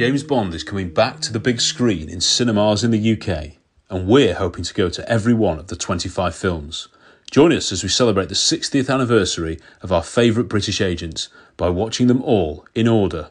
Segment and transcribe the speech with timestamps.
[0.00, 3.58] James Bond is coming back to the big screen in cinemas in the UK,
[3.90, 6.88] and we're hoping to go to every one of the 25 films.
[7.30, 11.28] Join us as we celebrate the 60th anniversary of our favourite British agents
[11.58, 13.30] by watching them all in order.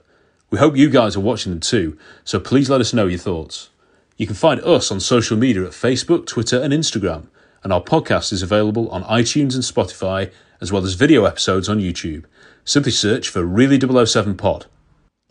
[0.51, 3.71] We hope you guys are watching them too, so please let us know your thoughts.
[4.17, 7.29] You can find us on social media at Facebook, Twitter, and Instagram,
[7.63, 10.31] and our podcast is available on iTunes and Spotify,
[10.61, 12.25] as well as video episodes on YouTube.
[12.63, 14.67] Simply search for Really 007 Pod.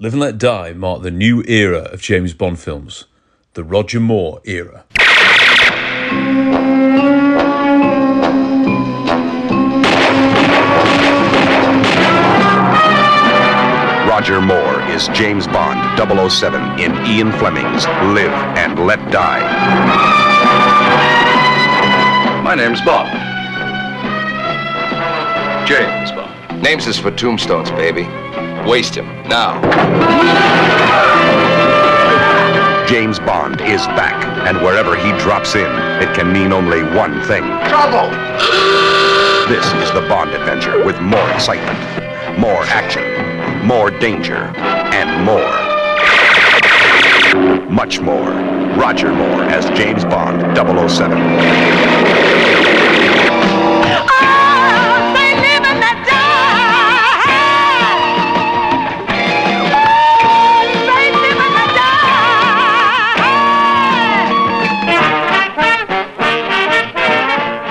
[0.01, 3.07] Live and Let Die marked the new era of James Bond films,
[3.55, 4.85] the Roger Moore era.
[14.07, 17.85] Roger Moore is James Bond 007 in Ian Fleming's
[18.15, 19.41] Live and Let Die.
[22.45, 23.09] My name's Bond.
[25.67, 26.63] James Bond.
[26.63, 28.07] Names is for tombstones, baby.
[28.69, 29.59] Waste him, now.
[32.87, 35.71] James Bond is back, and wherever he drops in,
[36.03, 37.45] it can mean only one thing.
[37.67, 38.11] Trouble!
[39.49, 41.79] This is the Bond adventure with more excitement,
[42.39, 44.53] more action, more danger,
[44.93, 45.69] and more.
[47.71, 48.33] Much more.
[48.77, 50.43] Roger Moore as James Bond
[50.91, 52.28] 007.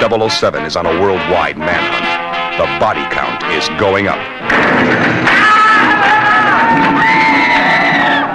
[0.07, 2.57] Seven is on a worldwide manhunt.
[2.57, 4.17] The body count is going up.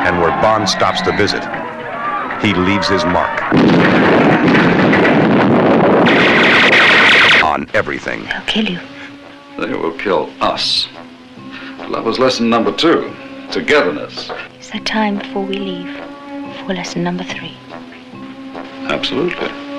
[0.07, 1.43] And where Bond stops to visit,
[2.43, 3.43] he leaves his mark.
[7.43, 8.25] On everything.
[8.25, 8.79] They'll kill you.
[9.59, 10.89] They will kill us.
[11.91, 13.11] That was lesson number two
[13.51, 14.31] togetherness.
[14.61, 15.97] Is there time before we leave
[16.67, 17.57] for lesson number three?
[18.91, 19.72] Absolutely.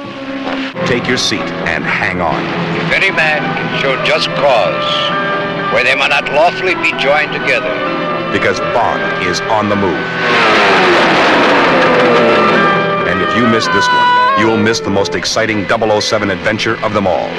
[0.85, 2.43] Take your seat and hang on.
[2.75, 4.83] If any man can show just cause
[5.73, 7.73] where they may not lawfully be joined together,
[8.31, 10.05] Because Bond is on the move.
[13.07, 17.07] And if you miss this one, you'll miss the most exciting 007 adventure of them
[17.07, 17.29] all.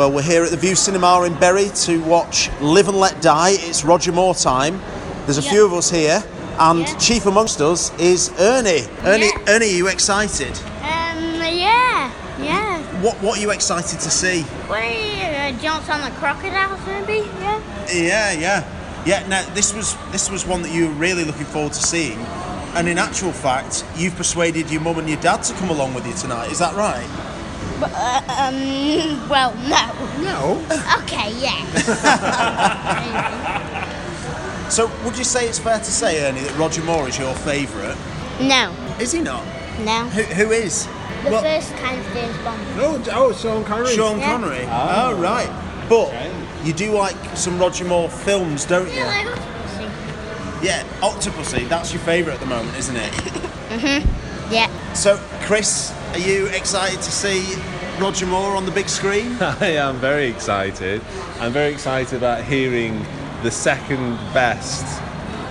[0.00, 3.50] Well, we're here at the View Cinema in Bury to watch Live and Let Die.
[3.50, 4.80] It's Roger Moore time.
[5.26, 6.24] There's a few of us here,
[6.58, 8.86] and chief amongst us is Ernie.
[9.04, 10.56] Ernie, Ernie, are you excited?
[10.56, 12.10] Um, yeah,
[12.40, 12.80] yeah.
[13.02, 14.40] What What are you excited to see?
[14.70, 17.60] When he uh, jumps on the crocodiles, maybe, yeah.
[17.92, 19.28] Yeah, yeah, yeah.
[19.28, 22.18] Now this was this was one that you were really looking forward to seeing,
[22.74, 26.06] and in actual fact, you've persuaded your mum and your dad to come along with
[26.06, 26.50] you tonight.
[26.50, 27.29] Is that right?
[27.80, 29.92] But, uh, um, well, no.
[30.22, 30.60] No.
[31.02, 31.56] Okay, yeah.
[34.70, 37.96] So, would you say it's fair to say, Ernie, that Roger Moore is your favourite?
[38.40, 39.44] no, Is he not?
[39.84, 40.04] no.
[40.10, 40.86] Who, who is?
[41.24, 42.62] The Well- first kind of James Bond.
[42.76, 43.96] Oh, oh, Sean Connery.
[43.96, 44.30] Sean Yeah.
[44.30, 44.64] Connery.
[44.70, 45.50] Oh, right.
[45.88, 46.12] But
[46.64, 48.94] you do like some Roger Moore films, don't you?
[48.94, 50.62] Yeah, I got.
[50.62, 53.12] Yeah, Octopussy, that's your favourite at the moment, isn't it?
[53.70, 54.52] Mm-hmm.
[54.52, 54.68] Yeah.
[54.94, 57.54] So, Chris, are you excited to see
[58.00, 59.36] Roger Moore on the big screen?
[59.40, 61.02] I am very excited.
[61.38, 63.06] I'm very excited about hearing
[63.42, 65.00] the second best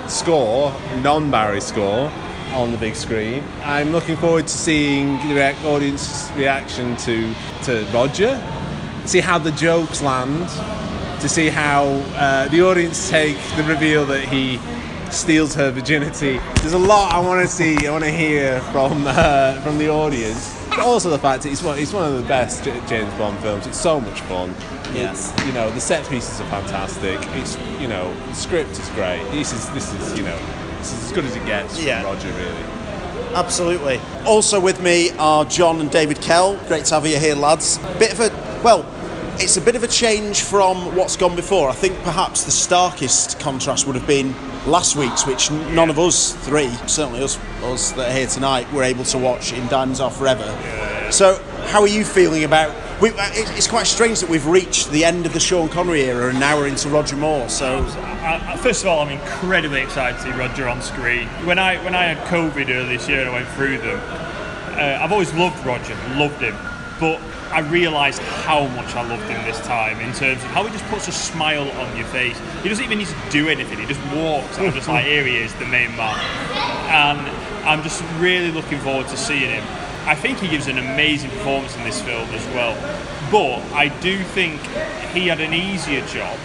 [0.09, 2.11] score, non Barry score,
[2.51, 3.43] on the big screen.
[3.63, 7.33] I'm looking forward to seeing the re- audience reaction to,
[7.63, 8.41] to Roger,
[9.05, 10.49] see how the jokes land,
[11.21, 11.85] to see how
[12.15, 14.59] uh, the audience take the reveal that he
[15.13, 16.39] steals her virginity.
[16.55, 19.89] There's a lot I want to see, I want to hear from uh, from the
[19.89, 20.55] audience.
[20.69, 23.67] But also the fact that it's one, it's one of the best James Bond films.
[23.67, 24.53] It's so much fun.
[24.93, 25.11] Yeah.
[25.11, 27.19] It's you know the set pieces are fantastic.
[27.37, 29.23] It's you know the script is great.
[29.31, 30.37] This is this is you know
[30.77, 32.03] this is as good as it gets Yeah.
[32.03, 32.63] Roger really.
[33.35, 33.99] Absolutely.
[34.25, 36.55] Also with me are John and David Kell.
[36.67, 37.77] Great to have you here, lads.
[37.99, 38.85] Bit of a well,
[39.39, 41.69] it's a bit of a change from what's gone before.
[41.69, 44.33] I think perhaps the starkest contrast would have been
[44.67, 48.83] last week's, which none of us three, certainly us, us that are here tonight, were
[48.83, 50.45] able to watch in Diamonds Are Forever.
[51.11, 52.75] So, how are you feeling about?
[53.01, 56.29] We, uh, it's quite strange that we've reached the end of the Sean Connery era
[56.29, 57.47] and now we're into Roger Moore.
[57.47, 61.27] So, I, I- first of all, I'm incredibly excited to see Roger on screen.
[61.45, 63.99] When I when I had COVID earlier this year and I went through them,
[64.77, 66.55] uh, I've always loved Roger, loved him,
[66.99, 67.19] but
[67.51, 70.85] I realised how much I loved him this time in terms of how he just
[70.85, 72.39] puts a smile on your face.
[72.61, 73.79] He doesn't even need to do anything.
[73.79, 74.57] He just walks.
[74.57, 76.15] and I'm just like, here he is, the main man,
[76.89, 79.63] and I'm just really looking forward to seeing him.
[80.05, 82.75] I think he gives an amazing performance in this film as well,
[83.31, 84.61] but I do think
[85.13, 86.37] he had an easier job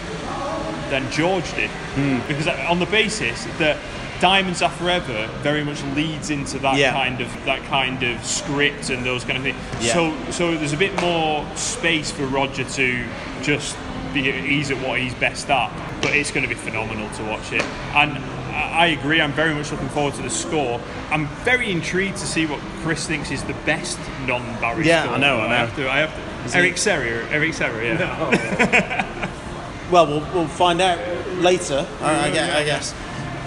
[0.89, 2.19] than George did, hmm.
[2.27, 3.77] because on the basis that
[4.21, 6.93] Diamonds Are Forever very much leads into that Yeah.
[6.93, 9.57] kind of that kind of script and those kind of things.
[9.81, 9.93] Yeah.
[9.93, 13.03] So so there's a bit more space for Roger to
[13.41, 13.75] just
[14.13, 15.69] be he's at what he's best at,
[16.01, 17.61] but it's going to be phenomenal to watch it.
[17.93, 18.21] And I
[18.55, 19.19] I agree.
[19.19, 20.79] I'm very much looking forward to the score.
[21.11, 25.15] I'm very intrigued to see what Chris thinks is the best non-Barry Yeah, score.
[25.15, 25.55] I know, I know.
[25.57, 25.89] have to.
[25.91, 26.57] I have Is to.
[26.59, 27.27] he- Eric Serra.
[27.31, 27.83] Eric Serra.
[27.83, 29.29] Yeah.
[29.91, 30.97] well, we'll, we'll find out
[31.41, 32.93] later, I, I gue- I guess.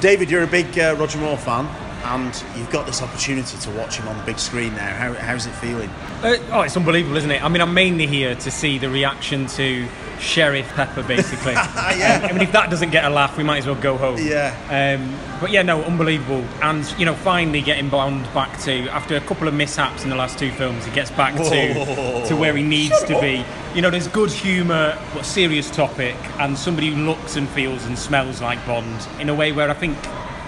[0.01, 1.67] David, you're a big uh, Roger Moore fan,
[2.09, 4.95] and you've got this opportunity to watch him on the big screen now.
[4.95, 5.91] How, how's it feeling?
[6.23, 7.43] Uh, oh, it's unbelievable, isn't it?
[7.43, 9.87] I mean, I'm mainly here to see the reaction to
[10.19, 11.55] Sheriff Pepper, basically.
[11.99, 12.21] Yeah.
[12.23, 14.19] Um, I mean, if that doesn't get a laugh, we might as well go home.
[14.19, 14.55] Yeah.
[14.69, 16.45] Um, but yeah, no, unbelievable.
[16.63, 20.17] And, you know, finally getting Bond back to, after a couple of mishaps in the
[20.17, 22.27] last two films, he gets back to, Whoa.
[22.27, 23.45] to where he needs to be.
[23.75, 27.99] You know, there's good humour, but serious topic, and somebody who looks and feels and
[27.99, 29.97] smells like Bond in a way where I think,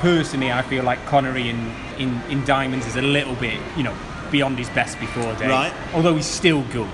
[0.00, 3.94] personally, I feel like Connery in, in, in Diamonds is a little bit, you know,
[4.30, 5.48] beyond his best before day.
[5.48, 5.72] Right.
[5.94, 6.90] Although he's still good.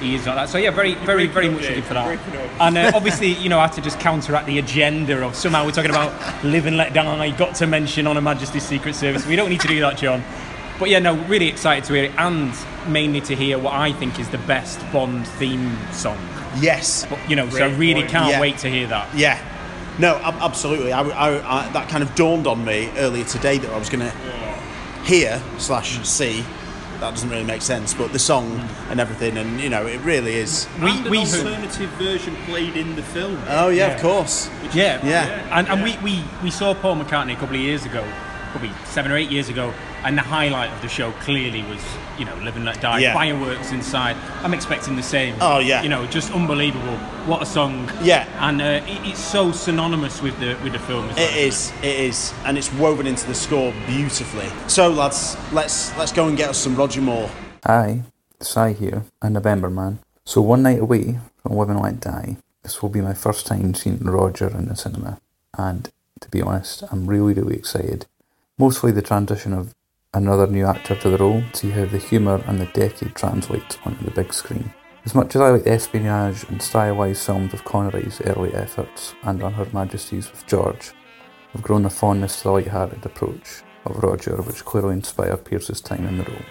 [0.00, 0.48] He is not that.
[0.48, 2.18] So yeah, very, very, very much looking for that.
[2.58, 5.72] And uh, obviously, you know, I had to just counteract the agenda of somehow we're
[5.72, 6.12] talking about
[6.42, 7.20] live and let down.
[7.20, 9.26] I got to mention on Her Majesty's Secret Service.
[9.26, 10.22] We don't need to do that, John.
[10.78, 12.54] But yeah, no, really excited to hear it, and
[12.88, 16.16] mainly to hear what I think is the best Bond theme song.
[16.58, 17.04] Yes.
[17.04, 18.10] But, you know, so I really point.
[18.12, 18.40] can't Yeah.
[18.40, 19.14] wait to hear that.
[19.14, 19.38] Yeah.
[20.00, 20.92] No, ab- absolutely.
[20.92, 24.00] I, I, I, that kind of dawned on me earlier today that I was going
[24.00, 24.10] to
[25.04, 26.42] hear slash see.
[27.00, 28.60] That doesn't really make sense, but the song
[28.90, 30.66] and everything, and you know, it really is.
[30.82, 33.42] We, and an we alternative version played in the film.
[33.48, 34.50] Oh yeah, of course.
[34.74, 35.58] Yeah, Yeah.
[35.58, 38.06] And, and we, we, we saw Paul McCartney a couple of years ago,
[38.50, 39.72] probably seven or eight years ago,
[40.04, 41.82] and the highlight of the show clearly was,
[42.18, 43.14] you know, Live and Let Die, Yeah.
[43.14, 44.16] fireworks inside.
[44.42, 45.34] I'm expecting the same.
[45.40, 45.82] Oh, yeah.
[45.82, 46.96] You know, just unbelievable.
[47.26, 47.90] What a song.
[48.02, 48.26] Yeah.
[48.48, 51.28] And uh, it, it's so synonymous with the with the film as well.
[51.28, 54.48] It is, it is, and it's woven into the score beautifully.
[54.68, 57.30] So, lads, let's let's go and get us some Roger Moore.
[57.66, 58.02] Hi,
[58.40, 59.98] Si here, a November man.
[60.24, 63.74] So one night away from Live and Let Die, this will be my first time
[63.74, 65.20] seeing Roger in the cinema.
[65.58, 65.90] And
[66.20, 68.06] to be honest, I'm really, really excited.
[68.58, 69.74] Mostly the transition of
[70.12, 73.78] another new actor to the role, to see how the humour and the decade translate
[73.84, 74.72] onto the big screen.
[75.04, 79.42] As much as I like the espionage and stylised films of Connery's early efforts and
[79.42, 80.92] on Her Majesty's with George,
[81.54, 86.06] I've grown a fondness to the light-hearted approach of Roger, which clearly inspired Pierce's time
[86.06, 86.42] in the role.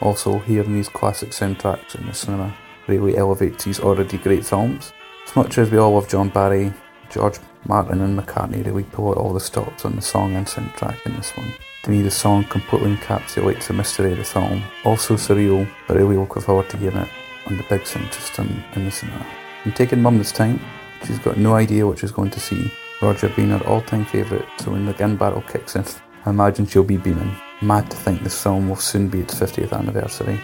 [0.00, 4.92] Also, hearing these classic soundtracks in the cinema really elevates these already great films.
[5.26, 6.72] As much as we all love John Barry,
[7.10, 11.04] George Martin and McCartney really pull out all the stops on the song and soundtrack
[11.04, 11.52] in this one.
[11.84, 14.62] To me, the song completely encapsulates the mystery of the film.
[14.84, 17.08] Also surreal, but really looking forward to hearing it
[17.46, 19.26] on the big sound system in the cinema.
[19.64, 20.60] I'm taking mum this time.
[21.06, 22.70] She's got no idea what she's going to see.
[23.00, 25.84] Roger being her all-time favourite, so when the gun battle kicks in,
[26.26, 27.34] I imagine she'll be beaming.
[27.62, 30.38] Mad to think this film will soon be its 50th anniversary.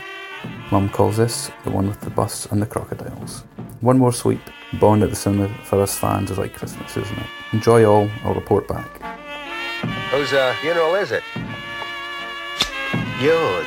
[0.71, 3.45] Mum calls this the one with the bus and the crocodiles.
[3.83, 4.41] One more sweep.
[4.81, 7.27] Bond at the cinema for us fans is like Christmas, isn't it?
[7.53, 9.26] Enjoy all, I'll report back.
[10.11, 11.23] Whose uh, funeral is it?
[13.21, 13.67] Yours.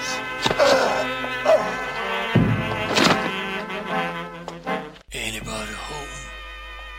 [5.12, 6.32] Anybody home?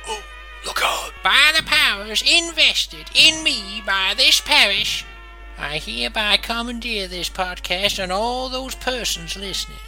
[0.09, 0.23] Oh,
[0.67, 1.12] look out!
[1.23, 5.05] By the powers invested in me by this parish,
[5.59, 9.79] I hereby commandeer this podcast and all those persons listening.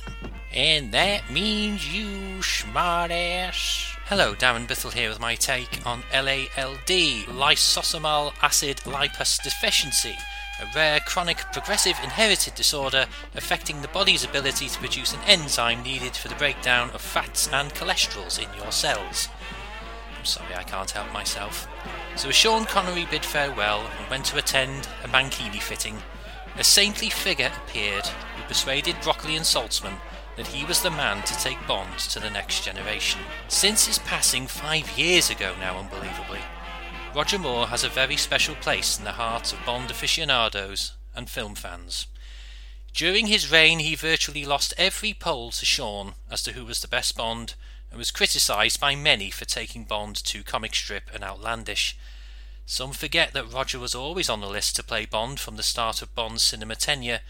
[0.52, 3.91] And that means you, smartass.
[4.14, 10.14] Hello, Darren Bittle here with my take on LALD, lysosomal acid lipase deficiency,
[10.60, 16.14] a rare chronic progressive inherited disorder affecting the body's ability to produce an enzyme needed
[16.14, 19.30] for the breakdown of fats and cholesterols in your cells.
[20.18, 21.66] I'm sorry, I can't help myself.
[22.16, 25.96] So as Sean Connery bid farewell and went to attend a Mankini fitting,
[26.58, 29.96] a saintly figure appeared who persuaded Broccoli and Saltzman
[30.36, 33.20] that he was the man to take Bond to the next generation.
[33.48, 36.40] Since his passing five years ago now, unbelievably,
[37.14, 41.54] Roger Moore has a very special place in the hearts of Bond aficionados and film
[41.54, 42.06] fans.
[42.94, 46.88] During his reign, he virtually lost every poll to Sean as to who was the
[46.88, 47.54] best Bond
[47.90, 51.96] and was criticised by many for taking Bond too comic strip and outlandish.
[52.64, 56.00] Some forget that Roger was always on the list to play Bond from the start
[56.00, 57.20] of Bond's cinema tenure,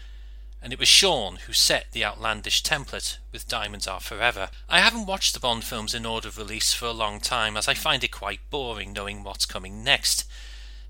[0.63, 4.49] and it was Sean who set the outlandish template with Diamonds Are Forever.
[4.69, 7.67] I haven't watched the Bond films in order of release for a long time as
[7.67, 10.23] I find it quite boring knowing what's coming next.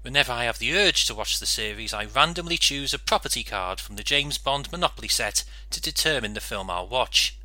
[0.03, 3.80] Whenever I have the urge to watch the series, I randomly choose a property card
[3.80, 7.36] from the James Bond Monopoly set to determine the film I'll watch.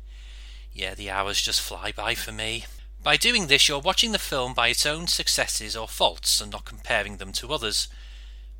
[0.71, 2.65] Yeah, the hours just fly by for me.
[3.01, 6.65] By doing this, you're watching the film by its own successes or faults and not
[6.65, 7.87] comparing them to others.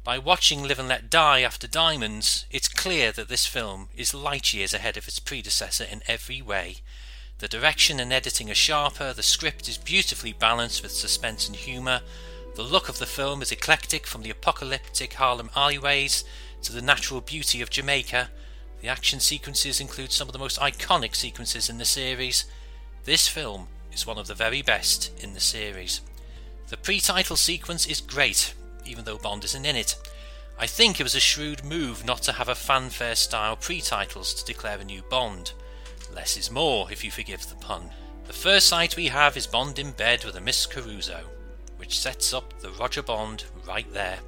[0.03, 4.53] By watching Live and Let Die after Diamonds, it's clear that this film is light
[4.53, 6.77] years ahead of its predecessor in every way.
[7.39, 12.01] The direction and editing are sharper, the script is beautifully balanced with suspense and humour,
[12.55, 16.23] the look of the film is eclectic from the apocalyptic Harlem alleyways
[16.63, 18.29] to the natural beauty of Jamaica.
[18.81, 22.45] The action sequences include some of the most iconic sequences in the series.
[23.03, 26.01] This film is one of the very best in the series.
[26.69, 28.53] The pre title sequence is great,
[28.85, 29.95] even though Bond isn't in it.
[30.57, 34.33] I think it was a shrewd move not to have a fanfare style pre titles
[34.33, 35.53] to declare a new Bond.
[36.13, 37.89] Less is more, if you forgive the pun.
[38.27, 41.21] The first sight we have is Bond in bed with a Miss Caruso,
[41.77, 44.19] which sets up the Roger Bond right there.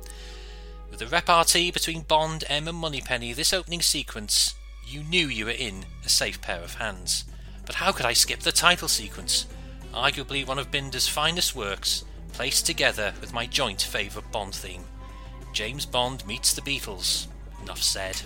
[0.89, 4.55] With the repartee between Bond, M, and Moneypenny, this opening sequence,
[4.87, 7.25] you knew you were in a safe pair of hands.
[7.65, 9.45] But how could I skip the title sequence?
[9.93, 12.03] Arguably one of Binder's finest works,
[12.41, 14.83] placed together with my joint favourite Bond theme.
[15.53, 17.27] James Bond meets the Beatles.
[17.61, 18.19] Enough said.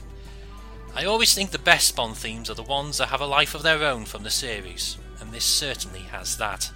[0.95, 3.61] I always think the best Bond themes are the ones that have a life of
[3.61, 6.71] their own from the series, and this certainly has that.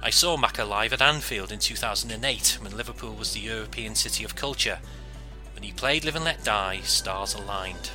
[0.00, 4.36] I saw Macca live at Anfield in 2008 when Liverpool was the European city of
[4.36, 4.78] culture.
[5.54, 7.90] When he played Live and Let Die, stars aligned.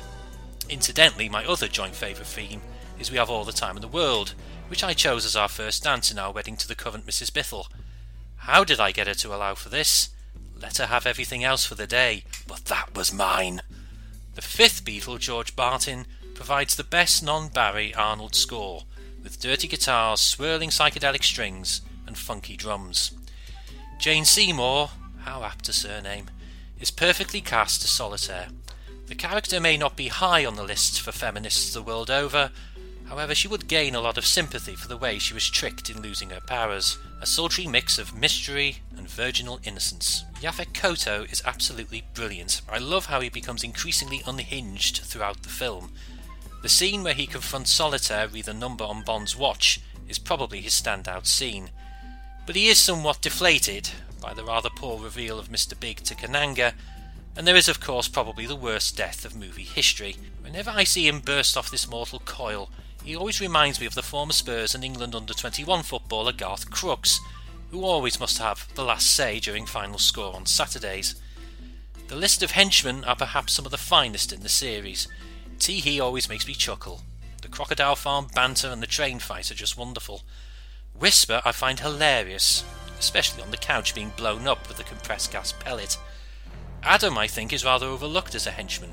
[0.68, 2.60] Incidentally, my other joint favourite theme
[2.98, 4.34] is We Have All the Time in the World,
[4.68, 7.30] which I chose as our first dance in our wedding to the current Mrs.
[7.30, 7.66] Bithell.
[8.44, 10.08] How did I get her to allow for this?
[10.58, 13.60] Let her have everything else for the day, but that was mine.
[14.34, 18.84] The fifth Beatle, George Martin, provides the best non Barry Arnold score,
[19.22, 23.12] with dirty guitars, swirling psychedelic strings, and funky drums.
[23.98, 26.30] Jane Seymour, how apt a surname,
[26.80, 28.48] is perfectly cast as solitaire.
[29.06, 32.50] The character may not be high on the lists for feminists the world over,
[33.10, 36.00] however, she would gain a lot of sympathy for the way she was tricked in
[36.00, 40.24] losing her powers a sultry mix of mystery and virginal innocence.
[40.40, 42.62] Yaphet Kotto is absolutely brilliant.
[42.70, 45.92] I love how he becomes increasingly unhinged throughout the film.
[46.62, 50.72] The scene where he confronts Solitaire re the number on Bond's watch is probably his
[50.72, 51.70] standout scene.
[52.46, 53.90] But he is somewhat deflated
[54.20, 55.78] by the rather poor reveal of Mr.
[55.78, 56.74] Big to Kananga,
[57.36, 60.16] and there is, of course, probably the worst death of movie history.
[60.42, 62.70] Whenever I see him burst off this mortal coil,
[63.04, 67.20] he always reminds me of the former Spurs and England under 21 footballer Garth Crooks,
[67.70, 71.14] who always must have the last say during final score on Saturdays.
[72.08, 75.06] The list of henchmen are perhaps some of the finest in the series.
[75.58, 77.02] Tee Hee always makes me chuckle.
[77.42, 80.22] The Crocodile Farm banter and the train fight are just wonderful.
[80.92, 82.64] Whisper I find hilarious,
[82.98, 85.96] especially on the couch being blown up with the compressed gas pellet.
[86.82, 88.92] Adam, I think, is rather overlooked as a henchman.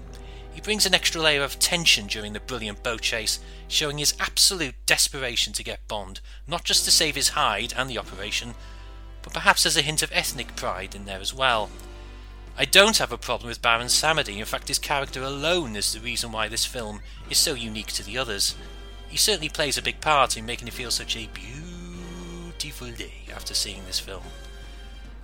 [0.58, 4.74] He brings an extra layer of tension during the brilliant boat chase, showing his absolute
[4.88, 8.56] desperation to get Bond, not just to save his hide and the operation,
[9.22, 11.70] but perhaps there's a hint of ethnic pride in there as well.
[12.58, 16.00] I don't have a problem with Baron Samedi, in fact, his character alone is the
[16.00, 18.56] reason why this film is so unique to the others.
[19.10, 23.54] He certainly plays a big part in making it feel such a beautiful day after
[23.54, 24.24] seeing this film.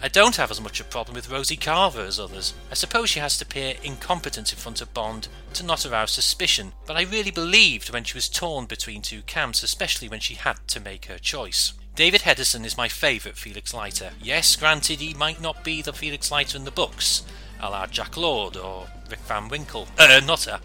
[0.04, 2.54] I don't have as much a problem with Rosie Carver as others.
[2.70, 6.74] I suppose she has to appear incompetent in front of Bond to not arouse suspicion,
[6.86, 10.58] but I really believed when she was torn between two camps, especially when she had
[10.68, 11.72] to make her choice.
[11.96, 14.10] David Hedison is my favourite Felix Leiter.
[14.22, 17.24] Yes, granted, he might not be the Felix Leiter in the books,
[17.62, 19.88] a la Jack Lord or Rick Van Winkle.
[19.98, 20.60] Uh, not a.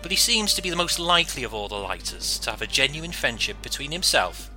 [0.00, 2.68] But he seems to be the most likely of all the Leiters to have a
[2.68, 4.48] genuine friendship between himself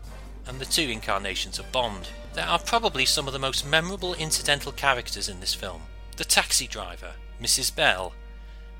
[0.45, 2.09] and the two incarnations of Bond.
[2.37, 5.81] There are probably some of the most memorable incidental characters in this film.
[6.17, 7.75] The taxi driver, Mrs.
[7.75, 8.13] Bell,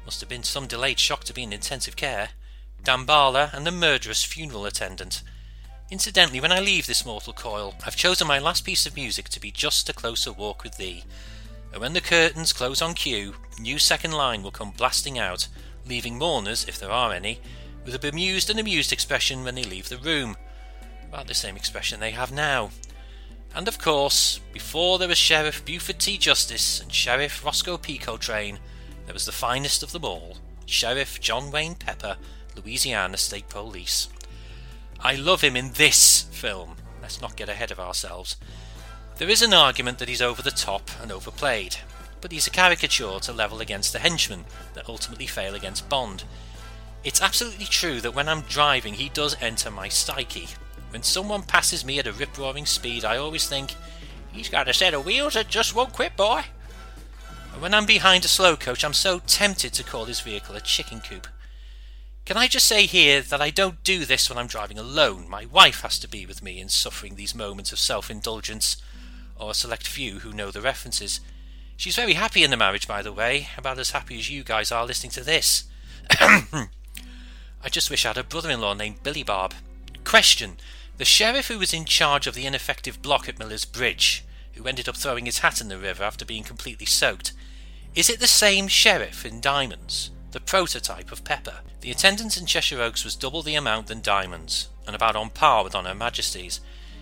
[0.06, 2.30] must have been some delayed shock to be in intensive care,
[2.84, 5.24] Damballa, and the murderous funeral attendant.
[5.90, 9.40] Incidentally, when I leave this mortal coil, I've chosen my last piece of music to
[9.40, 11.04] be Just a Closer Walk with Thee.
[11.72, 15.48] And when the curtains close on cue, new second line will come blasting out,
[15.84, 17.40] leaving mourners, if there are any,
[17.84, 20.38] with a bemused and amused expression when they leave the room.
[21.10, 22.70] About the same expression they have now.
[23.56, 26.18] And of course, before there was Sheriff Buford T.
[26.18, 27.98] Justice and Sheriff Roscoe P.
[27.98, 28.60] Coltrane,
[29.06, 32.18] there was the finest of them all, Sheriff John Wayne Pepper,
[32.56, 34.10] Louisiana State Police.
[35.00, 36.76] I love him in this film.
[37.02, 38.36] Let's not get ahead of ourselves.
[39.18, 41.78] There is an argument that he's over the top and overplayed,
[42.22, 46.24] but he's a caricature to level against the henchmen that ultimately fail against Bond.
[47.04, 50.50] It's absolutely true that when I'm driving, he does enter my psyche,
[50.90, 53.76] when someone passes me at a rip roaring speed, I always think,
[54.32, 56.44] he's got a set of wheels that just won't quit, boy.
[57.54, 60.62] And when I'm behind a slow coach, I'm so tempted to call his vehicle a
[60.62, 61.28] chicken coop.
[62.26, 65.30] Can I just say here that I don't do this when I'm driving alone?
[65.30, 68.78] My wife has to be with me in suffering these moments of self indulgence,
[69.38, 71.22] or a select few who know the references.
[71.78, 74.72] She's very happy in the marriage, by the way, about as happy as you guys
[74.72, 75.66] are listening to this.
[76.20, 76.68] I
[77.70, 79.54] just wish I had a brother in law named Billy Bob.
[80.04, 80.58] Question
[80.98, 84.90] the sheriff who was in charge of the ineffective block at Miller's Bridge, who ended
[84.90, 87.34] up throwing his hat in the river after being completely soaked,
[87.94, 91.60] is it the same sheriff in Diamonds, the prototype of Pepper?
[91.82, 95.64] The attendance in Cheshire Oaks was double the amount than Diamonds, and about on par
[95.64, 96.60] with On Her Majesty's.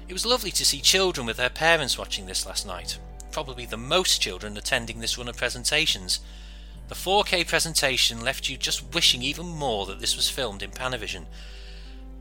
[0.08, 3.00] It was lovely to see children with their parents watching this last night,
[3.32, 6.20] probably the most children attending this run of presentations.
[6.90, 11.26] The 4K presentation left you just wishing even more that this was filmed in Panavision,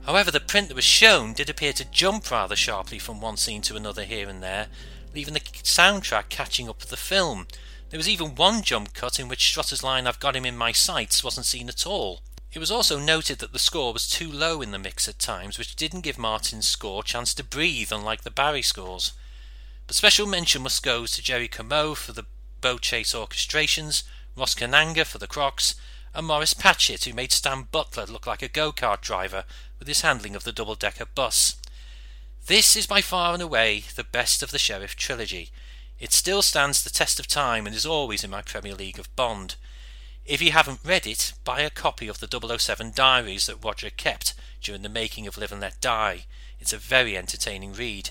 [0.07, 3.63] However, the print that was shown did appear to jump rather sharply from one scene
[3.63, 4.69] to another here and there,
[5.15, 7.47] leaving the soundtrack catching up with the film.
[7.89, 10.73] There was even one jump cut in which Strutter's line I've got him in my
[10.73, 12.21] sights wasn't seen at all.
[12.53, 15.59] It was also noted that the score was too low in the mix at times,
[15.59, 19.13] which didn't give Martin's score chance to breathe, unlike the Barry scores.
[19.87, 22.27] But special mention must go to Jerry Comeau for the
[22.61, 24.03] boat chase orchestrations,
[24.37, 25.75] Ross Kananga for the crocs,
[26.15, 29.45] and Maurice Patchett, who made Stan Butler look like a go kart driver
[29.85, 31.57] with his handling of the double decker bus.
[32.47, 35.51] This is by far and away the best of the Sheriff trilogy.
[36.01, 39.15] It still stands the test of time and is always in my Premier League of
[39.15, 39.57] Bond.
[40.25, 44.33] If you haven't read it, buy a copy of the 007 diaries that Roger kept
[44.63, 46.25] during the making of Live and Let Die.
[46.59, 48.09] It's a very entertaining read.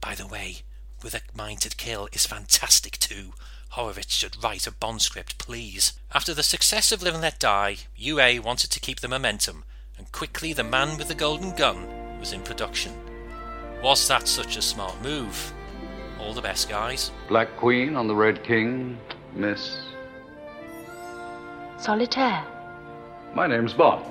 [0.00, 0.62] By the way,
[1.02, 3.34] With a Mind to Kill is fantastic too.
[3.72, 5.92] Horowitz should write a Bond script, please.
[6.14, 9.64] After the success of Live and Let Die, UA wanted to keep the momentum
[9.98, 12.92] and quickly The Man with the Golden Gun was in production.
[13.82, 15.52] Was that such a smart move?
[16.20, 17.10] All the best, guys.
[17.28, 18.98] Black Queen on the Red King,
[19.34, 19.78] Miss.
[21.78, 22.44] Solitaire.
[23.34, 24.04] My name's Bond.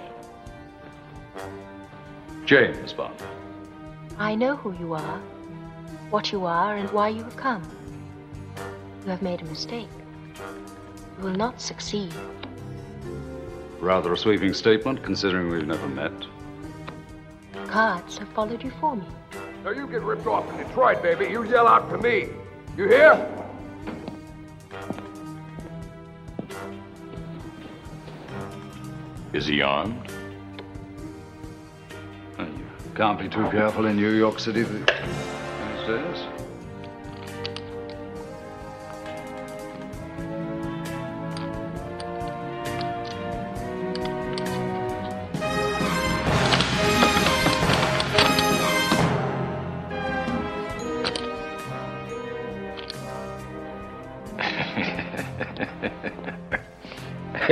[2.45, 3.15] James Bond.
[4.17, 5.19] I know who you are,
[6.09, 7.63] what you are, and why you have come.
[9.03, 9.89] You have made a mistake.
[11.17, 12.13] You will not succeed.
[13.85, 16.11] Rather a sweeping statement, considering we've never met.
[17.67, 19.05] Cards have followed you for me.
[19.63, 21.25] Now you get ripped off in Detroit, baby.
[21.25, 22.29] You yell out to me.
[22.75, 23.29] You hear?
[29.33, 30.09] Is he armed?
[32.39, 34.85] You can't be too careful in New York City these
[35.85, 36.34] days.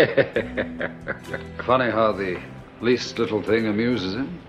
[1.66, 2.38] Funny how the
[2.82, 4.40] least little thing amuses him.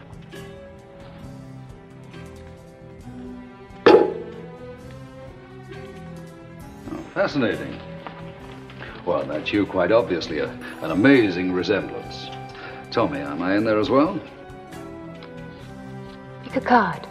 [6.90, 7.80] Oh, fascinating.
[9.06, 10.38] Well, that's you, quite obviously.
[10.40, 10.48] A,
[10.82, 12.28] an amazing resemblance.
[12.90, 14.20] Tommy, am I in there as well?
[16.42, 17.06] Pick a card.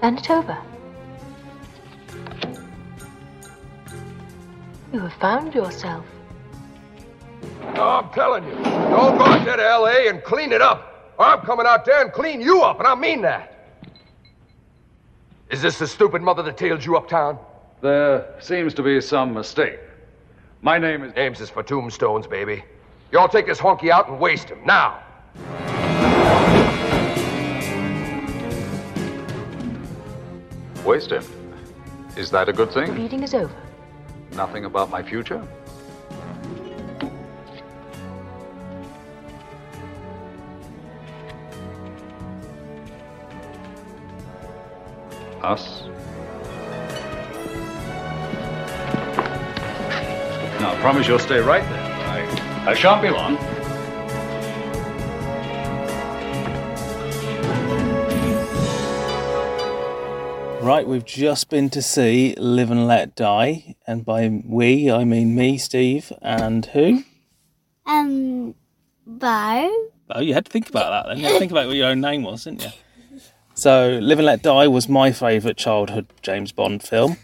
[0.00, 0.58] Hand it over.
[4.92, 6.04] You have found yourself.
[7.74, 10.08] No, I'm telling you, don't go out there to L.A.
[10.08, 11.14] and clean it up.
[11.18, 13.48] Or I'm coming out there and clean you up, and I mean that.
[15.48, 17.38] Is this the stupid mother that tailed you uptown?
[17.80, 19.80] There seems to be some mistake.
[20.60, 21.14] My name is.
[21.14, 22.62] Names is for tombstones, baby.
[23.10, 25.02] You all take this honky out and waste him, now.
[30.84, 31.24] Waste him.
[32.16, 32.86] Is that a good thing?
[32.86, 33.02] The thing?
[33.02, 33.61] reading is over.
[34.34, 35.46] Nothing about my future?
[45.42, 45.82] Us?
[50.60, 51.82] Now, I promise you'll stay right there.
[51.82, 53.36] I, I shan't be long.
[60.62, 65.34] Right, we've just been to see Live and Let Die, and by we I mean
[65.34, 67.02] me, Steve, and who?
[67.84, 68.54] Um,
[69.04, 69.88] Bo.
[70.10, 71.18] Oh, you had to think about that then.
[71.18, 72.70] You had to think about what your own name was, didn't you?
[73.54, 77.16] So, Live and Let Die was my favourite childhood James Bond film,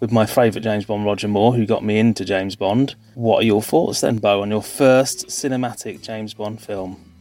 [0.00, 2.96] with my favourite James Bond, Roger Moore, who got me into James Bond.
[3.14, 7.12] What are your thoughts then, Bo, on your first cinematic James Bond film?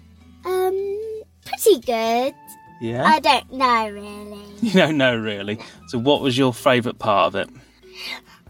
[0.46, 2.34] Um, pretty good.
[2.82, 3.04] Yeah?
[3.04, 4.42] I don't know really.
[4.62, 5.60] You don't know really.
[5.88, 7.50] So, what was your favourite part of it?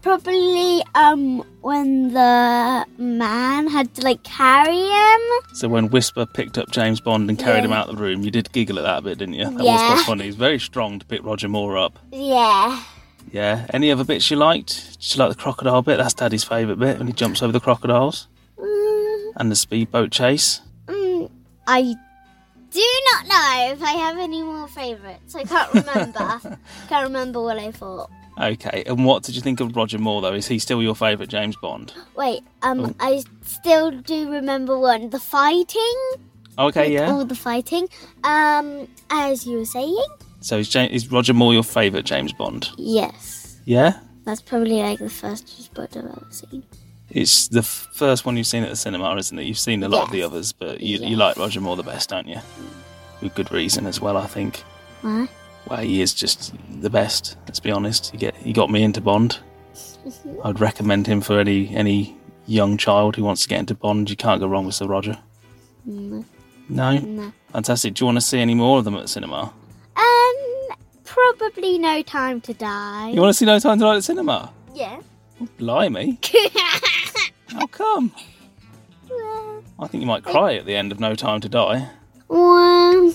[0.02, 5.20] Probably um when the man had to like carry him.
[5.54, 8.30] So, when Whisper picked up James Bond and carried him out of the room, you
[8.30, 9.44] did giggle at that a bit, didn't you?
[9.44, 10.24] That was quite funny.
[10.24, 11.98] He's very strong to pick Roger Moore up.
[12.12, 12.82] Yeah.
[13.32, 13.66] Yeah.
[13.72, 14.92] Any other bits you liked?
[15.00, 15.98] Did you like the crocodile bit?
[15.98, 18.28] That's Daddy's favourite bit when he jumps over the crocodiles.
[19.38, 20.62] And the speedboat chase.
[20.86, 21.30] Mm,
[21.66, 21.94] I
[22.76, 25.34] do not know if I have any more favourites.
[25.34, 26.40] I can't remember.
[26.88, 28.10] can't remember what I thought.
[28.38, 28.84] Okay.
[28.86, 30.34] And what did you think of Roger Moore, though?
[30.34, 31.94] Is he still your favourite James Bond?
[32.16, 32.94] Wait, um, Oh.
[33.00, 35.08] I still do remember one.
[35.10, 35.96] The fighting.
[36.58, 37.10] Okay, yeah.
[37.10, 37.88] All the fighting.
[38.24, 40.06] Um, as you were saying.
[40.40, 42.68] So is, James, is Roger Moore your favourite James Bond?
[42.76, 43.58] Yes.
[43.64, 43.98] Yeah?
[44.24, 46.62] That's probably like the first James Bond I've ever seen.
[47.16, 49.44] It's the first one you've seen at the cinema, isn't it?
[49.44, 52.10] You've seen a lot of the others, but you, you like Roger Moore the best,
[52.10, 52.36] don't you?
[53.22, 54.62] With good reason as well, I think.
[55.00, 55.26] Why?
[55.66, 56.52] Well, he is just
[56.82, 57.38] the best.
[57.46, 58.10] Let's be honest.
[58.10, 59.38] He get he got me into Bond.
[60.44, 62.14] I'd recommend him for any any
[62.46, 64.10] young child who wants to get into Bond.
[64.10, 65.16] You can't go wrong with Sir Roger.
[65.86, 66.22] No.
[66.68, 67.32] No, No.
[67.50, 67.94] fantastic.
[67.94, 69.50] Do you want to see any more of them at the cinema?
[69.96, 73.08] Um, probably no time to die.
[73.08, 74.52] You want to see No Time to Die at the cinema?
[74.74, 75.00] Yeah.
[75.58, 76.18] Blimey!
[77.56, 78.12] How come?
[79.78, 81.88] I think you might cry at the end of No Time to Die
[82.28, 83.14] Well,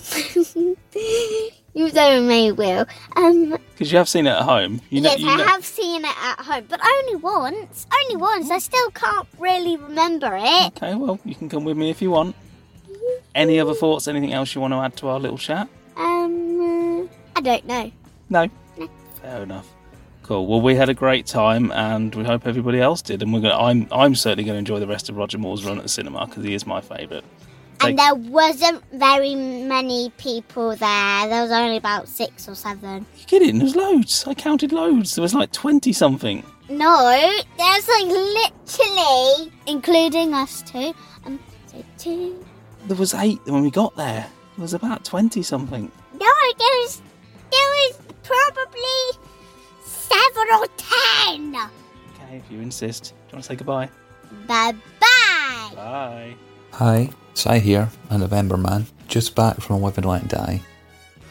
[1.74, 2.86] you don't may will.
[3.16, 4.80] Um, because you have seen it at home.
[4.90, 7.86] You know, yes, you I have seen it at home, but only once.
[8.02, 8.50] Only once.
[8.50, 10.76] I still can't really remember it.
[10.76, 12.34] Okay, well, you can come with me if you want.
[13.34, 14.08] Any other thoughts?
[14.08, 15.68] Anything else you want to add to our little chat?
[15.96, 17.92] Um, uh, I don't know.
[18.28, 18.48] No.
[19.20, 19.68] Fair enough.
[20.22, 20.46] Cool.
[20.46, 23.22] Well, we had a great time, and we hope everybody else did.
[23.22, 23.52] And we're going.
[23.52, 26.26] I'm I'm certainly going to enjoy the rest of Roger Moore's run at the cinema
[26.26, 27.24] because he is my favourite.
[27.80, 31.28] And there wasn't very many people there.
[31.28, 33.04] There was only about six or seven.
[33.18, 33.58] You kidding?
[33.58, 34.24] There's loads.
[34.26, 35.16] I counted loads.
[35.16, 36.44] There was like twenty something.
[36.68, 40.94] No, there's like literally, including us two.
[41.26, 42.44] Um, so two.
[42.86, 44.26] There was eight when we got there.
[44.56, 45.90] There was about twenty something.
[46.12, 47.02] No, there was,
[47.50, 49.31] there was probably
[50.12, 51.56] seven or ten.
[52.14, 53.04] Okay, if you insist.
[53.04, 53.88] Do you want to say goodbye?
[54.46, 55.72] Bye bye.
[55.74, 56.34] Bye.
[56.72, 57.10] Hi.
[57.34, 60.60] Si here, a November man, just back from a Live and Let Die.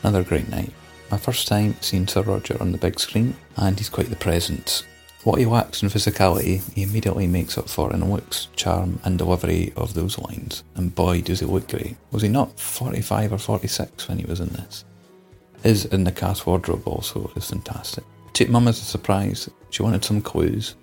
[0.02, 0.74] Another great night.
[1.12, 4.84] My first time seeing Sir Roger on the big screen, and he's quite the presence.
[5.24, 9.72] What he lacks in physicality, he immediately makes up for in looks, charm, and delivery
[9.76, 10.64] of those lines.
[10.74, 11.96] And boy, does he look great.
[12.12, 14.84] Was he not 45 or 46 when he was in this?
[15.62, 18.04] His in the cast wardrobe also is fantastic.
[18.34, 19.50] Took Mum as a surprise.
[19.70, 20.76] She wanted some clues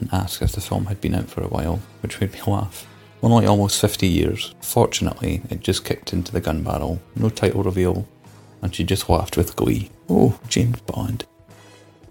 [0.00, 2.86] and asked if the film had been out for a while, which made me laugh.
[3.22, 4.54] Only almost 50 years.
[4.60, 7.00] Fortunately, it just kicked into the gun barrel.
[7.16, 8.06] No title reveal,
[8.60, 9.90] and she just laughed with glee.
[10.08, 11.24] Oh, James Bond.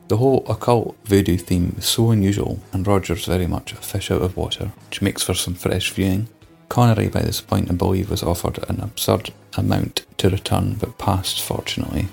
[0.08, 4.22] The whole occult voodoo theme is so unusual, and Roger's very much a fish out
[4.22, 6.28] of water, which makes for some fresh viewing.
[6.70, 11.42] Connery, by this point, I believe, was offered an absurd amount to return, but passed,
[11.42, 12.10] fortunately,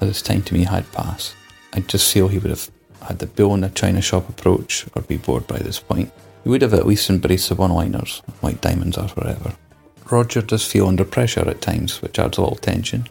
[0.00, 1.35] as his time to me had passed.
[1.72, 2.70] I just feel he would have
[3.02, 6.12] had the bill in a china shop approach or be bored by this point.
[6.42, 9.54] He would have at least embraced the one liners, like diamonds are forever.
[10.10, 13.08] Roger does feel under pressure at times, which adds a little tension.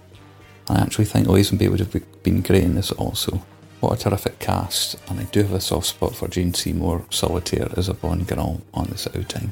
[0.69, 3.43] I actually think Lazenby would have been great in this also.
[3.81, 7.69] What a terrific cast, and I do have a soft spot for Jane Seymour Solitaire
[7.77, 9.51] as a Bond girl on this outing.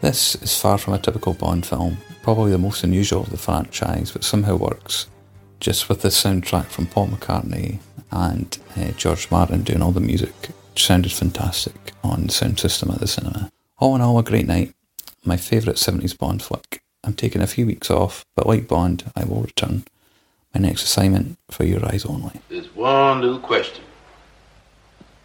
[0.00, 4.12] This is far from a typical Bond film, probably the most unusual of the franchise,
[4.12, 5.08] but somehow works.
[5.60, 7.80] Just with the soundtrack from Paul McCartney
[8.12, 10.32] and uh, George Martin doing all the music,
[10.70, 13.50] which sounded fantastic on the sound system at the cinema.
[13.78, 14.72] All in all, a great night.
[15.24, 16.82] My favourite 70s Bond flick.
[17.02, 19.84] I'm taking a few weeks off, but like Bond, I will return.
[20.54, 22.40] My next assignment for your eyes only.
[22.48, 23.84] There's one little question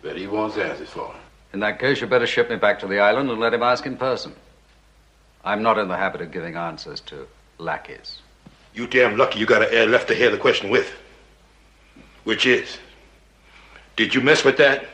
[0.01, 1.13] that he wants answers for.
[1.53, 3.85] In that case, you better ship me back to the island and let him ask
[3.85, 4.33] in person.
[5.45, 7.27] I'm not in the habit of giving answers to
[7.59, 8.19] lackeys.
[8.73, 10.91] You damn lucky you got an air uh, left to hear the question with.
[12.23, 12.77] Which is,
[13.95, 14.85] did you mess with that?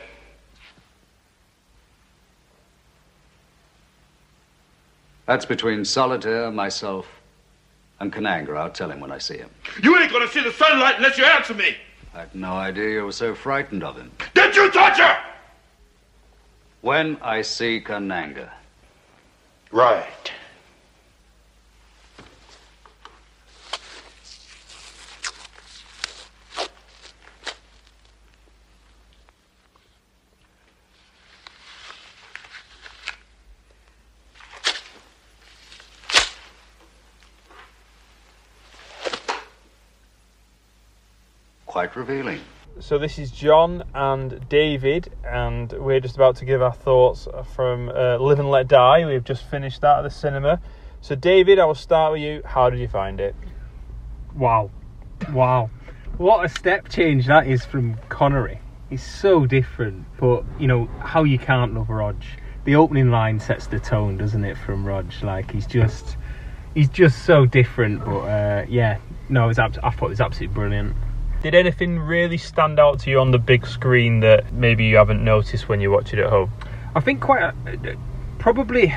[5.26, 7.06] That's between Solitaire, myself,
[8.00, 8.56] and Kananga.
[8.56, 9.48] I'll tell him when I see him.
[9.80, 11.76] You ain't gonna see the sunlight unless you answer me.
[12.12, 14.10] I had no idea you were so frightened of him.
[14.34, 15.16] Did you touch her?
[16.80, 18.50] When I see Kananga.
[19.70, 20.32] Right.
[41.70, 42.40] Quite revealing.
[42.80, 47.88] So this is John and David, and we're just about to give our thoughts from
[47.90, 49.06] uh, Live and Let Die.
[49.06, 50.60] We've just finished that at the cinema.
[51.00, 52.42] So David, I will start with you.
[52.44, 53.36] How did you find it?
[54.34, 54.72] Wow,
[55.32, 55.70] wow,
[56.18, 58.60] what a step change that is from Connery.
[58.88, 62.16] He's so different, but you know how you can't love Rog.
[62.64, 64.58] The opening line sets the tone, doesn't it?
[64.58, 66.16] From Rog, like he's just,
[66.74, 68.04] he's just so different.
[68.04, 70.96] But uh, yeah, no, it was abs- I thought it was absolutely brilliant.
[71.42, 75.24] Did anything really stand out to you on the big screen that maybe you haven't
[75.24, 76.50] noticed when you watch it at home?
[76.94, 77.96] I think quite a,
[78.38, 78.94] probably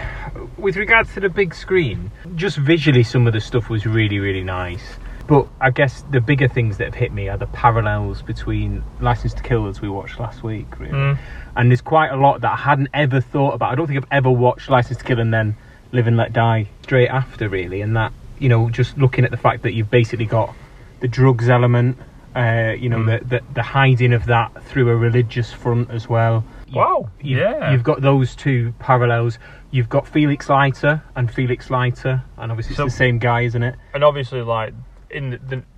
[0.57, 4.43] with regards to the big screen, just visually some of the stuff was really really
[4.43, 4.83] nice.
[5.25, 9.33] But I guess the bigger things that have hit me are the parallels between License
[9.35, 10.91] to Kill as we watched last week, really.
[10.91, 11.17] Mm.
[11.55, 13.71] And there's quite a lot that I hadn't ever thought about.
[13.71, 15.55] I don't think I've ever watched License to Kill and then
[15.93, 17.79] Live and Let Die straight after, really.
[17.79, 20.53] And that, you know, just looking at the fact that you've basically got
[20.99, 21.97] the drugs element,
[22.35, 23.19] uh, you know, Mm.
[23.19, 26.43] the, the the hiding of that through a religious front as well.
[26.67, 27.71] You- Wow, you- yeah.
[27.71, 29.37] You've got those two parallels.
[29.71, 33.61] You've got Felix Leiter and Felix Leiter, and obviously So- it's the same guy, isn't
[33.63, 33.75] it?
[33.93, 34.73] And obviously, like
[35.11, 35.37] in the,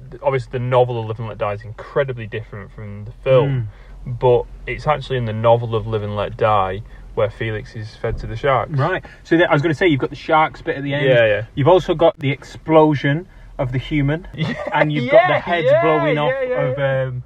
[0.10, 3.68] the obviously the novel of Live and Let Die is incredibly different from the film,
[4.06, 6.82] but it's actually in the novel of Live and Let Die
[7.16, 8.72] where Felix is fed to the sharks.
[8.78, 9.04] Right.
[9.24, 11.06] So that, I was going to say you've got the sharks bit at the end.
[11.06, 11.46] Yeah, yeah.
[11.56, 13.26] You've also got the explosion
[13.58, 14.28] of the human,
[14.74, 17.24] and you've got the yeah, head yeah, blowing off yeah, of um,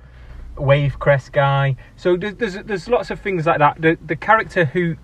[0.59, 1.75] Wavekrest guy.
[1.95, 3.81] So there's, there's there's lots of things like that.
[3.81, 4.95] The the character who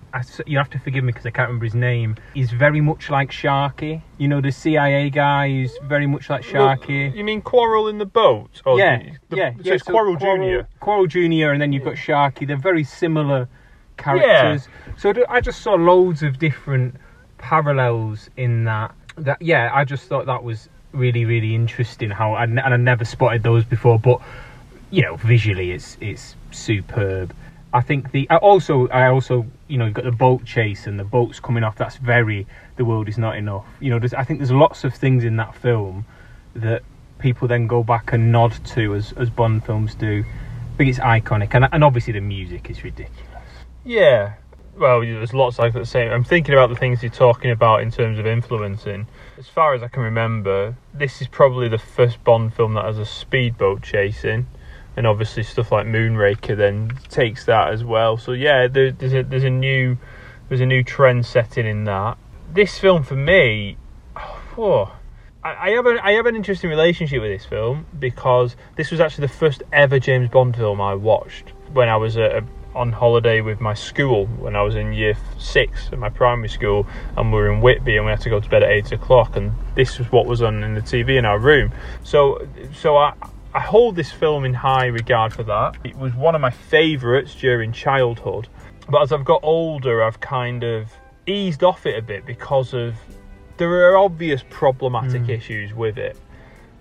[0.46, 3.30] you have to forgive me because I can't remember his name is very much like
[3.30, 4.02] Sharky.
[4.18, 7.14] You know the CIA guy is very much like Sharky.
[7.14, 8.62] You mean Quarrel in the boat?
[8.64, 9.74] Or yeah, the- yeah, so yeah.
[9.74, 10.68] it's Quarrel Junior.
[10.80, 12.46] Quarrel Junior, and then you've got Sharky.
[12.46, 13.48] They're very similar
[13.96, 14.68] characters.
[14.96, 16.96] So I just saw loads of different
[17.38, 18.94] parallels in that.
[19.16, 22.10] That yeah, I just thought that was really really interesting.
[22.10, 24.20] How I, and I never spotted those before, but
[24.90, 27.34] you know visually it's it's superb.
[27.72, 30.98] I think the I also I also you know you've got the boat chase and
[30.98, 31.76] the boats coming off.
[31.76, 33.66] That's very the world is not enough.
[33.80, 36.06] You know, I think there's lots of things in that film
[36.54, 36.82] that
[37.18, 40.24] people then go back and nod to as as Bond films do.
[40.26, 43.42] I think it's iconic, and and obviously the music is ridiculous.
[43.84, 44.34] Yeah.
[44.76, 46.10] Well, there's lots like the same.
[46.10, 49.06] I'm thinking about the things you're talking about in terms of influencing.
[49.38, 52.98] As far as I can remember, this is probably the first Bond film that has
[52.98, 54.46] a speedboat chasing,
[54.96, 58.16] and obviously stuff like Moonraker then takes that as well.
[58.16, 59.98] So yeah, there, there's a there's a new
[60.48, 62.16] there's a new trend setting in that.
[62.50, 63.76] This film for me,
[64.16, 64.96] oh,
[65.44, 69.00] I, I have a I have an interesting relationship with this film because this was
[69.00, 72.42] actually the first ever James Bond film I watched when I was a,
[72.76, 76.86] on holiday with my school when I was in year six at my primary school,
[77.16, 79.36] and we were in Whitby, and we had to go to bed at eight o'clock,
[79.36, 81.72] and this was what was on in the TV in our room.
[82.04, 83.14] So, so I.
[83.54, 85.78] I hold this film in high regard for that.
[85.82, 88.48] It was one of my favourites during childhood,
[88.90, 90.92] but as I've got older, I've kind of
[91.26, 92.94] eased off it a bit because of
[93.56, 95.30] there are obvious problematic hmm.
[95.30, 96.18] issues with it.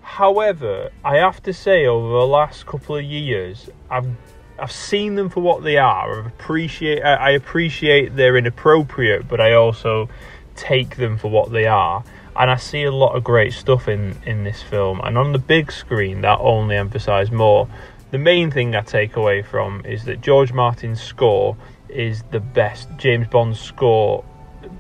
[0.02, 4.08] However, I have to say, over the last couple of years, I've
[4.58, 6.24] I've seen them for what they are.
[6.24, 10.10] I appreciate I appreciate they're inappropriate, but I also
[10.56, 12.04] take them for what they are.
[12.38, 15.02] and I see a lot of great stuff in in this film.
[15.04, 17.68] And on the big screen, that only emphasised more.
[18.12, 21.58] The main thing I take away from is that George Martin's score
[21.90, 24.24] is the best James Bond score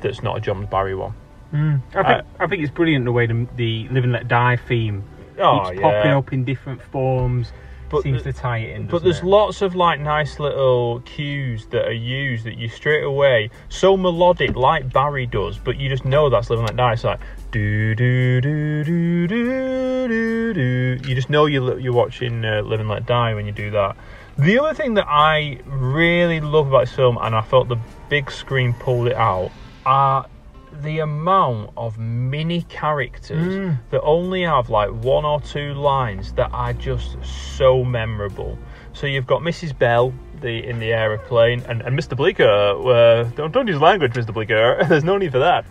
[0.01, 1.13] that's not a John Barry one.
[1.53, 1.81] Mm.
[1.93, 5.03] I, think, I think it's brilliant the way the, the Live and Let Die theme
[5.38, 5.81] Oh, keeps yeah.
[5.81, 7.51] popping up in different forms.
[7.89, 8.87] But seems the- to tie it in.
[8.87, 9.25] But there's it?
[9.25, 14.55] lots of like nice little cues that are used that you straight away so melodic
[14.55, 16.93] like Barry does, but you just know that's living like die.
[16.93, 17.19] It's like
[17.51, 20.97] do do do do do do do.
[21.07, 23.95] You just know you're you're watching uh, Live and Let Die when you do that.
[24.37, 27.77] The other thing that I really love about this film, and I felt the
[28.09, 29.51] big screen pulled it out,
[29.85, 30.25] are
[30.81, 33.77] the amount of mini characters Mm.
[33.91, 38.57] that only have like one or two lines that are just so memorable.
[38.93, 39.77] So you've got Mrs.
[39.77, 42.15] Bell the in the aeroplane and, and Mr.
[42.15, 42.43] Bleecker.
[42.49, 44.33] Uh, don't don't use language, Mr.
[44.33, 44.83] Bleecker.
[44.89, 45.65] There's no need for that.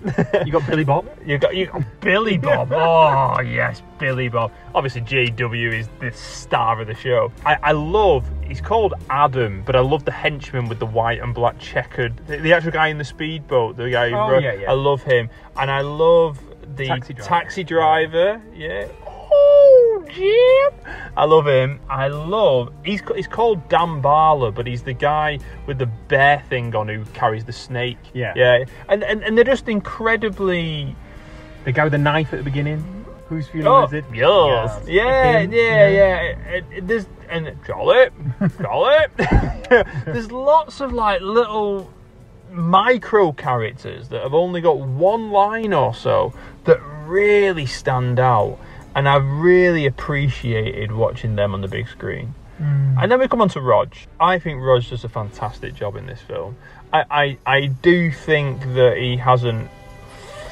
[0.46, 1.08] you got Billy Bob.
[1.26, 2.70] You got you got Billy Bob.
[2.72, 4.52] Oh yes, Billy Bob.
[4.74, 7.32] Obviously JW is the star of the show.
[7.44, 8.26] I, I love.
[8.44, 12.14] He's called Adam, but I love the henchman with the white and black checkered.
[12.26, 13.76] The, the actual guy in the speedboat.
[13.76, 14.10] The guy.
[14.10, 14.70] Oh, yeah, yeah.
[14.70, 16.38] I love him, and I love
[16.76, 17.28] the Taxi driver.
[17.28, 18.42] taxi driver.
[18.54, 18.86] Yeah.
[19.06, 19.73] Oh,
[20.10, 20.72] Jim!
[21.16, 21.80] I love him.
[21.88, 22.72] I love.
[22.84, 27.44] He's he's called Dambala, but he's the guy with the bear thing on who carries
[27.44, 27.98] the snake.
[28.12, 28.32] Yeah.
[28.36, 28.64] yeah.
[28.88, 30.94] And and, and they're just incredibly.
[31.64, 32.82] The guy with the knife at the beginning.
[33.28, 34.04] Whose funeral Oh, is it?
[34.12, 34.70] Yours.
[34.86, 36.16] Yeah, yeah, yeah.
[36.20, 38.12] It- it- there's and Charlotte,
[38.60, 39.10] Charlotte.
[40.04, 41.90] there's lots of like little
[42.52, 46.32] micro characters that have only got one line or so
[46.64, 48.58] that really stand out,
[48.94, 52.34] and I really appreciated watching them on the big screen.
[53.00, 53.94] And then we come on to Rog.
[54.20, 56.56] I think Rog does a fantastic job in this film.
[56.92, 59.68] I, I, I do think that he hasn't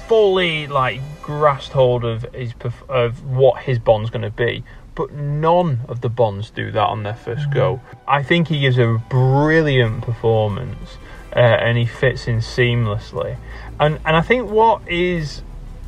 [0.08, 2.52] fully like grasped hold of his
[2.88, 7.04] of what his bond's going to be but none of the bonds do that on
[7.04, 10.98] their first go i think he gives a brilliant performance
[11.34, 13.36] uh, and he fits in seamlessly
[13.78, 15.42] and and i think what is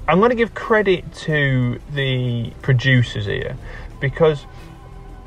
[0.08, 3.56] i'm going to give credit to the producers here
[4.00, 4.46] because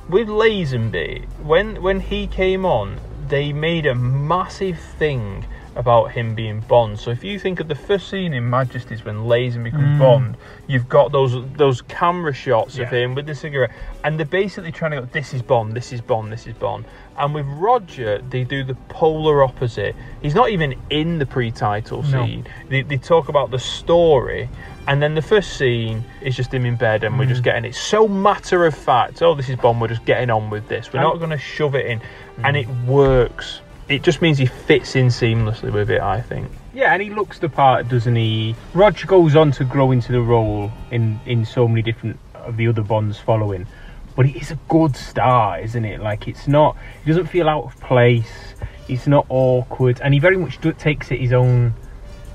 [0.10, 5.46] with Lazenby, when when he came on, they made a massive thing
[5.78, 6.98] about him being Bond.
[7.00, 10.00] So if you think of the first scene in Majesties when Lazenby becomes Mm.
[10.00, 10.38] Bond,
[10.68, 13.72] you've got those those camera shots of him with the cigarette,
[14.04, 16.86] and they're basically trying to go, "This is Bond, this is Bond, this is Bond."
[17.20, 19.96] And with Roger, they do the polar opposite.
[20.22, 22.26] He's not even in the pre-title No.
[22.26, 22.46] scene.
[22.70, 24.50] They, they talk about the story,
[24.88, 27.46] and then the first scene is just him in bed, and we're just Mm.
[27.46, 29.22] getting it so matter of fact.
[29.22, 29.80] Oh, this is Bond.
[29.82, 30.92] We're just getting on with this.
[30.94, 32.02] We're not going to shove it in,
[32.44, 33.62] and it works.
[33.90, 36.02] It just means he fits in seamlessly with it.
[36.02, 36.50] I think.
[36.74, 38.56] Yeah, and he looks the part, doesn't he?
[38.74, 42.68] Roger goes on to grow into the role in in so many different of the
[42.68, 43.68] other Bonds following,
[44.16, 46.02] but it is a good start, isn't it?
[46.02, 48.56] Like it's not, he doesn't feel out of place.
[48.88, 51.74] It's not awkward, and he very much do, takes it his own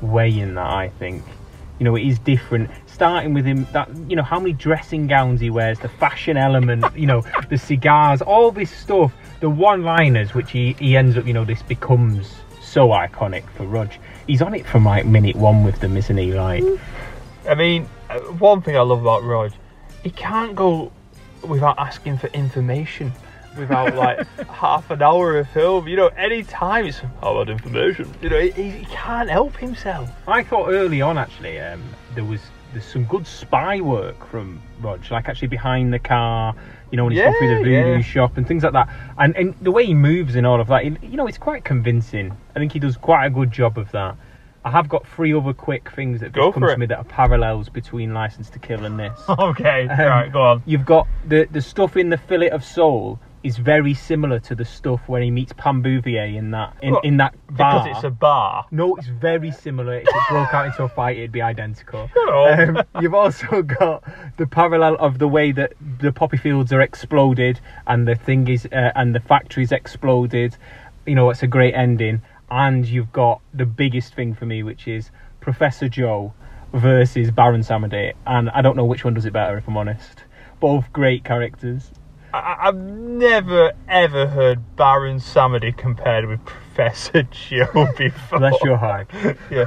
[0.00, 0.66] way in that.
[0.66, 1.22] I think,
[1.78, 2.70] you know, it is different.
[2.86, 6.84] Starting with him, that you know, how many dressing gowns he wears, the fashion element,
[6.94, 9.12] you know, the cigars, all this stuff,
[9.42, 13.90] the one-liners, which he he ends up, you know, this becomes so iconic for Rog.
[14.28, 16.32] He's on it from like minute one with them, isn't he?
[16.32, 16.62] Like,
[17.48, 19.52] I mean, uh, one thing I love about Rog,
[20.04, 20.92] he can't go
[21.42, 23.12] without asking for information.
[23.58, 28.08] Without like half an hour of film, you know, any time it's about information.
[28.22, 30.08] You know, he, he can't help himself.
[30.28, 31.82] I thought early on actually um,
[32.14, 32.40] there was
[32.72, 36.54] there's some good spy work from Rog, like actually behind the car,
[36.92, 38.00] you know, when he's going through the voodoo yeah.
[38.02, 38.88] shop and things like that.
[39.18, 41.64] And and the way he moves and all of that, it- you know, it's quite
[41.64, 42.36] convincing.
[42.54, 44.14] I think he does quite a good job of that.
[44.64, 47.68] I have got three other quick things that Go come to me that are parallels
[47.68, 49.18] between License to Kill and this.
[49.28, 50.62] Okay, Um, right, go on.
[50.66, 54.64] You've got the the stuff in the Fillet of Soul is very similar to the
[54.64, 57.84] stuff when he meets Pam Bouvier in that in, Well, in that bar.
[57.84, 58.66] Because it's a bar.
[58.70, 59.94] No, it's very similar.
[59.96, 62.10] If it broke out into a fight, it'd be identical.
[62.32, 64.02] Um, you've also got
[64.36, 68.66] the parallel of the way that the poppy fields are exploded and the thing is,
[68.66, 70.56] uh, and the factory's exploded.
[71.06, 72.22] You know, it's a great ending.
[72.50, 76.32] And you've got the biggest thing for me, which is Professor Joe
[76.72, 78.14] versus Baron Samedi.
[78.26, 80.24] And I don't know which one does it better, if I'm honest.
[80.58, 81.90] Both great characters.
[82.32, 88.38] I, I've never ever heard Baron Samedi compared with Professor Joe before.
[88.38, 89.10] Bless your heart.
[89.50, 89.66] yeah.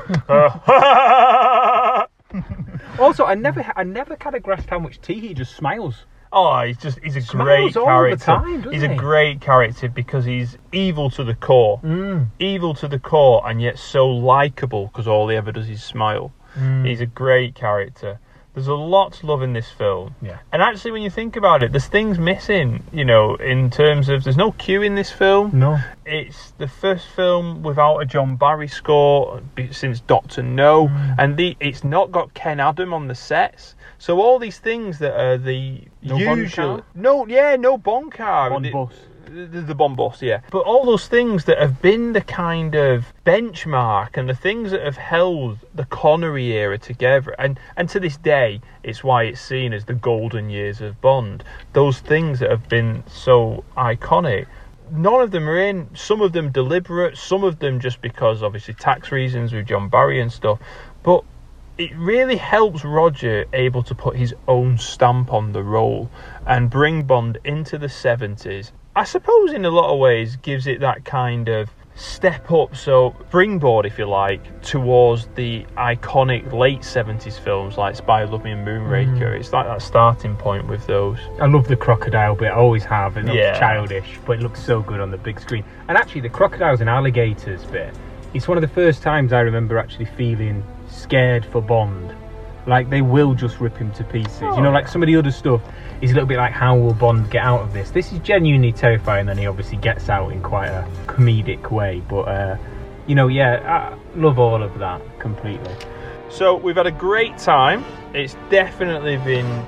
[2.99, 6.05] Also, I never, I never kind of grasped how much Teehee just smiles.
[6.33, 8.25] Oh, he's just he's a Smiles great all the character.
[8.25, 11.79] time, he's a great character because he's evil to the core.
[11.81, 12.27] Mm.
[12.39, 16.33] Evil to the core and yet so likable because all he ever does is smile.
[16.83, 18.19] He's a great character.
[18.55, 20.15] There's a lot to love in this film.
[20.21, 20.37] Yeah.
[20.53, 24.23] And actually, when you think about it, there's things missing, you know, in terms of
[24.23, 25.51] there's no Q in this film.
[25.59, 25.77] No.
[26.05, 29.41] It's the first film without a John Barry score
[29.71, 31.15] since Doctor No, Mm.
[31.19, 33.75] and the it's not got Ken Adam on the sets.
[33.97, 38.65] So all these things that are the No usual, no, yeah, no Bond car, Bond
[38.65, 38.93] The- bus.
[39.25, 40.41] The, bomb boss, yeah.
[40.51, 44.81] But all those things that have been the kind of benchmark and the things that
[44.81, 49.73] have held the Connery era together, and, and to this day, it's why it's seen
[49.73, 51.43] as the golden years of Bond.
[51.73, 54.47] Those things that have been so iconic.
[54.91, 55.89] None of them are in.
[55.95, 57.17] Some of them deliberate.
[57.17, 60.59] Some of them just because obviously tax reasons with John Barry and stuff.
[61.01, 61.23] But
[61.77, 66.09] it really helps Roger able to put his own stamp on the role
[66.45, 68.71] and bring Bond into the 70s.
[68.97, 73.15] I suppose in a lot of ways gives it that kind of step up, so
[73.27, 78.65] springboard, if you like, towards the iconic late 70s films like Spy Love Me and
[78.65, 79.19] Moonraker.
[79.19, 79.39] Mm.
[79.39, 81.17] It's like that starting point with those.
[81.41, 82.51] I love the crocodile bit.
[82.51, 83.17] I always have.
[83.17, 83.59] It looks Yeah.
[83.59, 85.65] childish, but it looks so good on the big screen.
[85.87, 87.93] And actually, the crocodiles and alligators bit.
[88.33, 92.13] It's one of the first times I remember actually feeling scared for Bond.
[92.67, 94.41] Like they will just rip him to pieces.
[94.41, 95.61] You know, like some of the other stuff
[96.01, 97.91] is a little bit like how will Bond get out of this?
[97.91, 99.29] This is genuinely terrifying.
[99.29, 102.01] and he obviously gets out in quite a comedic way.
[102.07, 102.57] But uh,
[103.07, 105.75] you know, yeah, I love all of that completely.
[106.29, 107.85] So we've had a great time.
[108.13, 109.65] It's definitely been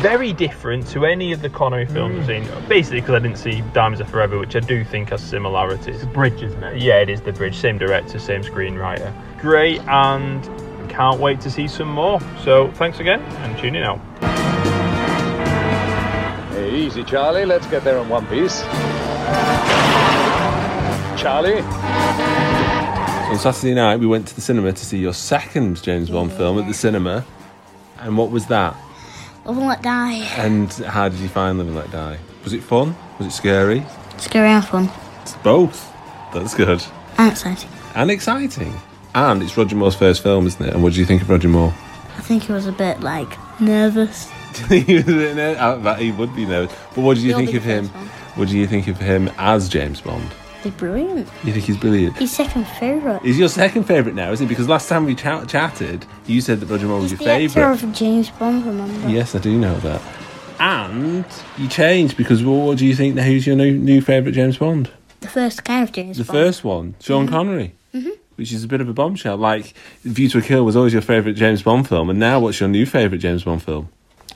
[0.00, 2.68] very different to any of the Connery films I've seen.
[2.68, 6.00] Basically, because I didn't see Diamonds Are Forever, which I do think has similarities.
[6.00, 6.82] The bridge, isn't it?
[6.82, 7.56] Yeah, it is the bridge.
[7.56, 9.12] Same director, same screenwriter.
[9.40, 10.42] Great, and
[10.90, 12.20] can't wait to see some more.
[12.42, 14.79] So thanks again, and tune in out.
[16.70, 17.44] Hey, easy, Charlie.
[17.44, 18.62] Let's get there in one piece.
[21.20, 21.62] Charlie?
[23.28, 26.60] On Saturday night, we went to the cinema to see your second James Bond film
[26.60, 27.26] at the cinema.
[27.98, 28.76] And what was that?
[29.44, 30.18] Love and Let Die.
[30.40, 32.18] And how did you find Living and Let Die?
[32.44, 32.94] Was it fun?
[33.18, 33.84] Was it scary?
[34.18, 34.88] Scary and fun.
[35.22, 35.92] It's both.
[36.32, 36.84] That's good.
[37.18, 37.70] And exciting.
[37.96, 38.80] And exciting.
[39.16, 40.72] And it's Roger Moore's first film, isn't it?
[40.72, 41.74] And what do you think of Roger Moore?
[42.16, 44.30] I think he was a bit like nervous.
[44.68, 45.58] He was in it.
[45.58, 46.76] I bet he would be nervous.
[46.94, 47.84] But what do you He'll think be of the him?
[47.84, 48.06] first one.
[48.36, 50.28] What do you think of him as James Bond?
[50.62, 51.26] He's brilliant.
[51.42, 52.16] You think he's brilliant?
[52.18, 53.24] He's second favourite.
[53.24, 54.48] Is your second favourite now, isn't it?
[54.48, 57.32] Because last time we chat- chatted, you said that Roger Moore was He's your the
[57.34, 57.82] actor favourite.
[57.82, 59.08] of James Bond, remember?
[59.08, 60.02] Yes, I do know that.
[60.58, 61.24] And
[61.56, 63.22] you changed because well, what do you think now?
[63.22, 64.90] Who's your new, new favourite James Bond?
[65.20, 66.38] The first kind of James the Bond.
[66.38, 68.10] first one, Sean Connery, Mhm.
[68.36, 69.38] which is a bit of a bombshell.
[69.38, 69.72] Like
[70.04, 72.68] View to a Kill was always your favourite James Bond film, and now what's your
[72.68, 73.88] new favourite James Bond film?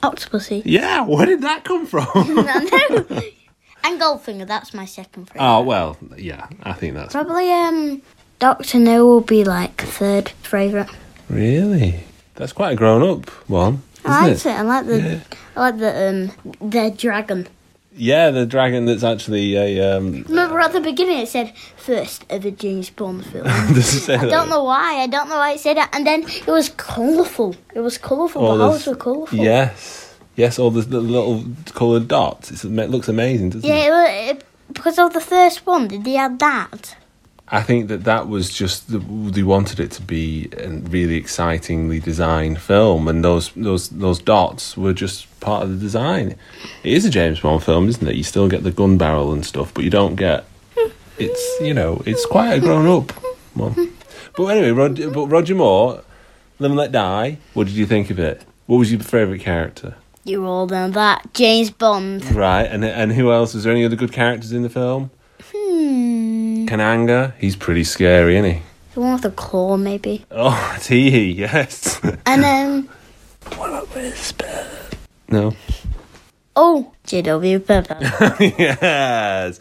[0.03, 0.61] Octopussy.
[0.65, 2.05] Yeah, where did that come from?
[2.15, 3.31] I
[3.83, 5.45] and Goldfinger, that's my second favourite.
[5.47, 8.01] oh well, yeah, I think that's Probably um
[8.39, 10.89] Doctor No will be like third favourite.
[11.29, 12.03] really
[12.35, 14.49] that's quite a grown up one, isn't I liked it?
[14.49, 14.55] it.
[14.55, 15.21] I like the
[15.55, 17.47] I like the um the dragon.
[17.97, 19.97] Yeah, the dragon that's actually a.
[19.97, 23.45] Um, Remember at the beginning it said first ever James Bond film.
[23.45, 24.29] does it say I that?
[24.29, 24.95] don't know why.
[25.01, 25.89] I don't know why it said that.
[25.95, 27.55] And then it was colourful.
[27.73, 28.45] It was colourful.
[28.45, 29.37] All the were colourful.
[29.37, 32.51] Yes, yes, all the, the little coloured dots.
[32.51, 33.73] It's, it looks amazing, doesn't it?
[33.73, 34.43] Yeah, it, it,
[34.73, 36.97] because of the first one, did they add that?
[37.49, 41.99] I think that that was just the, they wanted it to be a really excitingly
[41.99, 46.35] designed film, and those those those dots were just part of the design.
[46.83, 48.15] It is a James Bond film, isn't it?
[48.15, 50.45] You still get the gun barrel and stuff, but you don't get.
[51.19, 53.11] It's you know it's quite a grown up
[53.55, 53.93] one.
[54.35, 56.03] But anyway, Rod, but Roger Moore,
[56.59, 57.37] Live and Let Die.
[57.53, 58.43] What did you think of it?
[58.65, 59.95] What was your favourite character?
[60.23, 61.33] You all know that.
[61.35, 62.25] James Bond.
[62.33, 63.53] Right, and and who else?
[63.53, 65.11] Was there any other good characters in the film?
[65.53, 66.24] Hmm.
[66.67, 68.61] Kananga, he's pretty scary, isn't he?
[68.93, 70.25] The one with the claw, maybe.
[70.31, 71.99] Oh, it's he, yes.
[72.25, 72.89] And um.
[73.57, 74.67] What about Whisper?
[75.29, 75.53] No.
[76.55, 77.97] Oh, JW Pepper.
[78.57, 79.59] yes.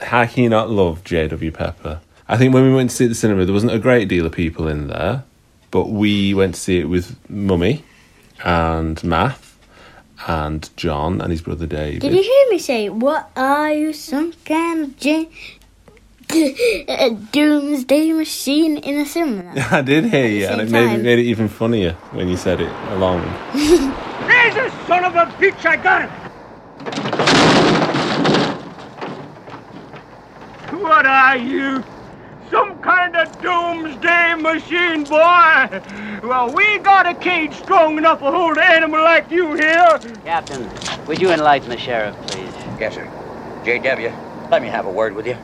[0.00, 1.50] How can you not love J.W.
[1.50, 2.00] Pepper?
[2.28, 4.08] I think when we went to see it at the cinema, there wasn't a great
[4.08, 5.24] deal of people in there,
[5.70, 7.84] but we went to see it with Mummy
[8.44, 9.38] and Matt
[10.26, 12.00] and John and his brother Dave.
[12.00, 15.28] Did you hear me say, "What are you, some kind of J-
[16.88, 19.52] a doomsday machine in a cinema"?
[19.70, 21.02] I did hear you, and it made, time.
[21.02, 23.22] made it even funnier when you said it along.
[24.56, 26.10] a son of a bitch, I got him!
[30.80, 31.84] What are you?
[32.50, 35.82] Some kind of doomsday machine, boy?
[36.22, 40.00] Well, we got a cage strong enough to hold an animal like you here.
[40.24, 40.70] Captain,
[41.06, 42.52] would you enlighten the sheriff, please?
[42.78, 43.10] Yes, sir.
[43.64, 44.12] J.W.,
[44.50, 45.36] let me have a word with you.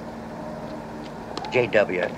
[1.50, 2.08] J.W.,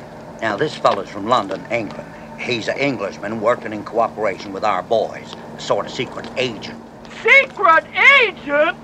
[0.40, 2.12] now this fellow's from London, England.
[2.40, 6.82] He's an Englishman working in cooperation with our boys, a sort of secret agent.
[7.22, 7.84] Secret
[8.20, 8.76] agent?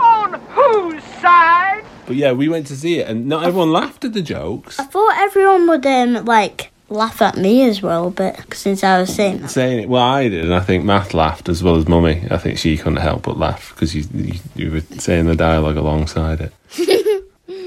[0.00, 1.84] On whose side?
[2.06, 4.80] But yeah, we went to see it, and not everyone laughed at the jokes.
[4.80, 9.14] I thought everyone would um like laugh at me as well, but since I was
[9.14, 9.50] saying that.
[9.50, 12.26] Saying it, well, I did, and I think Matt laughed as well as Mummy.
[12.30, 15.76] I think she couldn't help but laugh because you, you you were saying the dialogue
[15.76, 16.52] alongside it.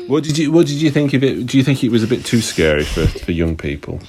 [0.07, 1.45] what did you What did you think of it?
[1.45, 3.99] Do you think it was a bit too scary for for young people?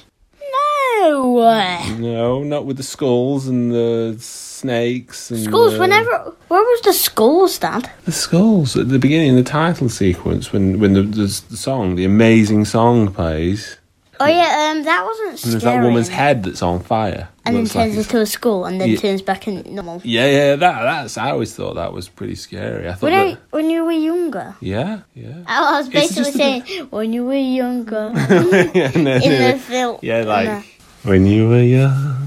[0.41, 1.87] No.
[1.97, 6.33] No, not with the skulls and the snakes and Skulls, the, whenever.
[6.47, 7.89] Where was the skulls, Dad?
[8.05, 12.05] the skulls at the beginning, the title sequence when when the, the, the song, the
[12.05, 13.77] amazing song plays.
[14.19, 17.29] Oh, yeah, um, that wasn't And there's that woman's head that's on fire.
[17.45, 18.97] and then Looks like turns it's- into a skull and then Yeah.
[18.97, 20.01] turns back in normal.
[20.03, 21.17] Yeah, yeah, that that's.
[21.17, 22.87] I always thought that was pretty scary.
[22.89, 24.55] I thought When, I, when you were younger.
[24.59, 25.43] Yeah, yeah.
[25.47, 28.11] I was It's basically just a saying, when you were younger.
[28.73, 29.99] yeah, no, in the film.
[30.01, 30.65] Yeah, in like
[31.03, 32.26] when you were young.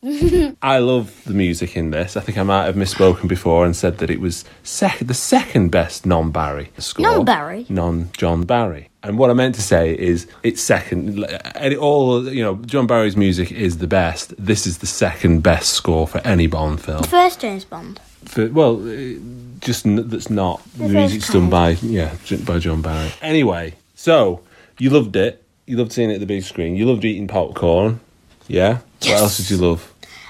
[0.62, 2.16] I love the music in this.
[2.16, 5.70] I think I might have misspoken before and said that it was sec- the second
[5.70, 7.02] best non-Barry score.
[7.04, 7.66] Non-Barry?
[7.68, 8.90] Non-John Barry.
[9.02, 11.24] And what I meant to say is it's second.
[11.54, 14.34] And it all, you know, John Barry's music is the best.
[14.38, 17.02] This is the second best score for any Bond film.
[17.02, 18.00] the first James Bond.
[18.24, 19.14] For, well, uh,
[19.60, 23.10] just n- that's not The the music's done by yeah by John Barry.
[23.22, 24.40] Anyway, so
[24.78, 25.42] you loved it.
[25.66, 26.76] You loved seeing it at the big screen.
[26.76, 28.00] You loved eating popcorn.
[28.48, 28.78] Yeah.
[29.02, 29.87] What else did you love?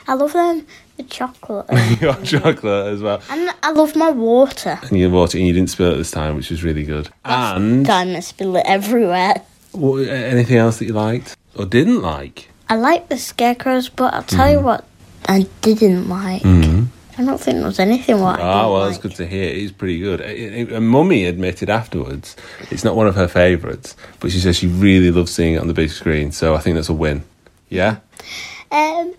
[0.09, 1.67] I love them, the chocolate.
[1.91, 3.21] you got chocolate as well.
[3.31, 4.79] and I love my water.
[4.83, 7.11] And you bought it and you didn't spill it this time, which was really good.
[7.25, 9.43] And Time I spill it everywhere.
[9.73, 12.49] what, anything else that you liked or didn't like?
[12.71, 14.85] I like the scarecrows, but I'll tell you what
[15.29, 16.43] I didn't like.
[16.43, 16.85] Mm-hmm.
[17.21, 18.91] I don't think there was anything what I Ah, didn't well, like.
[18.93, 19.43] that's good to hear.
[19.45, 20.21] It is pretty good.
[20.21, 22.35] It- it- And Mummy admitted afterwards
[22.71, 25.67] it's not one of her favourites, but she says she really loves seeing it on
[25.69, 26.33] the big screen.
[26.33, 27.25] So I think that's a win.
[27.69, 27.97] Yeah.
[28.71, 29.15] Um,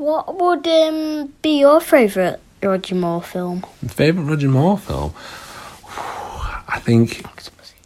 [0.00, 3.62] what would um be your favourite Roger Moore film?
[3.86, 5.12] Favourite Roger Moore film?
[6.68, 7.22] I think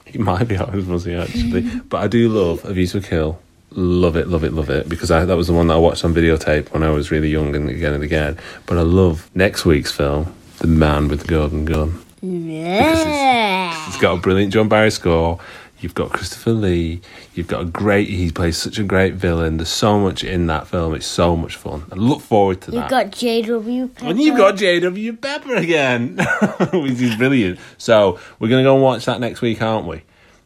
[0.07, 3.41] it might be Octopussy actually, but I do love A View to a Kill.
[3.73, 6.05] Love it, love it, love it because I, that was the one that I watched
[6.05, 8.39] on videotape when I was really young and again and again.
[8.67, 12.01] But I love next week's film, The Man with the Golden Gun.
[12.23, 13.89] Yeah.
[13.89, 15.41] It's got a brilliant John Barry score.
[15.85, 17.03] You've got Christopher Lee.
[17.35, 18.09] You've got a great.
[18.09, 19.59] He plays such a great villain.
[19.59, 20.95] There's so much in that film.
[20.95, 21.85] It's so much fun.
[21.93, 22.77] I look forward to that.
[22.79, 23.89] You've got J.W.
[23.89, 24.07] Pepper.
[24.07, 25.13] And you've got J.W.
[25.13, 26.17] Pepper again,
[26.73, 27.59] which is brilliant.
[27.77, 30.01] So we're going to go and watch that next week, aren't we?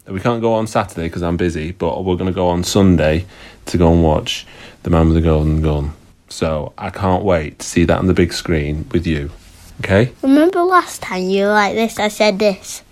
[0.08, 3.24] We can't go on Saturday because I'm busy, but we're going to go on Sunday
[3.66, 4.44] to go and watch
[4.82, 5.92] The Man with the Golden Gun.
[6.30, 9.30] So I can't wait to see that on the big screen with you.
[9.84, 10.10] Okay?
[10.20, 12.00] Remember last time you were like this?
[12.00, 12.82] I said this.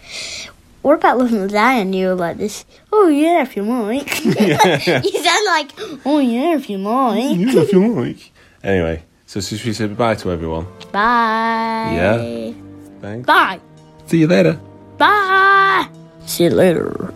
[0.86, 1.78] What about Love and Die?
[1.80, 2.64] And you were like this.
[2.92, 4.24] Oh yeah, if you like.
[4.24, 5.72] you sound like,
[6.06, 7.36] oh yeah, if you like.
[7.36, 8.30] Yeah, if you like.
[8.62, 10.68] Anyway, so should we say goodbye to everyone?
[10.92, 11.90] Bye.
[11.90, 12.52] Yeah.
[13.00, 13.26] Thanks.
[13.26, 13.58] Bye.
[14.06, 14.60] See you later.
[14.96, 15.88] Bye.
[16.24, 17.12] See you later.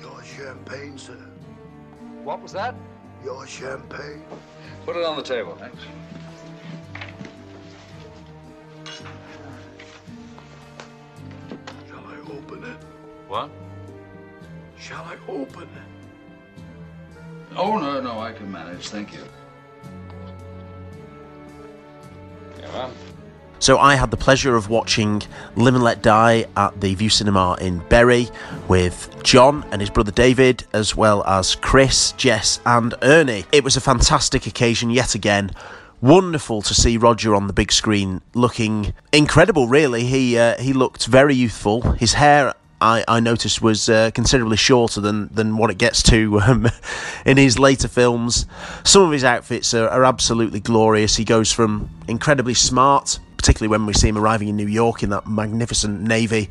[0.00, 1.14] Your champagne, sir.
[2.24, 2.74] What was that?
[3.46, 4.24] Your champagne.
[4.84, 5.56] Put it on the table.
[5.56, 5.78] Thanks.
[11.88, 12.76] Shall I open it?
[13.28, 13.50] What?
[14.78, 15.68] Shall I open it?
[17.56, 18.88] Oh, no, no, I can manage.
[18.88, 19.22] Thank you.
[22.58, 22.90] Yeah,
[23.58, 25.22] So I had the pleasure of watching
[25.56, 28.28] Live and Let Die at the Vue Cinema in Bury
[28.68, 33.44] with John and his brother David, as well as Chris, Jess, and Ernie.
[33.52, 35.52] It was a fantastic occasion yet again.
[36.02, 39.66] Wonderful to see Roger on the big screen, looking incredible.
[39.66, 41.80] Really, he uh, he looked very youthful.
[41.92, 42.54] His hair.
[42.78, 46.68] I, I noticed was uh, considerably shorter than, than what it gets to um,
[47.24, 48.44] in his later films.
[48.84, 51.16] Some of his outfits are, are absolutely glorious.
[51.16, 55.10] He goes from incredibly smart particularly when we see him arriving in New York in
[55.10, 56.50] that magnificent navy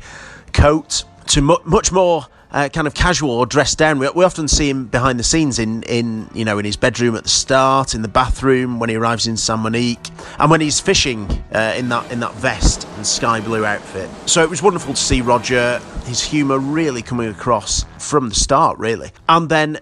[0.54, 3.98] coat, to mu- much more uh, kind of casual or dressed down.
[3.98, 7.14] We, we often see him behind the scenes in, in you know in his bedroom
[7.14, 10.80] at the start, in the bathroom when he arrives in San Monique, and when he's
[10.80, 14.08] fishing uh, in that in that vest and sky blue outfit.
[14.24, 18.78] So it was wonderful to see Roger, his humour really coming across from the start,
[18.78, 19.80] really, and then.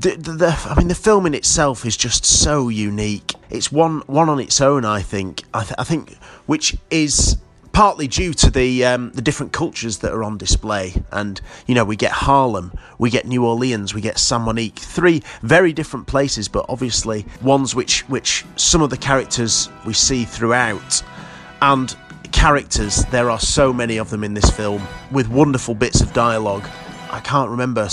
[0.00, 3.34] The, the, the, I mean, the film in itself is just so unique.
[3.50, 5.42] It's one one on its own, I think.
[5.52, 6.14] I, th- I think,
[6.46, 7.36] which is
[7.72, 10.94] partly due to the um, the different cultures that are on display.
[11.12, 15.22] And you know, we get Harlem, we get New Orleans, we get San Monique, three
[15.42, 21.02] very different places, but obviously ones which which some of the characters we see throughout,
[21.60, 21.94] and
[22.32, 26.66] characters, there are so many of them in this film with wonderful bits of dialogue.
[27.10, 27.88] I can't remember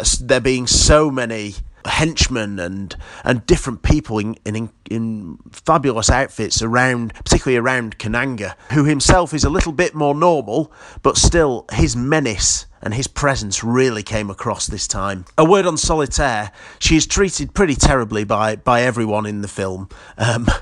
[0.00, 6.62] s- there being so many henchmen and and different people in, in in fabulous outfits
[6.62, 10.72] around particularly around Kananga who himself is a little bit more normal
[11.02, 15.24] but still his menace and his presence really came across this time.
[15.38, 19.88] A word on Solitaire, she is treated pretty terribly by by everyone in the film.
[20.18, 20.46] Um,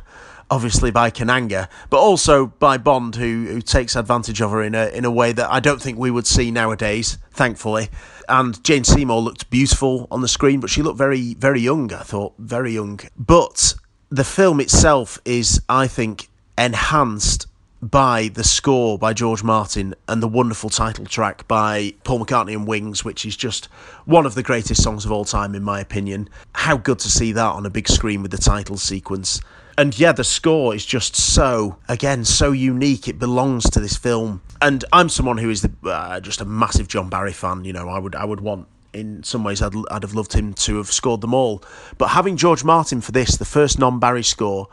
[0.51, 4.89] obviously by Kananga, but also by Bond, who who takes advantage of her in a
[4.89, 7.19] in a way that I don't think we would see nowadays.
[7.33, 7.89] Thankfully,
[8.31, 11.93] and Jane Seymour looked beautiful on the screen, but she looked very very young.
[11.93, 13.75] I thought very young, but
[14.09, 17.47] the film itself is, I think, enhanced
[17.83, 22.67] by the score by George Martin and the wonderful title track by Paul McCartney and
[22.67, 23.67] Wings, which is just
[24.05, 26.29] one of the greatest songs of all time, in my opinion.
[26.55, 29.41] How good to see that on a big screen with the title sequence.
[29.81, 33.09] And yeah, the score is just so, again, so unique.
[33.09, 34.43] It belongs to this film.
[34.61, 37.65] And I'm someone who is the, uh, just a massive John Barry fan.
[37.65, 40.53] You know, I would, I would want in some ways I'd, I'd have loved him
[40.53, 41.65] to have scored them all.
[41.97, 44.69] But having George Martin for this, the first non Barry score,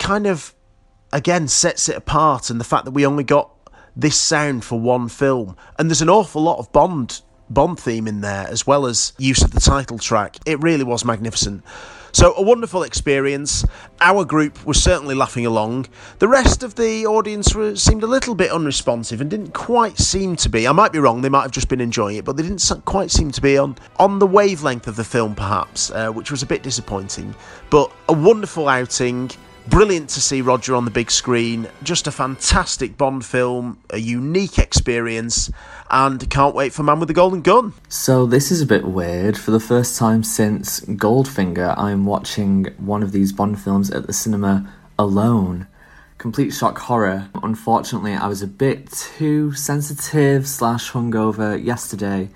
[0.00, 0.52] kind of
[1.12, 2.50] again sets it apart.
[2.50, 3.52] And the fact that we only got
[3.94, 8.20] this sound for one film, and there's an awful lot of Bond Bond theme in
[8.20, 10.38] there as well as use of the title track.
[10.44, 11.62] It really was magnificent.
[12.12, 13.64] So, a wonderful experience.
[14.00, 15.86] Our group was certainly laughing along.
[16.18, 20.36] The rest of the audience were, seemed a little bit unresponsive and didn't quite seem
[20.36, 20.66] to be.
[20.66, 23.10] I might be wrong, they might have just been enjoying it, but they didn't quite
[23.10, 26.46] seem to be on, on the wavelength of the film, perhaps, uh, which was a
[26.46, 27.34] bit disappointing.
[27.70, 29.30] But a wonderful outing.
[29.68, 31.68] Brilliant to see Roger on the big screen.
[31.82, 35.50] Just a fantastic Bond film, a unique experience,
[35.90, 37.74] and can't wait for Man with the Golden Gun.
[37.88, 39.38] So this is a bit weird.
[39.38, 44.12] For the first time since Goldfinger, I'm watching one of these Bond films at the
[44.12, 45.68] cinema alone.
[46.18, 47.28] Complete shock horror.
[47.42, 52.28] Unfortunately, I was a bit too sensitive slash hungover yesterday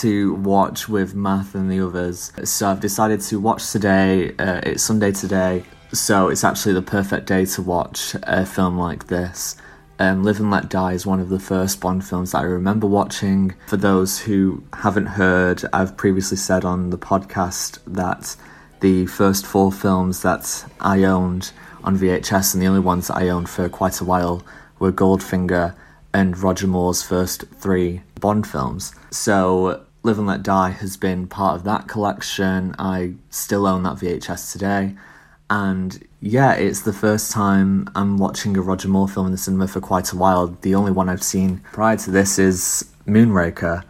[0.00, 2.32] to watch with Matt and the others.
[2.44, 4.34] So I've decided to watch today.
[4.36, 9.08] Uh, it's Sunday today, so it's actually the perfect day to watch a film like
[9.08, 9.56] this.
[9.98, 12.86] Um, Live and Let Die is one of the first Bond films that I remember
[12.86, 13.54] watching.
[13.68, 18.34] For those who haven't heard, I've previously said on the podcast that
[18.80, 21.52] the first four films that I owned
[21.84, 24.42] on VHS and the only ones that I owned for quite a while
[24.78, 25.76] were Goldfinger
[26.14, 28.94] and Roger Moore's first three Bond films.
[29.10, 32.74] So Live and Let Die has been part of that collection.
[32.78, 34.96] I still own that VHS today.
[35.52, 39.68] And yeah, it's the first time I'm watching a Roger Moore film in the cinema
[39.68, 40.46] for quite a while.
[40.46, 43.84] The only one I've seen prior to this is Moonraker.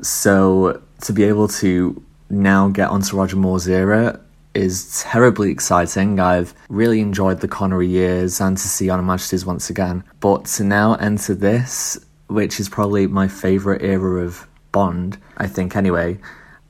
[0.00, 2.00] So to be able to
[2.30, 4.20] now get onto Roger Moore's era
[4.54, 6.20] is terribly exciting.
[6.20, 10.04] I've really enjoyed the Connery years and to see On Her Majesty's once again.
[10.20, 11.98] But to now enter this,
[12.28, 16.20] which is probably my favourite era of Bond, I think anyway,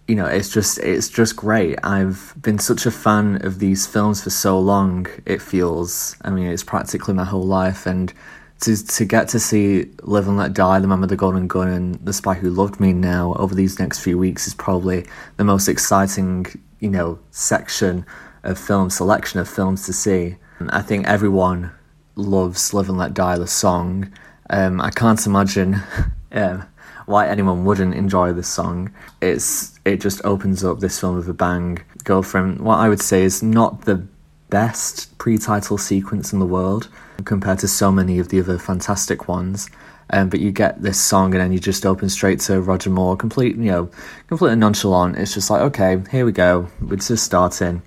[0.09, 1.79] you know, it's just it's just great.
[1.85, 5.07] I've been such a fan of these films for so long.
[5.27, 6.17] It feels.
[6.23, 8.13] I mean, it's practically my whole life, and
[8.61, 11.69] to to get to see Live and Let Die, The Man with the Golden Gun,
[11.69, 15.05] and The Spy Who Loved Me now over these next few weeks is probably
[15.37, 16.47] the most exciting,
[16.81, 18.07] you know, section
[18.45, 20.37] of film selection of films to see.
[20.71, 21.71] I think everyone
[22.17, 24.11] loves Live and Let Die, the song.
[24.49, 25.83] Um, I can't imagine.
[26.33, 26.67] um,
[27.09, 28.93] why anyone wouldn't enjoy this song.
[29.21, 31.79] It's it just opens up this film with a bang.
[32.05, 34.07] Go from what I would say is not the
[34.51, 36.89] best pre-title sequence in the world
[37.25, 39.69] compared to so many of the other fantastic ones.
[40.11, 43.17] Um, but you get this song and then you just open straight to Roger Moore,
[43.17, 43.91] complete you know,
[44.27, 45.17] completely nonchalant.
[45.17, 46.69] It's just like okay, here we go.
[46.81, 47.83] We're just starting.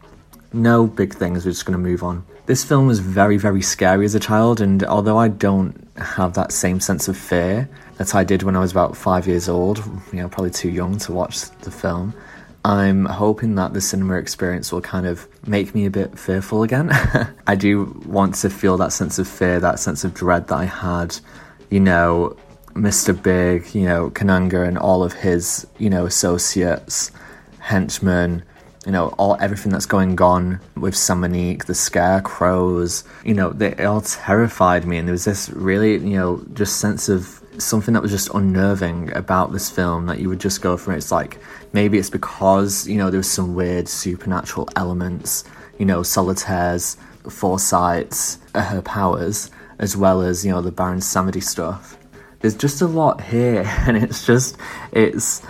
[0.54, 1.46] No big things.
[1.46, 2.26] We're just going to move on.
[2.48, 6.52] This film was very, very scary as a child, and although I don't have that
[6.52, 7.70] same sense of fear
[8.02, 9.78] that I did when I was about five years old,
[10.12, 12.16] you know, probably too young to watch the film,
[12.66, 16.90] I'm hoping that the cinema experience will kind of make me a bit fearful again.
[17.48, 20.66] I do want to feel that sense of fear, that sense of dread that I
[20.66, 21.16] had,
[21.70, 22.36] you know,
[22.74, 23.20] Mr.
[23.22, 27.12] Big, you know, Kananga and all of his, you know, associates,
[27.60, 28.44] henchmen,
[28.86, 33.74] you know, all everything that's going on with San Monique, the scarecrows, you know, they
[33.84, 38.02] all terrified me and there was this really, you know, just sense of something that
[38.02, 40.94] was just unnerving about this film that you would just go for.
[40.94, 41.40] It's like
[41.74, 45.44] maybe it's because, you know, there was some weird supernatural elements,
[45.78, 46.98] you know, solitaires,
[47.30, 51.98] foresight's, uh, her powers, as well as, you know, the Baron Samedi stuff.
[52.40, 54.58] There's just a lot here and it's just
[54.92, 55.42] it's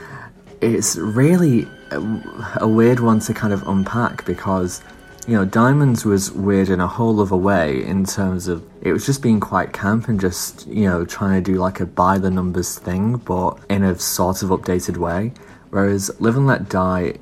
[0.62, 4.82] it's really a, a weird one to kind of unpack because
[5.28, 9.06] You know, Diamonds was weird in a whole other way in terms of it was
[9.06, 12.32] just being quite camp and just, you know, trying to do like a by the
[12.32, 15.32] numbers thing, but in a sort of updated way.
[15.70, 17.14] Whereas Live and Let Die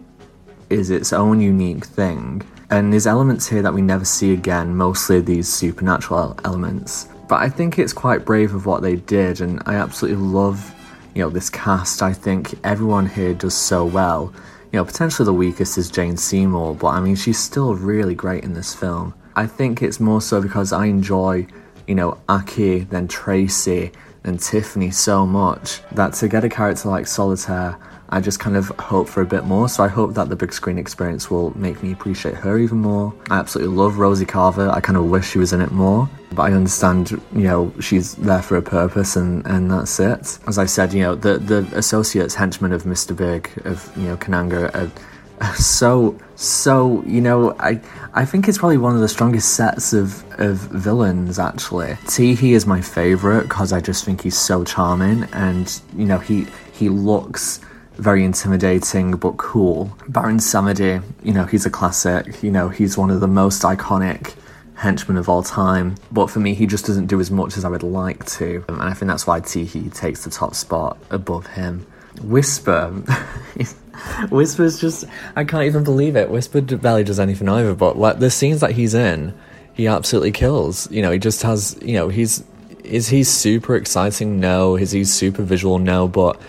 [0.70, 2.42] is its own unique thing.
[2.70, 7.10] And there's elements here that we never see again, mostly these supernatural elements.
[7.28, 10.74] But I think it's quite brave of what they did, and I absolutely love,
[11.16, 12.02] you know, this cast.
[12.02, 14.34] I think everyone here does so well.
[14.72, 18.44] You know, potentially the weakest is Jane Seymour, but I mean, she's still really great
[18.44, 19.16] in this film.
[19.36, 21.48] I think it's more so because I enjoy,
[21.88, 23.92] you know, Aki, then Tracy,
[24.22, 27.80] then Tiffany so much that to get a character like Solitaire
[28.12, 29.70] I just kind of hope for a bit more.
[29.70, 33.14] So I hope that the big screen experience will make me appreciate her even more.
[33.30, 34.70] I absolutely love Rosie Carver.
[34.70, 36.10] I kind of wish she was in it more.
[36.32, 40.40] But I understand, you know, she's there for a purpose and, and that's it.
[40.48, 43.16] As I said, you know, the, the associates, henchmen of Mr.
[43.16, 47.80] Big, of, you know, Kananga, are, so, so, you know, I
[48.14, 51.94] I think it's probably one of the strongest sets of, of villains, actually.
[52.06, 56.48] Teehee is my favourite because I just think he's so charming and, you know, he,
[56.74, 57.62] he looks
[58.00, 59.96] very intimidating but cool.
[60.08, 62.42] Baron Samedi, you know, he's a classic.
[62.42, 64.36] You know, he's one of the most iconic
[64.76, 65.96] henchmen of all time.
[66.12, 68.64] But for me, he just doesn't do as much as I would like to.
[68.68, 71.86] And I think that's why Teehee takes the top spot above him.
[72.22, 72.88] Whisper.
[74.30, 75.06] Whisper's just.
[75.36, 76.30] I can't even believe it.
[76.30, 79.34] Whisper barely does anything either, but like the scenes that he's in,
[79.74, 80.90] he absolutely kills.
[80.92, 81.78] You know, he just has.
[81.82, 82.44] You know, he's.
[82.84, 84.40] Is he super exciting?
[84.40, 84.76] No.
[84.76, 85.80] Is he super visual?
[85.80, 86.08] No.
[86.08, 86.42] But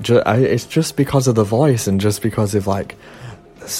[0.00, 2.96] ju- I, it's just because of the voice and just because of like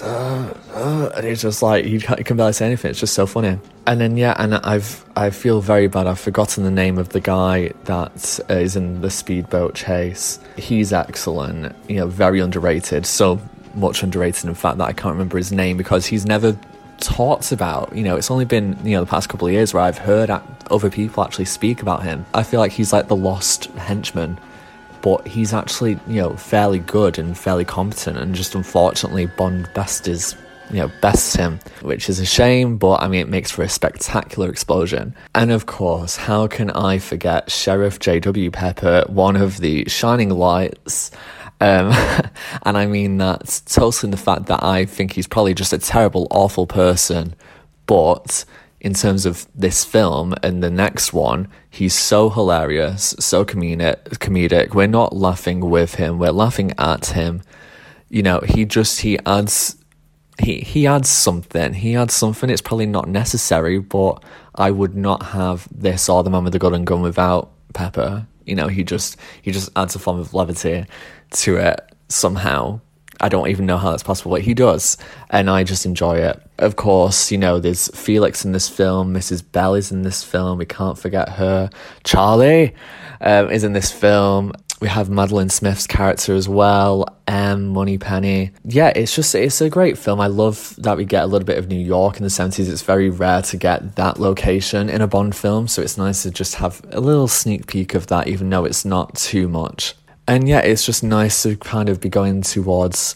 [0.03, 2.91] uh, uh, and it's just like he can't- can barely say anything.
[2.91, 3.59] It's just so funny.
[3.87, 6.07] And then yeah, and I've I feel very bad.
[6.07, 10.39] I've forgotten the name of the guy that is in the speedboat chase.
[10.57, 11.75] He's excellent.
[11.89, 13.05] You know, very underrated.
[13.05, 13.39] So
[13.75, 16.57] much underrated, in fact, that I can't remember his name because he's never
[17.01, 17.95] talked about.
[17.95, 20.31] You know, it's only been you know the past couple of years where I've heard
[20.71, 22.25] other people actually speak about him.
[22.33, 24.39] I feel like he's like the lost henchman
[25.05, 30.09] but he's actually, you know, fairly good and fairly competent, and just unfortunately, Bond best
[30.09, 30.35] is,
[30.71, 33.69] you know, bests him, which is a shame, but I mean, it makes for a
[33.69, 35.15] spectacular explosion.
[35.35, 38.51] And of course, how can I forget Sheriff J.W.
[38.51, 41.11] Pepper, one of the shining lights?
[41.61, 41.93] Um,
[42.63, 45.79] and I mean that totally in the fact that I think he's probably just a
[45.79, 47.35] terrible, awful person,
[47.85, 48.47] but
[48.85, 54.75] in terms of this film and the next one, he's so hilarious, so comedic.
[54.75, 57.41] We're not laughing with him; we're laughing at him.
[58.11, 59.77] You know, he just he adds
[60.39, 61.73] he he adds something.
[61.73, 62.51] He adds something.
[62.51, 64.23] It's probably not necessary, but
[64.55, 68.27] I would not have this or the man with the golden gun without Pepper.
[68.45, 70.85] You know, he just he just adds a form of levity
[71.31, 71.81] to it
[72.11, 72.81] somehow.
[73.21, 74.97] I don't even know how that's possible, but he does,
[75.31, 76.41] and I just enjoy it.
[76.59, 79.43] Of course, you know, there's Felix in this film, Mrs.
[79.53, 81.71] Bell is in this film, we can't forget her.
[82.05, 82.75] Charlie
[83.21, 84.53] um, is in this film.
[84.81, 88.51] We have Madeline Smith's character as well, M, Moneypenny.
[88.65, 90.21] Yeah, it's just, it's a great film.
[90.21, 92.69] I love that we get a little bit of New York in the 70s.
[92.69, 96.31] It's very rare to get that location in a Bond film, so it's nice to
[96.31, 99.95] just have a little sneak peek of that, even though it's not too much.
[100.27, 103.15] And yeah, it's just nice to kind of be going towards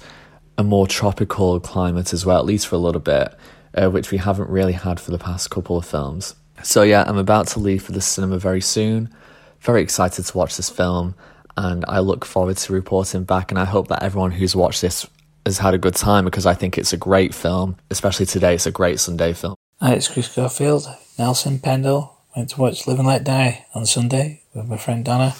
[0.59, 3.35] a more tropical climate as well, at least for a little bit,
[3.75, 6.35] uh, which we haven't really had for the past couple of films.
[6.63, 9.15] So yeah, I'm about to leave for the cinema very soon.
[9.61, 11.15] Very excited to watch this film,
[11.57, 13.51] and I look forward to reporting back.
[13.51, 15.07] And I hope that everyone who's watched this
[15.47, 18.55] has had a good time because I think it's a great film, especially today.
[18.55, 19.55] It's a great Sunday film.
[19.81, 20.87] Hi, it's Chris Garfield.
[21.19, 25.35] Nelson Pendle went to watch Live and Let Die on Sunday with my friend Donna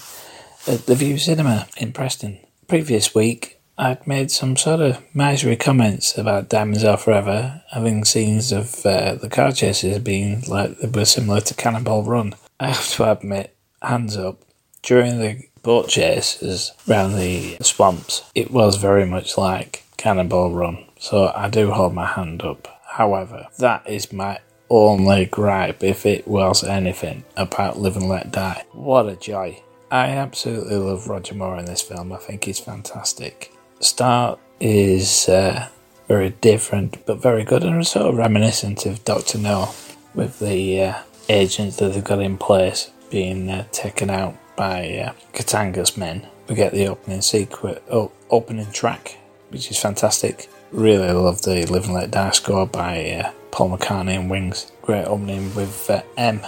[0.67, 2.39] at the Vue Cinema in Preston.
[2.67, 8.51] Previous week, I'd made some sort of miserly comments about Diamonds Are Forever, having scenes
[8.51, 12.35] of uh, the car chases being like they were similar to Cannonball Run.
[12.59, 14.43] I have to admit, hands up,
[14.83, 20.85] during the boat chases round the swamps, it was very much like Cannonball Run.
[20.99, 22.67] So I do hold my hand up.
[22.87, 24.41] However, that is my
[24.71, 28.65] only gripe if it was anything about Live and Let Die.
[28.73, 29.63] What a joy.
[29.91, 32.13] I absolutely love Roger Moore in this film.
[32.13, 33.53] I think he's fantastic.
[33.81, 35.69] Start is uh,
[36.09, 39.71] very different but very good and sort of reminiscent of Doctor No
[40.15, 45.13] with the uh, agents that they've got in place being uh, taken out by uh,
[45.33, 46.27] Kananga's men.
[46.49, 49.19] We get the opening sequence, oh, opening track,
[49.51, 50.49] which is fantastic.
[50.73, 54.71] Really love the Live and Let Die score by uh, Paul McCartney and Wings.
[54.83, 56.41] Great opening with uh, M.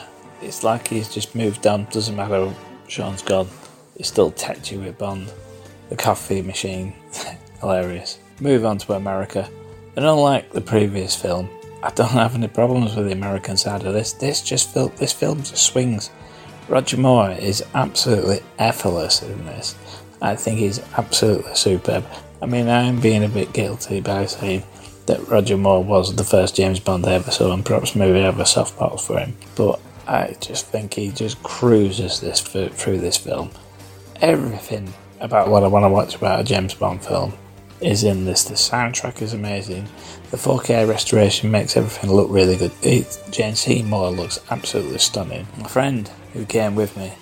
[0.43, 1.85] It's like he's just moved on.
[1.87, 2.53] Doesn't matter.
[2.91, 3.49] Sean's gone.
[3.97, 5.33] It's still tattooed with Bond.
[5.91, 6.93] The coffee machine,
[7.61, 8.19] hilarious.
[8.41, 9.49] Move on to America,
[9.95, 11.49] and unlike the previous film,
[11.83, 14.13] I don't have any problems with the American side of this.
[14.13, 16.11] This just fil- this film just swings.
[16.69, 19.77] Roger Moore is absolutely effortless in this.
[20.21, 22.05] I think he's absolutely superb.
[22.43, 24.65] I mean, I'm being a bit guilty by saying
[25.07, 28.25] that Roger Moore was the first James Bond I ever saw, and perhaps maybe I
[28.25, 29.37] have a soft spot for him.
[29.57, 29.81] But
[30.11, 33.53] I just think he just cruises this through this film.
[34.21, 37.33] Everything about what I want to watch about a James Bond film
[37.81, 38.43] is in this.
[38.43, 39.87] The soundtrack is amazing.
[40.33, 42.73] The 4K restoration makes everything look really good.
[42.83, 45.47] It, Jane Seymour looks absolutely stunning.
[45.59, 47.13] My friend who came with me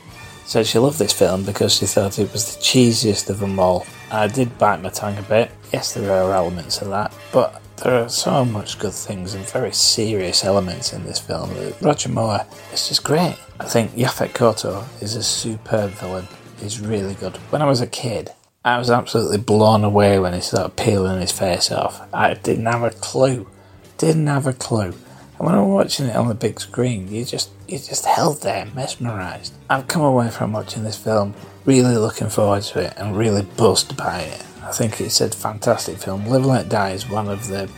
[0.47, 3.84] said she loved this film because she thought it was the cheesiest of them all.
[4.11, 5.51] I did bite my tongue a bit.
[5.74, 9.72] Yes, there are elements of that, but there are so much good things and very
[9.72, 11.51] serious elements in this film.
[11.81, 13.37] Roger Moore is just great.
[13.61, 16.29] I think Yaphet Kotto is a superb villain.
[16.61, 17.37] He's really good.
[17.51, 18.33] When I was a kid,
[18.64, 22.07] I was absolutely blown away when he started peeling his face off.
[22.12, 23.49] I didn't have a clue.
[23.97, 24.95] Didn't have a clue.
[25.39, 28.66] And when I'm watching it on the big screen, you just you just held there,
[28.74, 29.55] mesmerised.
[29.70, 33.97] I've come away from watching this film really looking forward to it and really buzzed
[33.97, 34.45] by it.
[34.68, 36.26] I think it's a fantastic film.
[36.26, 37.70] Live and Let Die is one of the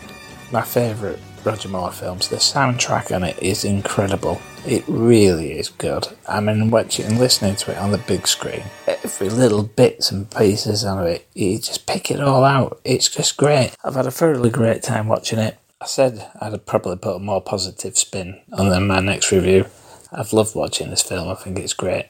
[0.50, 2.26] my favourite Roger Moore films.
[2.26, 4.40] The soundtrack on it is incredible.
[4.66, 6.08] It really is good.
[6.28, 10.28] I mean, watching and listening to it on the big screen, every little bits and
[10.32, 12.80] pieces of it, you just pick it all out.
[12.84, 13.76] It's just great.
[13.84, 15.58] I've had a thoroughly great time watching it.
[15.80, 19.66] I said I'd probably put a more positive spin on my next review.
[20.10, 21.28] I've loved watching this film.
[21.28, 22.06] I think it's great.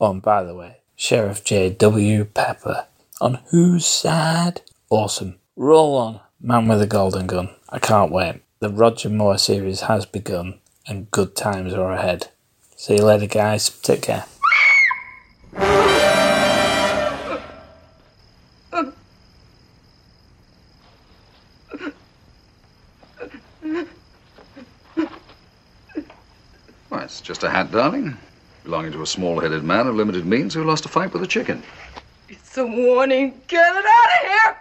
[0.00, 2.26] Oh, and by the way, Sheriff J.W.
[2.26, 2.86] Pepper.
[3.22, 4.62] On whose side?
[4.90, 5.38] Awesome.
[5.54, 7.50] Roll on, Man with a Golden Gun.
[7.68, 8.42] I can't wait.
[8.58, 10.58] The Roger Moore series has begun
[10.88, 12.30] and good times are ahead.
[12.74, 13.70] See you later, guys.
[13.70, 14.24] Take care.
[26.88, 28.16] Why, it's just a hat, darling.
[28.64, 31.28] Belonging to a small headed man of limited means who lost a fight with a
[31.28, 31.62] chicken.
[32.54, 33.40] A warning.
[33.48, 34.56] Get it out of here!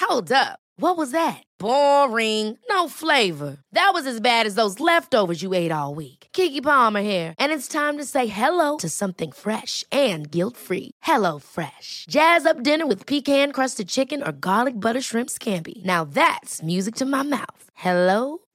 [0.00, 0.60] Hold up.
[0.76, 1.42] What was that?
[1.58, 2.58] Boring.
[2.68, 3.56] No flavor.
[3.72, 6.28] That was as bad as those leftovers you ate all week.
[6.32, 10.90] Keke Palmer here, and it's time to say hello to something fresh and guilt-free.
[11.02, 12.06] Hello Fresh.
[12.08, 15.84] Jazz up dinner with pecan-crusted chicken or garlic butter shrimp scampi.
[15.84, 17.70] Now that's music to my mouth.
[17.74, 18.38] Hello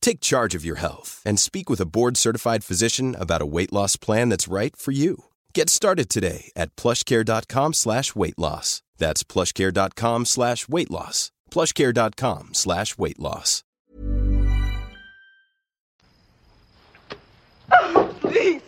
[0.00, 3.96] Take charge of your health and speak with a board-certified physician about a weight loss
[3.96, 5.24] plan that's right for you.
[5.54, 8.82] Get started today at plushcare.com slash weight loss.
[8.96, 11.30] That's plushcare.com slash weight loss.
[11.50, 13.64] plushcare.com slash weight loss.
[18.20, 18.62] Please.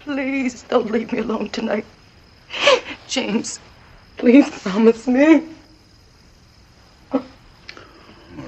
[0.00, 1.86] Please don't leave me alone tonight.
[3.08, 3.58] James,
[4.16, 5.48] please promise me.
[7.12, 7.22] All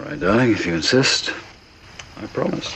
[0.04, 1.32] right, darling, if you insist.
[2.18, 2.74] I promise.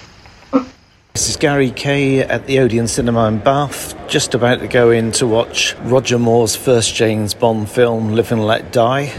[1.15, 5.13] This is Gary Kay at the Odeon Cinema in Bath, just about to go in
[5.13, 9.11] to watch Roger Moore's first James Bond film, Live and Let Die,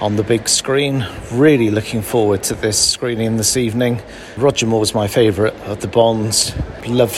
[0.00, 1.04] on the big screen.
[1.32, 4.00] Really looking forward to this screening this evening.
[4.36, 6.54] Roger Moore's my favourite of the Bonds.
[6.86, 7.12] Love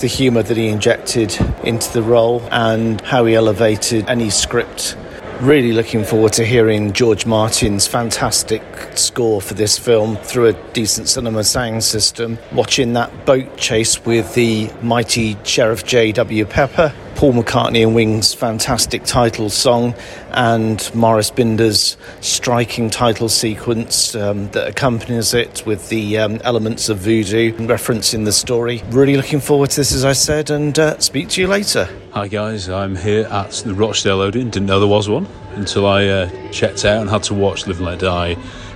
[0.00, 4.96] the humour that he injected into the role and how he elevated any script
[5.42, 8.62] Really looking forward to hearing George Martin's fantastic
[8.94, 12.38] score for this film through a decent cinema sound system.
[12.52, 16.44] Watching that boat chase with the mighty Sheriff J.W.
[16.44, 19.94] Pepper, Paul McCartney and Wings' fantastic title song,
[20.30, 26.98] and Maurice Binder's striking title sequence um, that accompanies it with the um, elements of
[26.98, 28.82] voodoo referencing the story.
[28.90, 31.88] Really looking forward to this, as I said, and uh, speak to you later.
[32.12, 34.50] Hi guys, I'm here at the Rochdale Odeon.
[34.50, 37.78] Didn't know there was one until I uh, checked out and had to watch Live
[37.78, 38.34] and Let Die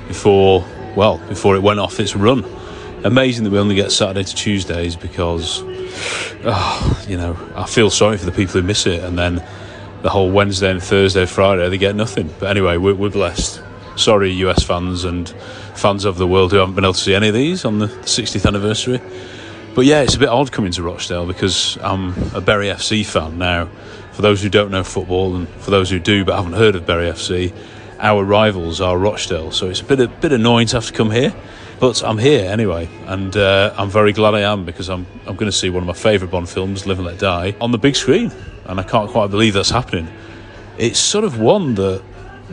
[0.09, 0.65] before,
[0.95, 2.45] well, before it went off its run.
[3.05, 5.63] Amazing that we only get Saturday to Tuesdays because,
[6.45, 9.43] oh, you know, I feel sorry for the people who miss it, and then
[10.03, 12.33] the whole Wednesday and Thursday, Friday they get nothing.
[12.39, 13.63] But anyway, we're, we're blessed.
[13.97, 15.29] Sorry, US fans and
[15.75, 17.87] fans of the world who haven't been able to see any of these on the
[17.87, 19.01] 60th anniversary.
[19.75, 23.39] But yeah, it's a bit odd coming to Rochdale because I'm a Bury FC fan
[23.39, 23.69] now.
[24.13, 26.87] For those who don't know football, and for those who do but haven't heard of
[26.87, 27.53] Bury FC,
[27.99, 31.11] our rivals are Rochdale, so it's a bit a bit annoying to have to come
[31.11, 31.35] here.
[31.79, 35.51] But I'm here anyway, and uh, I'm very glad I am because I'm I'm going
[35.51, 37.97] to see one of my favourite Bond films, Live and Let Die, on the big
[37.97, 38.33] screen,
[38.65, 40.09] and I can't quite believe that's happening.
[40.79, 42.03] It's sort of one that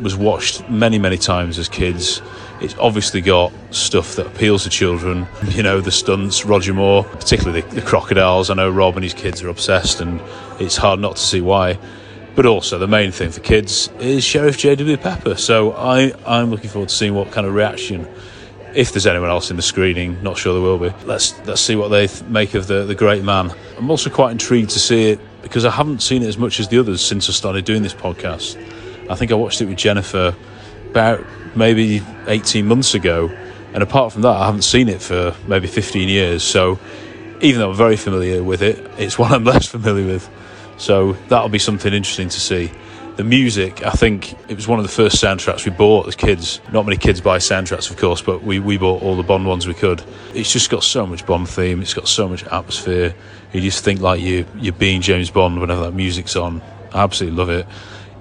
[0.01, 2.21] was watched many many times as kids.
[2.59, 5.25] It's obviously got stuff that appeals to children.
[5.47, 8.49] You know, the stunts, Roger Moore, particularly the, the crocodiles.
[8.49, 10.19] I know Rob and his kids are obsessed, and
[10.59, 11.79] it's hard not to see why.
[12.35, 14.97] But also, the main thing for kids is Sheriff J.W.
[14.97, 15.35] Pepper.
[15.35, 18.07] So I, I'm looking forward to seeing what kind of reaction
[18.75, 20.93] if there's anyone else in the screening, not sure there will be.
[21.05, 23.51] Let's let's see what they th- make of the the great man.
[23.77, 26.67] I'm also quite intrigued to see it because I haven't seen it as much as
[26.67, 28.57] the others since I started doing this podcast.
[29.09, 30.35] I think I watched it with Jennifer
[30.89, 33.27] about maybe 18 months ago,
[33.73, 36.43] and apart from that, I haven't seen it for maybe 15 years.
[36.43, 36.79] So
[37.41, 40.29] even though I'm very familiar with it, it's one I'm less familiar with.
[40.77, 42.71] So that'll be something interesting to see.
[43.15, 46.59] The music, I think it was one of the first soundtracks we bought as kids.
[46.71, 49.67] Not many kids buy soundtracks, of course, but we, we bought all the Bond ones
[49.67, 50.03] we could.
[50.33, 53.13] It's just got so much Bond theme, it's got so much atmosphere.
[53.51, 56.63] You just think like you, you're being James Bond whenever that music's on.
[56.91, 57.67] I absolutely love it.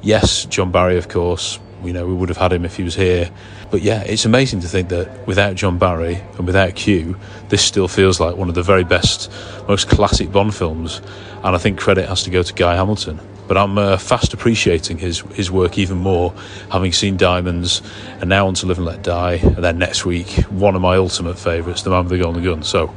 [0.03, 1.59] Yes, John Barry, of course.
[1.82, 3.30] You know, we would have had him if he was here.
[3.70, 7.16] But yeah, it's amazing to think that without John Barry and without Q,
[7.49, 9.32] this still feels like one of the very best,
[9.66, 11.01] most classic Bond films.
[11.43, 13.20] And I think credit has to go to Guy Hamilton.
[13.53, 16.32] But I'm uh, fast appreciating his his work even more,
[16.70, 17.82] having seen Diamonds,
[18.18, 20.96] and now on to Live and Let Die, and then next week one of my
[20.96, 22.62] ultimate favourites, The Man with the Golden Gun.
[22.62, 22.90] So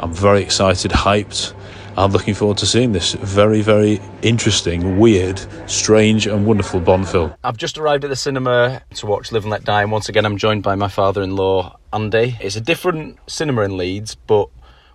[0.00, 1.54] I'm very excited, hyped.
[1.96, 5.40] I'm looking forward to seeing this very, very interesting, weird,
[5.70, 7.32] strange, and wonderful Bond film.
[7.44, 10.26] I've just arrived at the cinema to watch Live and Let Die, and once again,
[10.26, 12.36] I'm joined by my father in law, Andy.
[12.40, 14.48] It's a different cinema in Leeds, but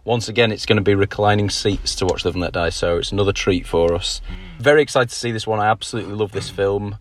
[0.03, 2.97] once again, it's going to be reclining seats to watch Live and Let Die, so
[2.97, 4.19] it's another treat for us.
[4.59, 5.59] Very excited to see this one.
[5.59, 6.97] I absolutely love this film.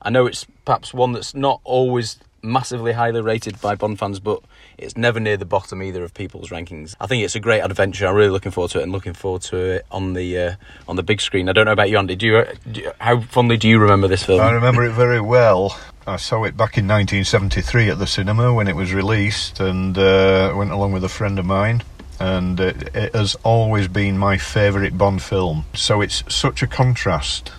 [0.00, 4.42] I know it's perhaps one that's not always massively highly rated by Bond fans, but
[4.76, 6.94] it's never near the bottom either of people's rankings.
[7.00, 8.06] I think it's a great adventure.
[8.06, 10.54] I'm really looking forward to it and looking forward to it on the uh,
[10.86, 11.48] on the big screen.
[11.48, 12.16] I don't know about you, Andy.
[12.16, 14.40] Do you, do you how fondly do you remember this film?
[14.40, 15.78] I remember it very well.
[16.06, 20.54] I saw it back in 1973 at the cinema when it was released, and uh,
[20.56, 21.82] went along with a friend of mine.
[22.20, 25.64] And it, it has always been my favourite Bond film.
[25.74, 27.52] So it's such a contrast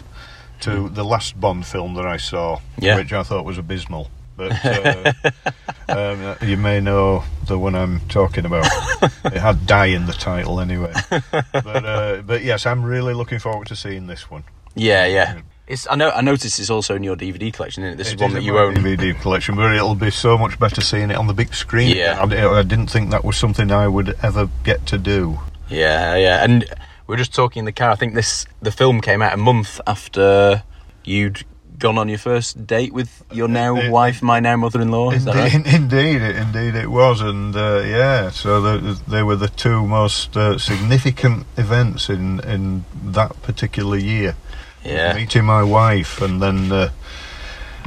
[0.61, 2.97] to the last Bond film that I saw, Yeah.
[2.97, 4.09] which I thought was abysmal.
[4.35, 5.13] But uh,
[5.89, 8.65] um, you may know the one I'm talking about.
[9.25, 10.93] it had "die" in the title anyway.
[11.51, 14.43] But uh, but yes, I'm really looking forward to seeing this one.
[14.75, 15.41] Yeah, yeah.
[15.69, 17.97] It's I know I noticed it's also in your DVD collection, isn't it?
[17.97, 18.73] This It is one that you own.
[18.73, 21.95] DVD collection, but it'll be so much better seeing it on the big screen.
[21.95, 22.19] Yeah.
[22.19, 25.39] I, I didn't think that was something I would ever get to do.
[25.69, 26.43] Yeah, yeah.
[26.43, 26.63] And
[27.05, 27.91] we were just talking in the car.
[27.91, 30.63] I think this the film came out a month after
[31.03, 31.45] you'd
[31.77, 35.11] gone on your first date with your now wife, my now mother-in-law.
[35.11, 35.53] That right?
[35.53, 39.85] Indeed, indeed, it, indeed it was, and uh, yeah, so the, they were the two
[39.85, 44.35] most uh, significant events in in that particular year.
[44.83, 45.13] Yeah.
[45.13, 46.71] meeting my wife, and then.
[46.71, 46.89] Uh,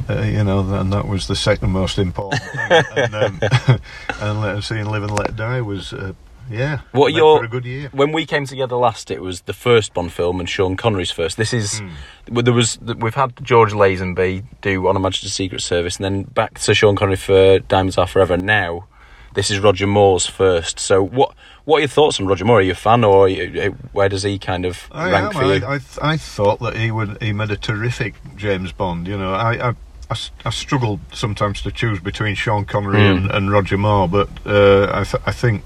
[0.09, 2.83] uh, you know, and that was the second most important thing.
[2.97, 3.39] and, um,
[4.19, 6.11] and let, seeing Live and Let Die was, uh,
[6.49, 7.89] yeah, What your for a good year.
[7.93, 9.11] when we came together last?
[9.11, 11.37] It was the first Bond film and Sean Connery's first.
[11.37, 11.81] This is
[12.29, 16.23] well, there was we've had George Lazenby do On Her Majesty's Secret Service, and then
[16.23, 18.35] back to Sean Connery for Diamonds Are Forever.
[18.35, 18.87] Now
[19.33, 20.79] this is Roger Moore's first.
[20.79, 21.33] So what
[21.65, 22.59] what are your thoughts on Roger Moore?
[22.59, 25.41] Are you a fan, or you, where does he kind of I rank am.
[25.41, 25.65] for you?
[25.65, 27.21] I, I, I thought that he would.
[27.21, 29.07] He made a terrific James Bond.
[29.07, 33.17] You know, I—I struggled sometimes to choose between Sean Connery Mm.
[33.17, 35.63] and, and Roger Moore, but uh, I, th- I think,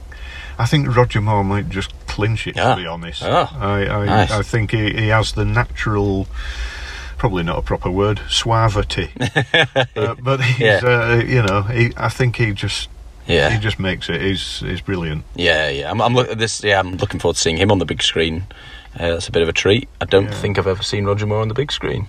[0.59, 2.57] I think Roger Moore might just clinch it.
[2.57, 2.75] Ah.
[2.75, 3.57] To be honest, Ah.
[3.59, 4.31] I, I, Nice.
[4.31, 6.27] I think he, he has the natural.
[7.17, 9.09] Probably not a proper word, suavity.
[9.95, 10.81] uh, but he's, Yeah.
[10.83, 12.89] uh, you know, he, I think he just,
[13.27, 13.49] Yeah.
[13.49, 14.21] he just makes it.
[14.21, 15.23] He's, he's brilliant.
[15.35, 15.91] Yeah, yeah.
[15.91, 16.63] I'm, I'm look this.
[16.63, 18.47] Yeah, I'm looking forward to seeing him on the big screen.
[18.95, 19.87] Uh, that's a bit of a treat.
[20.01, 22.07] I don't think I've ever seen Roger Moore on the big screen.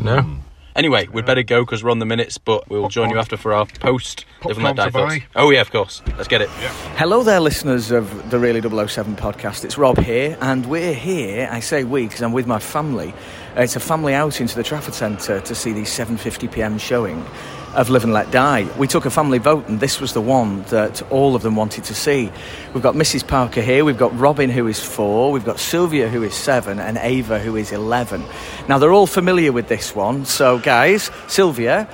[0.00, 0.38] No.
[0.76, 3.52] Anyway, we'd better go because we're on the minutes, but we'll join you after for
[3.52, 4.24] our post.
[4.44, 5.32] Live and Let Die Popcorn to thoughts.
[5.34, 6.00] Oh yeah, of course.
[6.16, 6.48] Let's get it.
[6.96, 9.64] Hello there, listeners of the Really 007 podcast.
[9.64, 11.48] It's Rob here, and we're here.
[11.50, 13.12] I say we because I'm with my family.
[13.56, 16.78] Uh, it's a family outing to the Trafford Centre to see the 7:50 p.m.
[16.78, 17.26] showing
[17.74, 18.66] of Live and Let Die.
[18.76, 21.84] We took a family vote, and this was the one that all of them wanted
[21.84, 22.30] to see.
[22.74, 23.26] We've got Mrs.
[23.26, 23.84] Parker here.
[23.84, 25.32] We've got Robin, who is four.
[25.32, 28.24] We've got Sylvia, who is seven, and Ava, who is 11.
[28.68, 30.24] Now they're all familiar with this one.
[30.24, 31.88] So, guys, Sylvia,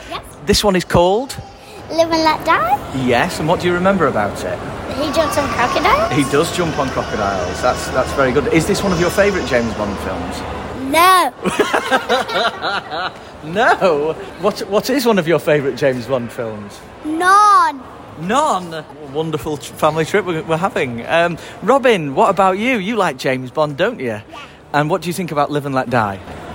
[0.47, 1.37] this one is called.
[1.91, 3.07] Live and let die?
[3.07, 4.59] Yes, and what do you remember about it?
[4.97, 6.13] He jumps on crocodiles?
[6.15, 7.61] He does jump on crocodiles.
[7.61, 8.53] That's that's very good.
[8.53, 10.41] Is this one of your favourite James Bond films?
[10.91, 11.33] No.
[13.47, 14.13] no.
[14.41, 16.81] What what is one of your favourite James Bond films?
[17.05, 17.83] None.
[18.21, 18.85] None.
[19.13, 21.07] Wonderful family trip we're, we're having.
[21.07, 22.79] Um, Robin, what about you?
[22.79, 24.21] You like James Bond, don't you?
[24.73, 26.46] And what do you think about Live and Let Die?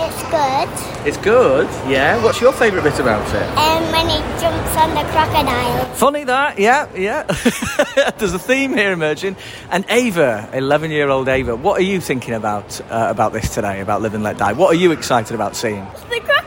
[0.00, 0.68] It's good.
[1.06, 2.22] It's good, yeah.
[2.22, 3.42] What's your favourite bit about it?
[3.58, 5.84] Um, when he jumps on the crocodile.
[5.94, 7.22] Funny that, yeah, yeah.
[8.18, 9.36] There's a theme here emerging.
[9.70, 13.80] And Ava, 11 year old Ava, what are you thinking about uh, about this today,
[13.80, 14.52] about Live and Let Die?
[14.52, 15.84] What are you excited about seeing?
[16.10, 16.44] The crocodile.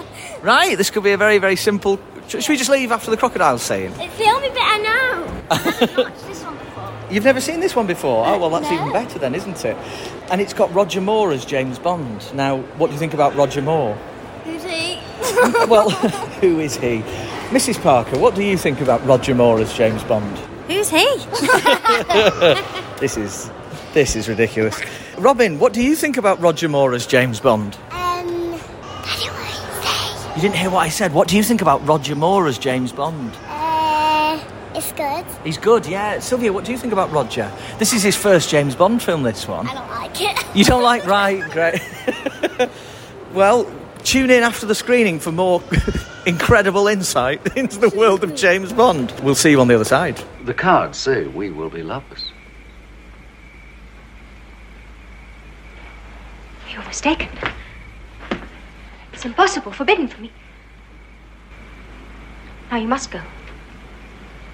[0.42, 2.00] Right, this could be a very, very simple.
[2.28, 3.92] Should we just leave after the crocodile scene?
[3.98, 5.42] it's the only bit I know.
[5.50, 6.90] I haven't watched this one before.
[7.10, 8.24] You've never seen this one before?
[8.26, 8.74] Oh, well, that's No.
[8.80, 9.76] even better then, isn't it?
[10.30, 12.32] And it's got Roger Moore as James Bond.
[12.34, 13.94] Now, what do you think about Roger Moore?
[14.44, 14.98] Who's he?
[15.68, 15.90] well,
[16.40, 16.98] who is he?
[17.50, 17.82] Mrs.
[17.82, 20.38] Parker, what do you think about Roger Moore as James Bond?
[20.68, 21.04] Who's he?
[23.00, 23.50] This is
[23.94, 24.78] this is ridiculous.
[25.16, 27.78] Robin, what do you think about Roger Moore as James Bond?
[27.92, 28.52] um,
[30.36, 31.14] You didn't hear what I said.
[31.14, 33.32] What do you think about Roger Moore as James Bond?
[34.80, 35.26] It's good.
[35.44, 36.18] He's good, yeah.
[36.20, 37.52] Sylvia, what do you think about Roger?
[37.78, 39.68] This is his first James Bond film, this one.
[39.68, 40.56] I don't like it.
[40.56, 41.82] You don't like right, great.
[43.34, 43.70] well,
[44.04, 45.62] tune in after the screening for more
[46.26, 49.12] incredible insight into the world of James Bond.
[49.22, 50.22] We'll see you on the other side.
[50.44, 52.32] The cards say we will be lovers.
[56.72, 57.28] You're mistaken.
[59.12, 60.32] It's impossible, forbidden for me.
[62.70, 63.20] Now you must go.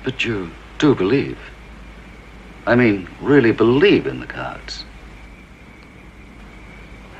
[0.06, 1.36] But you do believe.
[2.64, 4.84] I mean, really believe in the cards.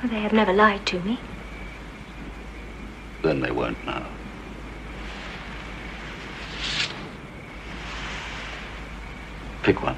[0.05, 1.19] They have never lied to me.
[3.25, 4.07] Then they won't now.
[9.65, 9.97] Pick one.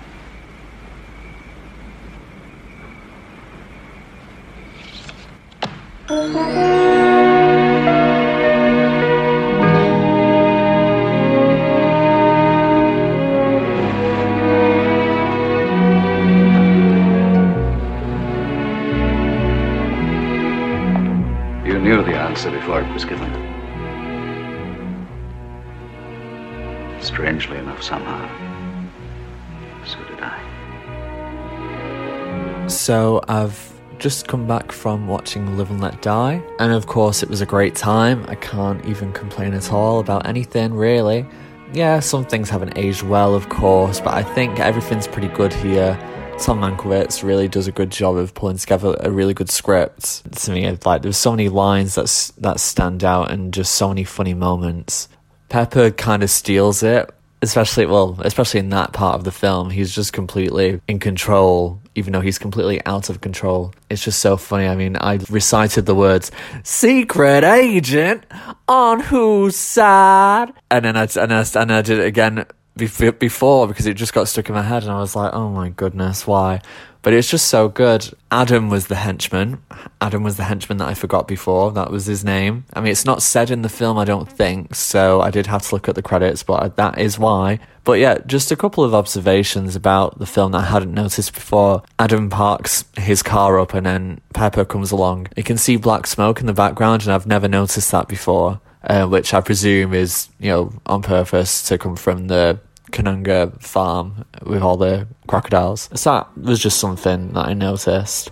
[6.08, 7.64] You
[22.38, 23.28] answer before it was given.
[27.00, 28.28] Strangely enough, somehow.
[29.84, 30.38] So did I.
[32.68, 37.28] So I've just come back from watching Live and Let Die, and of course it
[37.28, 38.24] was a great time.
[38.28, 41.26] I can't even complain at all about anything really.
[41.72, 45.98] Yeah, some things haven't aged well, of course, but I think everything's pretty good here.
[46.40, 50.22] Tom Mankiewicz really does a good job of pulling together a really good script.
[50.42, 54.04] To me, like there's so many lines that that stand out and just so many
[54.04, 55.08] funny moments.
[55.48, 57.10] Pepper kind of steals it,
[57.42, 59.70] especially well, especially in that part of the film.
[59.70, 63.74] He's just completely in control, even though he's completely out of control.
[63.90, 64.68] It's just so funny.
[64.68, 66.30] I mean, I recited the words
[66.62, 68.24] "secret agent
[68.68, 72.46] on whose side," and then I and I, and I did it again
[72.78, 75.68] before because it just got stuck in my head, and I was like, "Oh my
[75.68, 76.60] goodness, why?"
[77.02, 78.10] But it's just so good.
[78.30, 79.62] Adam was the henchman.
[80.00, 81.70] Adam was the henchman that I forgot before.
[81.72, 82.64] That was his name.
[82.74, 85.62] I mean, it's not said in the film, I don't think, so I did have
[85.62, 87.60] to look at the credits, but that is why.
[87.84, 91.82] But yeah, just a couple of observations about the film that I hadn't noticed before.
[91.98, 95.28] Adam parks his car up and then Pepper comes along.
[95.36, 99.06] You can see black smoke in the background, and I've never noticed that before, uh,
[99.06, 102.58] which I presume is, you know, on purpose to come from the
[102.92, 105.88] Kananga farm with all the crocodiles.
[105.94, 108.30] So that was just something that I noticed.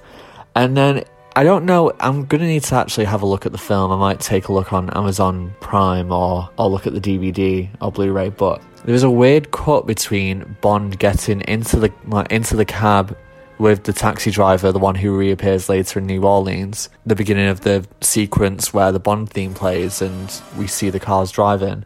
[0.54, 1.04] And then
[1.34, 3.92] I don't know, I'm gonna need to actually have a look at the film.
[3.92, 7.92] I might take a look on Amazon Prime or or look at the DVD or
[7.92, 12.64] Blu-ray, but there was a weird cut between Bond getting into the like, into the
[12.64, 13.16] cab
[13.58, 17.60] with the taxi driver, the one who reappears later in New Orleans, the beginning of
[17.60, 21.84] the sequence where the Bond theme plays and we see the cars driving.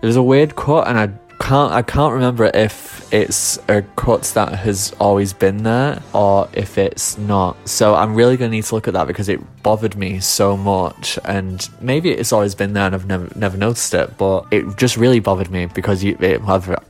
[0.00, 1.06] There was a weird cut, and I
[1.38, 6.78] can't I can't remember if it's a cut that has always been there or if
[6.78, 7.68] it's not.
[7.68, 11.18] So I'm really gonna need to look at that because it bothered me so much,
[11.24, 14.96] and maybe it's always been there and I've never never noticed it, but it just
[14.96, 16.40] really bothered me because you it,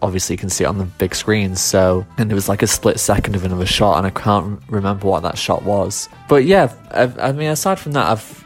[0.02, 1.56] obviously you can see it on the big screen.
[1.56, 5.06] So and it was like a split second of another shot, and I can't remember
[5.08, 6.08] what that shot was.
[6.28, 8.43] But yeah, I, I mean aside from that, I've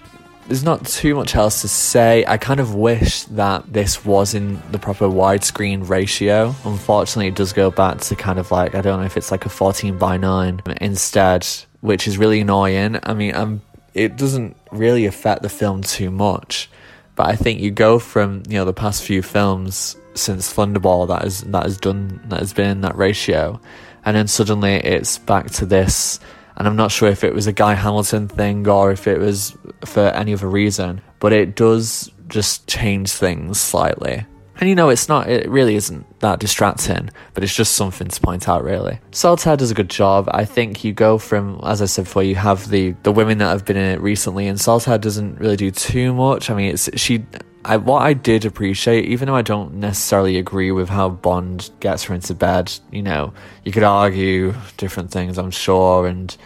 [0.48, 2.24] there's not too much else to say.
[2.26, 6.54] I kind of wish that this was in the proper widescreen ratio.
[6.64, 9.44] Unfortunately, it does go back to kind of like, I don't know if it's like
[9.44, 11.46] a 14 by 9 instead,
[11.82, 12.98] which is really annoying.
[13.02, 13.60] I mean, um,
[13.92, 16.70] it doesn't really affect the film too much,
[17.14, 21.26] but I think you go from, you know, the past few films since Thunderball that
[21.26, 23.60] is that has done that has been in that ratio,
[24.04, 26.18] and then suddenly it's back to this
[26.58, 29.56] and I'm not sure if it was a Guy Hamilton thing or if it was
[29.84, 34.26] for any other reason, but it does just change things slightly.
[34.60, 38.20] And you know, it's not, it really isn't that distracting, but it's just something to
[38.20, 38.98] point out, really.
[39.12, 40.28] Solitaire does a good job.
[40.32, 43.50] I think you go from, as I said before, you have the, the women that
[43.50, 46.50] have been in it recently, and Solitaire doesn't really do too much.
[46.50, 47.24] I mean, it's, she,
[47.68, 52.04] I, what I did appreciate, even though I don't necessarily agree with how Bond gets
[52.04, 53.32] her into bed, you know,
[53.64, 56.36] you could argue different things, I'm sure, and,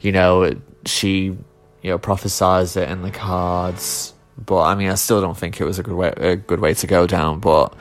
[0.00, 0.52] you know,
[0.84, 1.36] she,
[1.82, 5.64] you know, prophesized it in the cards but I mean, I still don't think it
[5.64, 7.40] was a good way a good way to go down.
[7.40, 7.74] But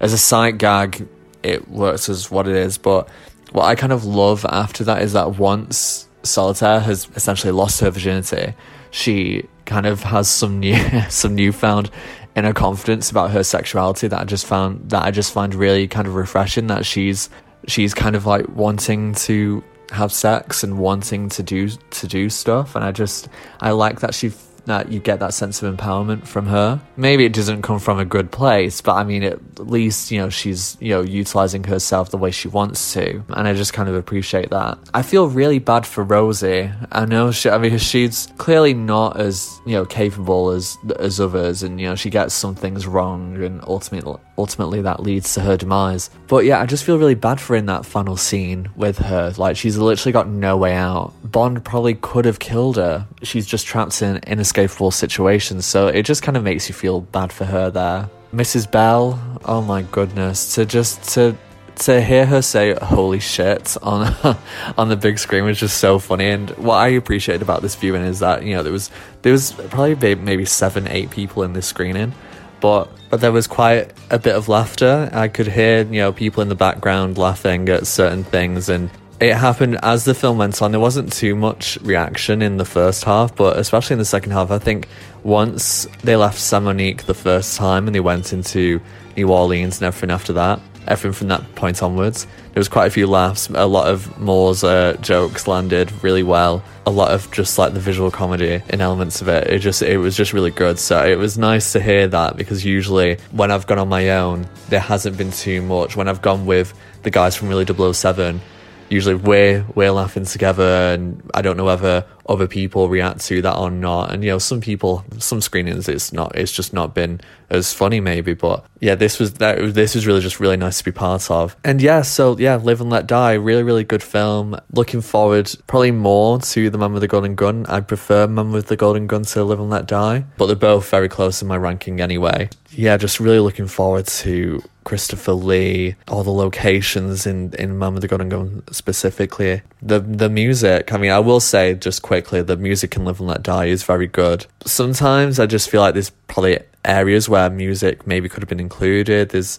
[0.00, 1.06] as a sight gag,
[1.42, 2.78] it works as what it is.
[2.78, 3.08] But
[3.52, 7.90] what I kind of love after that is that once Solitaire has essentially lost her
[7.90, 8.54] virginity,
[8.90, 10.76] she kind of has some new
[11.08, 11.90] some newfound
[12.38, 16.06] inner confidence about her sexuality that I just found that I just find really kind
[16.06, 16.68] of refreshing.
[16.68, 17.28] That she's
[17.66, 22.76] she's kind of like wanting to have sex and wanting to do to do stuff
[22.76, 23.28] and I just
[23.60, 24.30] I like that she
[24.68, 26.80] that you get that sense of empowerment from her.
[26.96, 30.30] Maybe it doesn't come from a good place, but I mean, at least, you know,
[30.30, 33.24] she's, you know, utilizing herself the way she wants to.
[33.30, 34.78] And I just kind of appreciate that.
[34.94, 36.70] I feel really bad for Rosie.
[36.92, 41.62] I know she, I mean, she's clearly not as, you know, capable as, as others.
[41.62, 45.56] And, you know, she gets some things wrong and ultimately, ultimately that leads to her
[45.56, 46.10] demise.
[46.28, 49.32] But yeah, I just feel really bad for in that final scene with her.
[49.36, 51.12] Like, she's literally got no way out.
[51.24, 53.06] Bond probably could have killed her.
[53.22, 54.18] She's just trapped in
[54.58, 55.66] inescapable situations.
[55.66, 58.08] So it just kind of makes you feel bad for her there.
[58.32, 58.70] Mrs.
[58.70, 61.36] Bell, oh my goodness, to just to
[61.76, 64.14] to hear her say "holy shit" on
[64.76, 66.28] on the big screen was just so funny.
[66.28, 68.90] And what I appreciated about this viewing is that you know there was
[69.22, 72.12] there was probably maybe seven, eight people in this screening,
[72.60, 75.08] but but there was quite a bit of laughter.
[75.12, 78.90] I could hear you know people in the background laughing at certain things, and
[79.20, 80.70] it happened as the film went on.
[80.70, 84.50] There wasn't too much reaction in the first half, but especially in the second half,
[84.50, 84.86] I think
[85.24, 88.80] once they left San Monique the first time and they went into
[89.16, 92.90] New Orleans and everything after that, everything from that point onwards, there was quite a
[92.90, 93.48] few laughs.
[93.50, 96.62] A lot of Moore's uh, jokes landed really well.
[96.86, 99.48] A lot of just like the visual comedy in elements of it.
[99.48, 100.78] It just it was just really good.
[100.78, 104.48] So it was nice to hear that because usually when I've gone on my own,
[104.68, 105.96] there hasn't been too much.
[105.96, 106.72] When I've gone with
[107.02, 108.40] the guys from Really 007,
[108.88, 113.56] usually we're we're laughing together and I don't know whether other people react to that
[113.56, 114.12] or not.
[114.12, 117.20] And you know some people some screenings it's not it's just not been
[117.50, 120.84] as funny maybe but yeah this was that this was really just really nice to
[120.84, 121.56] be part of.
[121.64, 124.58] And yeah so yeah live and let die really really good film.
[124.72, 127.66] Looking forward probably more to the man with the golden gun.
[127.66, 130.88] I prefer man with the golden gun to live and let die but they're both
[130.90, 132.50] very close in my ranking anyway.
[132.70, 138.08] Yeah just really looking forward to Christopher Lee, all the locations in in with the
[138.08, 139.60] Golden Gun specifically.
[139.82, 143.28] The the music, I mean, I will say just quickly, the music in Live and
[143.28, 144.46] Let Die is very good.
[144.64, 149.28] Sometimes I just feel like there's probably areas where music maybe could have been included.
[149.28, 149.58] There's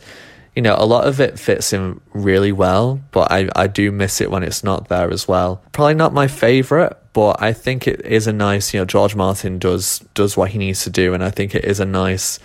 [0.55, 4.19] you know, a lot of it fits in really well, but I, I do miss
[4.19, 5.61] it when it's not there as well.
[5.73, 9.59] Probably not my favourite, but I think it is a nice, you know, George Martin
[9.59, 12.39] does does what he needs to do and I think it is a nice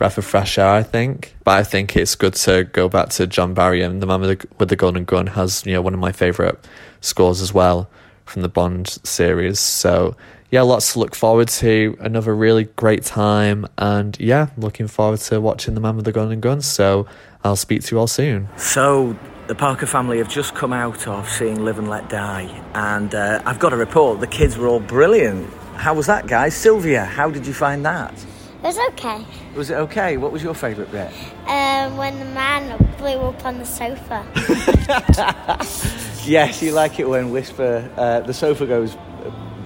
[0.00, 1.36] breath of fresh air, I think.
[1.44, 4.40] But I think it's good to go back to John Barry and the man with
[4.40, 6.58] the, with the golden gun has you know one of my favorite
[7.02, 7.86] scores as well
[8.24, 9.60] from the Bond series.
[9.60, 10.16] So
[10.50, 11.98] yeah, lots to look forward to.
[12.00, 16.40] Another really great time, and yeah, looking forward to watching the man with the golden
[16.40, 16.62] gun.
[16.62, 17.06] So
[17.44, 18.48] I'll speak to you all soon.
[18.56, 19.14] So
[19.48, 23.42] the Parker family have just come out of seeing Live and Let Die, and uh,
[23.44, 24.20] I've got a report.
[24.20, 25.52] The kids were all brilliant.
[25.74, 26.54] How was that, guys?
[26.54, 28.14] Sylvia, how did you find that?
[28.62, 29.24] It was okay.
[29.54, 30.18] Was it okay?
[30.18, 31.10] What was your favourite bit?
[31.46, 34.26] Um, when the man blew up on the sofa.
[36.26, 38.98] yes, you like it when Whisper, uh, the sofa goes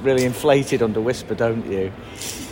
[0.03, 1.93] really inflated under Whisper, don't you?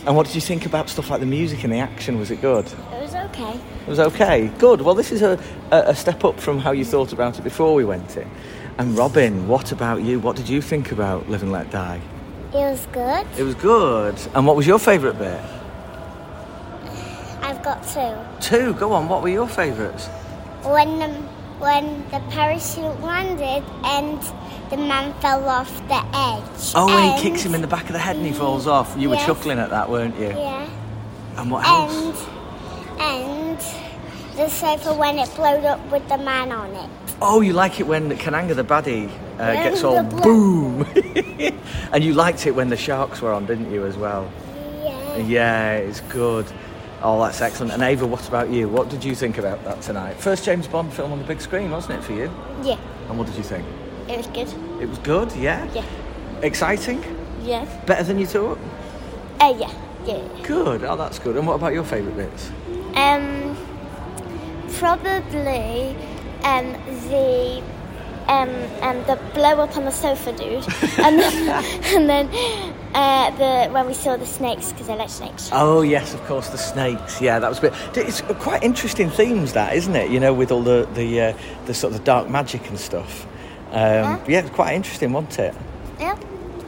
[0.05, 2.19] And what did you think about stuff like the music and the action?
[2.19, 2.65] Was it good?
[2.65, 3.53] It was okay.
[3.53, 4.47] It was okay.
[4.57, 4.81] Good.
[4.81, 5.39] Well, this is a,
[5.71, 8.29] a step up from how you thought about it before we went in.
[8.77, 10.19] And Robin, what about you?
[10.19, 12.01] What did you think about Live and Let Die?
[12.53, 13.25] It was good.
[13.37, 14.19] It was good.
[14.35, 15.41] And what was your favourite bit?
[17.43, 18.15] I've got two.
[18.41, 18.73] Two.
[18.73, 19.09] Go on.
[19.09, 20.07] What were your favourites?
[20.63, 21.09] When the
[21.59, 24.19] when the parachute landed and
[24.69, 26.73] the man fell off the edge.
[26.75, 28.65] Oh, and and he kicks him in the back of the head and he falls
[28.65, 28.95] off.
[28.97, 30.29] You were chuckling at that, weren't you?
[30.29, 30.69] Yeah.
[31.37, 32.25] And what else?
[32.99, 33.59] And and
[34.37, 36.89] the sofa when it blowed up with the man on it.
[37.21, 39.09] Oh, you like it when Kananga the baddie
[39.39, 40.85] uh, gets all boom.
[41.93, 44.31] and you liked it when the sharks were on, didn't you, as well?
[44.83, 45.17] Yeah.
[45.17, 46.51] Yeah, it's good.
[47.03, 47.73] Oh, that's excellent.
[47.73, 48.69] And Ava, what about you?
[48.69, 50.13] What did you think about that tonight?
[50.15, 52.31] First James Bond film on the big screen, wasn't it, for you?
[52.63, 52.79] Yeah.
[53.09, 53.67] And what did you think?
[54.07, 54.47] It was good.
[54.81, 55.69] It was good, yeah?
[55.73, 55.85] Yeah.
[56.41, 57.03] Exciting?
[57.41, 57.67] Yes.
[57.85, 58.57] Better than you thought?
[59.41, 59.73] Uh, yeah.
[60.05, 60.25] Yeah.
[60.43, 60.85] Good.
[60.85, 61.35] Oh, that's good.
[61.35, 62.49] And what about your favourite bits?
[62.95, 63.57] Um,
[64.79, 65.95] probably
[66.43, 66.71] um
[67.09, 67.61] the
[68.27, 68.49] um
[68.81, 70.65] um the blow up on the sofa dude,
[70.99, 72.29] and then and then
[72.93, 75.49] uh the when we saw the snakes because I like snakes.
[75.51, 77.21] Oh yes, of course, the snakes.
[77.21, 77.73] Yeah, that was a bit.
[77.95, 80.11] It's quite interesting themes, that isn't it?
[80.11, 83.25] You know, with all the the uh, the sort of dark magic and stuff.
[83.71, 85.55] Um, yeah, it was quite interesting, wasn't it?
[85.99, 86.17] Yeah.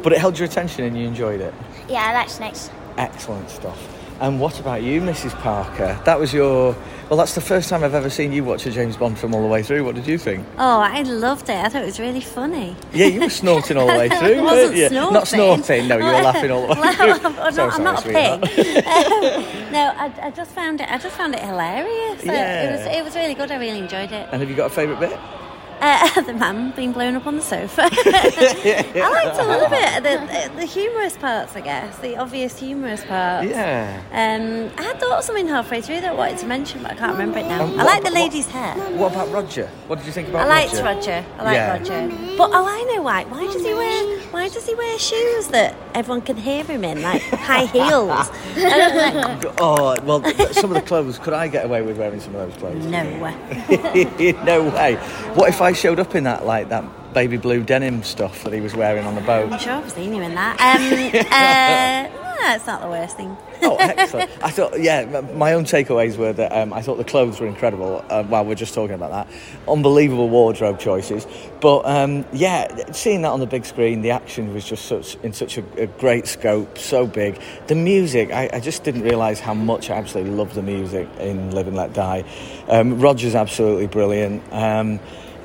[0.01, 1.53] But it held your attention and you enjoyed it.
[1.87, 2.71] Yeah, I like snakes.
[2.97, 3.94] Excellent stuff.
[4.21, 5.31] And what about you, Mrs.
[5.41, 5.99] Parker?
[6.05, 6.75] That was your.
[7.09, 9.41] Well, that's the first time I've ever seen you watch a James Bond film all
[9.41, 9.83] the way through.
[9.83, 10.43] What did you think?
[10.57, 11.55] Oh, I loved it.
[11.55, 12.75] I thought it was really funny.
[12.93, 14.17] Yeah, you were snorting all the way through.
[14.17, 14.87] I weren't wasn't you?
[14.87, 15.13] snorting.
[15.13, 15.87] Not snorting.
[15.87, 17.29] No, you were laughing all the way Well, through.
[17.41, 18.49] I'm, So not, I'm not a pig.
[18.65, 19.71] sweetheart.
[19.71, 20.89] no, I, I just found it.
[20.89, 22.21] I just found it hilarious.
[22.21, 22.63] Uh, Yeah.
[22.63, 22.95] It was.
[22.97, 23.51] It was really good.
[23.51, 24.29] I really enjoyed it.
[24.31, 25.19] And have you got a favourite bit?
[25.81, 27.83] Uh, the man being blown up on the sofa.
[27.91, 33.03] I liked a little bit the, the, the humorous parts, I guess, the obvious humorous
[33.05, 33.47] parts.
[33.49, 34.01] Yeah.
[34.11, 36.95] Um, I had thought of something halfway through that I wanted to mention, but I
[36.95, 37.63] can't remember it now.
[37.65, 38.73] Um, I like the lady's hair.
[38.97, 39.67] What about Roger?
[39.87, 40.51] What did you think about Roger?
[40.51, 40.85] I liked Roger?
[40.95, 41.25] Roger.
[41.39, 41.71] I like Yeah.
[41.77, 42.37] Roger.
[42.37, 43.25] But oh, I know why.
[43.25, 44.19] Why does he wear?
[44.31, 48.29] Why does he wear shoes that everyone can hear him in, like high heels?
[48.55, 50.23] I don't like- Oh well,
[50.53, 51.19] some of the clothes.
[51.19, 52.85] Could I get away with wearing some of those clothes?
[52.85, 54.33] No way.
[54.43, 54.95] no way.
[55.35, 58.61] What if I showed up in that like that baby blue denim stuff that he
[58.61, 59.51] was wearing on the boat?
[59.51, 60.59] I'm sure I've seen you in that.
[60.59, 63.35] Um, uh, no, it's not the worst thing.
[63.61, 64.29] Oh, excellent!
[64.43, 68.03] I thought, yeah, my own takeaways were that um, I thought the clothes were incredible.
[68.09, 71.25] Uh, while we're just talking about that, unbelievable wardrobe choices.
[71.61, 75.33] But um, yeah, seeing that on the big screen, the action was just such in
[75.33, 77.39] such a, a great scope, so big.
[77.67, 81.51] The music, I, I just didn't realise how much I absolutely love the music in
[81.51, 82.23] Live and Let Die.
[82.67, 84.43] Um, Roger's absolutely brilliant.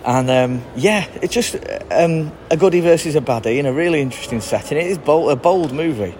[0.04, 1.56] And um, yeah, it's just
[1.90, 4.78] um, a goodie versus a baddie in a really interesting setting.
[4.78, 6.14] It is bold, a bold movie.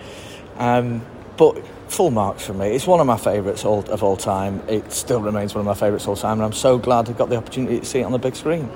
[0.56, 1.04] Um,
[1.36, 2.68] but full marks for me.
[2.68, 4.62] It's one of my favourites of all time.
[4.68, 7.28] It still remains one of my favourites all time, and I'm so glad I got
[7.30, 8.70] the opportunity to see it on the big screen.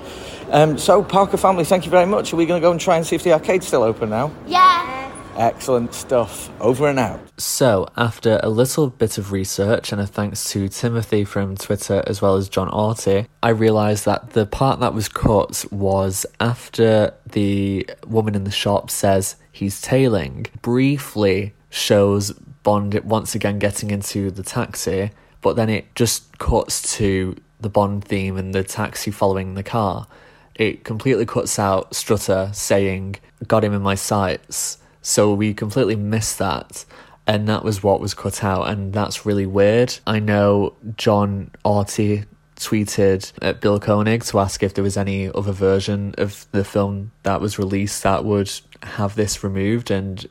[0.51, 2.33] Um, so, Parker family, thank you very much.
[2.33, 4.31] Are we going to go and try and see if the arcade's still open now?
[4.47, 5.11] Yeah.
[5.37, 6.49] Excellent stuff.
[6.61, 7.19] Over and out.
[7.37, 12.21] So, after a little bit of research and a thanks to Timothy from Twitter as
[12.21, 17.89] well as John Orty, I realised that the part that was cut was after the
[18.07, 22.31] woman in the shop says he's tailing, briefly shows
[22.63, 28.05] Bond once again getting into the taxi, but then it just cuts to the Bond
[28.05, 30.07] theme and the taxi following the car.
[30.55, 34.77] It completely cuts out Strutter saying, Got him in my sights.
[35.05, 36.83] So we completely missed that.
[37.27, 38.67] And that was what was cut out.
[38.67, 39.99] And that's really weird.
[40.07, 42.25] I know John Orty
[42.55, 47.11] tweeted at Bill Koenig to ask if there was any other version of the film
[47.21, 48.49] that was released that would
[48.81, 49.91] have this removed.
[49.91, 50.25] And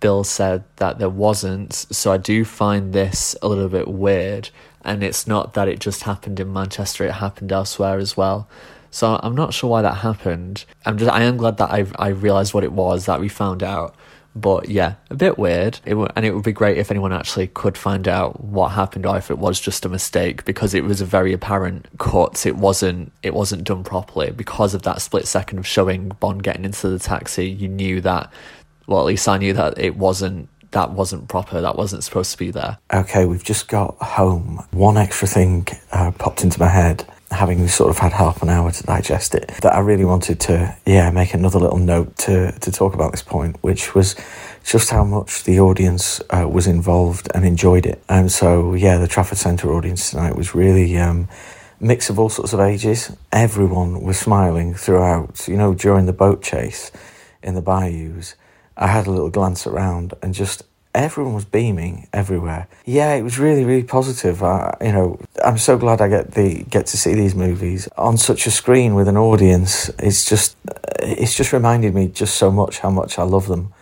[0.00, 1.72] Bill said that there wasn't.
[1.72, 4.50] So I do find this a little bit weird.
[4.84, 8.48] And it's not that it just happened in Manchester, it happened elsewhere as well.
[8.90, 10.64] So I'm not sure why that happened.
[10.84, 13.62] I'm just I am glad that I I realized what it was that we found
[13.62, 13.94] out.
[14.34, 15.80] But yeah, a bit weird.
[15.84, 19.04] It w- and it would be great if anyone actually could find out what happened
[19.04, 22.46] or if it was just a mistake because it was a very apparent cut.
[22.46, 26.64] It wasn't it wasn't done properly because of that split second of showing Bond getting
[26.64, 27.48] into the taxi.
[27.48, 28.32] You knew that.
[28.86, 31.60] Well, at least I knew that it wasn't that wasn't proper.
[31.60, 32.78] That wasn't supposed to be there.
[32.92, 34.64] Okay, we've just got home.
[34.70, 38.70] One extra thing uh, popped into my head, having sort of had half an hour
[38.72, 42.72] to digest it, that I really wanted to, yeah, make another little note to, to
[42.72, 44.16] talk about this point, which was
[44.64, 48.02] just how much the audience uh, was involved and enjoyed it.
[48.08, 50.96] And so, yeah, the Trafford Centre audience tonight was really.
[50.98, 51.28] Um,
[51.82, 53.10] Mix of all sorts of ages.
[53.32, 55.48] Everyone was smiling throughout.
[55.48, 56.92] You know, during the boat chase
[57.42, 58.34] in the bayous,
[58.76, 60.62] I had a little glance around and just
[60.94, 62.68] everyone was beaming everywhere.
[62.84, 64.42] Yeah, it was really, really positive.
[64.42, 68.16] I, you know, I'm so glad I get the get to see these movies on
[68.16, 69.88] such a screen with an audience.
[69.98, 70.56] It's just,
[70.98, 73.72] it's just reminded me just so much how much I love them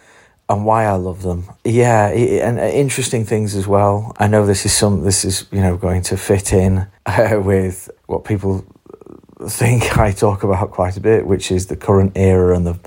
[0.49, 1.45] and why I love them.
[1.65, 4.13] Yeah, and uh, interesting things as well.
[4.19, 7.91] I know this is some, this is you know going to fit in uh, with
[8.07, 8.65] what people
[9.47, 12.79] think I talk about quite a bit, which is the current era and the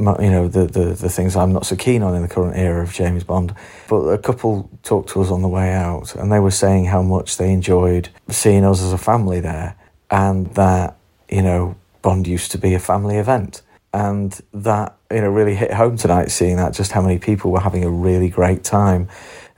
[0.00, 2.82] you know the, the the things I'm not so keen on in the current era
[2.82, 3.54] of James Bond.
[3.88, 7.02] But a couple talked to us on the way out, and they were saying how
[7.02, 9.76] much they enjoyed seeing us as a family there,
[10.10, 10.96] and that
[11.28, 13.62] you know Bond used to be a family event,
[13.92, 17.60] and that you know really hit home tonight seeing that just how many people were
[17.60, 19.08] having a really great time.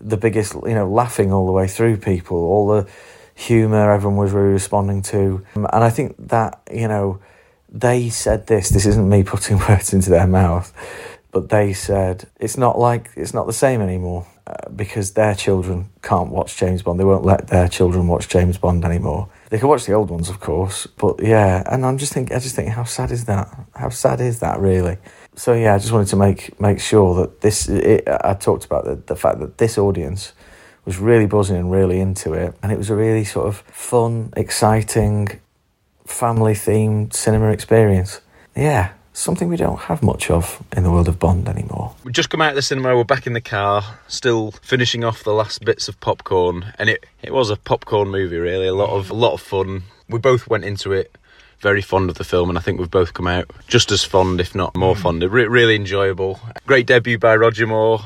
[0.00, 2.88] The biggest you know laughing all the way through people, all the
[3.34, 7.20] humour everyone was really responding to, um, and I think that you know
[7.72, 8.68] they said this.
[8.68, 10.72] This isn't me putting words into their mouth.
[11.32, 15.88] but they said it's not like it's not the same anymore uh, because their children
[16.02, 17.00] can't watch James Bond.
[17.00, 19.28] They won't let their children watch James Bond anymore.
[19.48, 21.62] They can watch the old ones, of course, but yeah.
[21.66, 23.48] And I'm just thinking, I just think, how sad is that?
[23.74, 24.98] How sad is that, really?
[25.34, 27.68] So yeah, I just wanted to make make sure that this.
[27.68, 30.34] It, I talked about the the fact that this audience
[30.84, 34.32] was really buzzing and really into it, and it was a really sort of fun,
[34.36, 35.40] exciting,
[36.12, 38.20] family themed cinema experience.
[38.54, 41.94] Yeah, something we don't have much of in the world of Bond anymore.
[42.04, 42.96] We've just come out of the cinema.
[42.96, 47.06] We're back in the car, still finishing off the last bits of popcorn, and it
[47.22, 48.38] it was a popcorn movie.
[48.38, 49.84] Really, a lot of a lot of fun.
[50.08, 51.16] We both went into it
[51.60, 54.40] very fond of the film, and I think we've both come out just as fond,
[54.40, 55.00] if not more mm.
[55.00, 55.22] fond.
[55.22, 56.40] Re- really enjoyable.
[56.66, 58.00] Great debut by Roger Moore.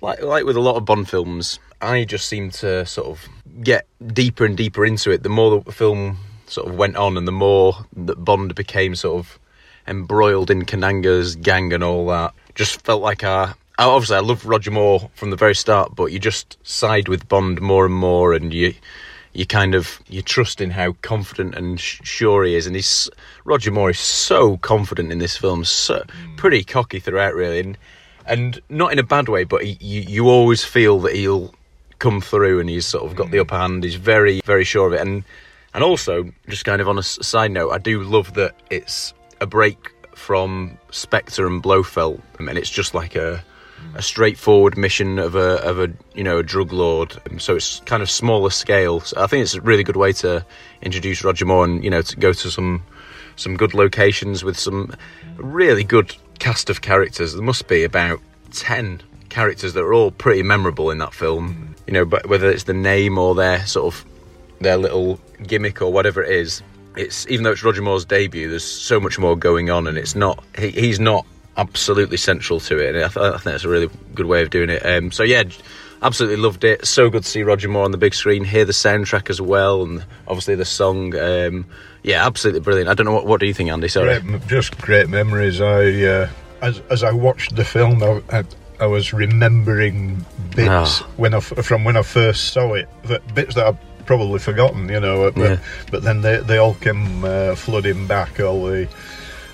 [0.00, 3.28] Like like with a lot of Bond films, I just seem to sort of
[3.62, 5.22] get deeper and deeper into it.
[5.22, 6.18] The more the film
[6.52, 9.38] sort of went on, and the more that Bond became sort of
[9.86, 12.34] embroiled in Kananga's gang and all that.
[12.54, 13.54] Just felt like I.
[13.78, 17.60] Obviously, I loved Roger Moore from the very start, but you just side with Bond
[17.60, 18.74] more and more, and you
[19.32, 22.66] you kind of you trust in how confident and sh- sure he is.
[22.66, 23.08] And he's
[23.44, 26.36] Roger Moore is so confident in this film, so mm.
[26.36, 27.78] pretty cocky throughout, really, and
[28.26, 31.54] and not in a bad way, but he, you you always feel that he'll
[31.98, 33.42] come through, and he's sort of got the mm.
[33.42, 33.84] upper hand.
[33.84, 35.24] He's very very sure of it, and
[35.74, 39.46] and also just kind of on a side note, I do love that it's a
[39.46, 43.42] break from Spectre and Blofeld, and it's just like a
[43.94, 47.16] a straightforward mission of a of a you know a drug lord.
[47.30, 49.00] Um, so it's kind of smaller scale.
[49.00, 50.44] So I think it's a really good way to
[50.80, 52.82] introduce Roger Moore and you know to go to some
[53.36, 54.94] some good locations with some
[55.36, 57.34] really good cast of characters.
[57.34, 58.20] There must be about
[58.52, 61.74] ten characters that are all pretty memorable in that film.
[61.86, 64.04] You know, but whether it's the name or their sort of
[64.62, 66.62] their little gimmick or whatever it is,
[66.96, 70.14] it's even though it's Roger Moore's debut, there's so much more going on, and it's
[70.14, 71.24] not he, he's not
[71.56, 72.94] absolutely central to it.
[72.94, 74.84] And I, th- I think that's a really good way of doing it.
[74.86, 75.42] Um, so yeah,
[76.02, 76.86] absolutely loved it.
[76.86, 79.82] So good to see Roger Moore on the big screen, hear the soundtrack as well,
[79.84, 81.14] and obviously the song.
[81.16, 81.66] Um,
[82.02, 82.88] yeah, absolutely brilliant.
[82.90, 83.88] I don't know what what do you think, Andy?
[83.88, 84.20] Sorry.
[84.20, 85.60] Great, just great memories.
[85.60, 86.28] I uh,
[86.60, 88.44] as as I watched the film, I, I,
[88.80, 90.24] I was remembering
[90.56, 90.68] bits
[91.00, 91.06] Ah.
[91.16, 95.00] when I from when I first saw it, that bits that I've probably forgotten, you
[95.00, 95.30] know.
[95.30, 95.56] But, Yeah.
[95.90, 98.40] but then they they all came uh, flooding back.
[98.40, 98.88] All the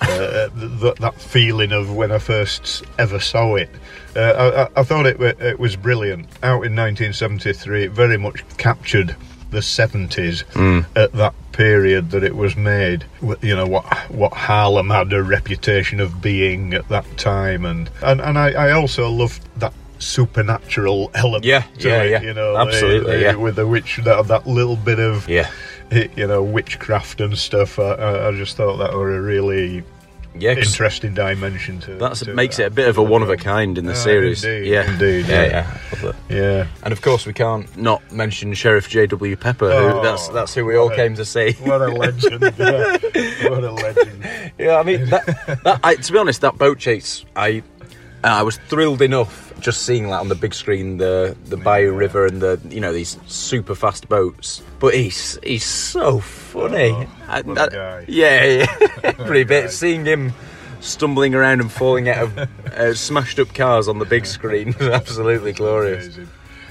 [0.01, 0.49] uh,
[0.79, 3.69] th- that feeling of when I first ever saw it.
[4.15, 6.25] Uh, I, I- thought it, it was brilliant.
[6.41, 9.15] Out in 1973, it very much captured
[9.51, 10.85] the 70s Mm.
[10.95, 13.03] at that period that it was made.
[13.41, 18.21] You know what what Harlem had a reputation of being at that time, and and,
[18.21, 21.43] and I, I also loved that supernatural element.
[21.45, 22.21] Yeah, to yeah, it, yeah.
[22.21, 23.31] You know, Absolutely, the- yeah.
[23.31, 25.49] Eh, with the witch, that that little bit of Yeah.
[25.91, 27.79] Eh, you know witchcraft and stuff.
[27.79, 29.83] I, I, just thought that were a really
[30.37, 31.95] Yeah, interesting dimension to.
[31.95, 32.63] That's to makes that.
[32.63, 34.43] it a bit of a one of a kind in the Ah, series.
[34.43, 35.77] indeed, yeah, indeed, yeah, yeah.
[36.03, 36.11] yeah.
[36.29, 36.67] Yeah.
[36.83, 39.35] And of course, we can't not mention Sheriff J.W.
[39.35, 39.65] Pepper.
[39.71, 41.53] Oh, who that's that's who we all a- came to see.
[41.53, 42.41] What a legend!
[42.57, 42.97] yeah.
[43.49, 44.23] What a legend!
[44.59, 45.25] Yeah, I mean, that,
[45.63, 47.63] that I, to be honest, that boat chase, I
[48.23, 52.25] I was thrilled enough just seeing that on the big screen, the the Bayou River
[52.25, 54.61] and the you know these super fast boats.
[54.79, 57.07] But he's he's so funny.
[57.27, 58.05] I- what guy.
[58.07, 58.87] Yeah, yeah.
[59.03, 60.33] every bit seeing him
[60.81, 62.37] stumbling around and falling out of
[62.73, 66.17] uh, smashed up cars on the big screen was absolutely glorious.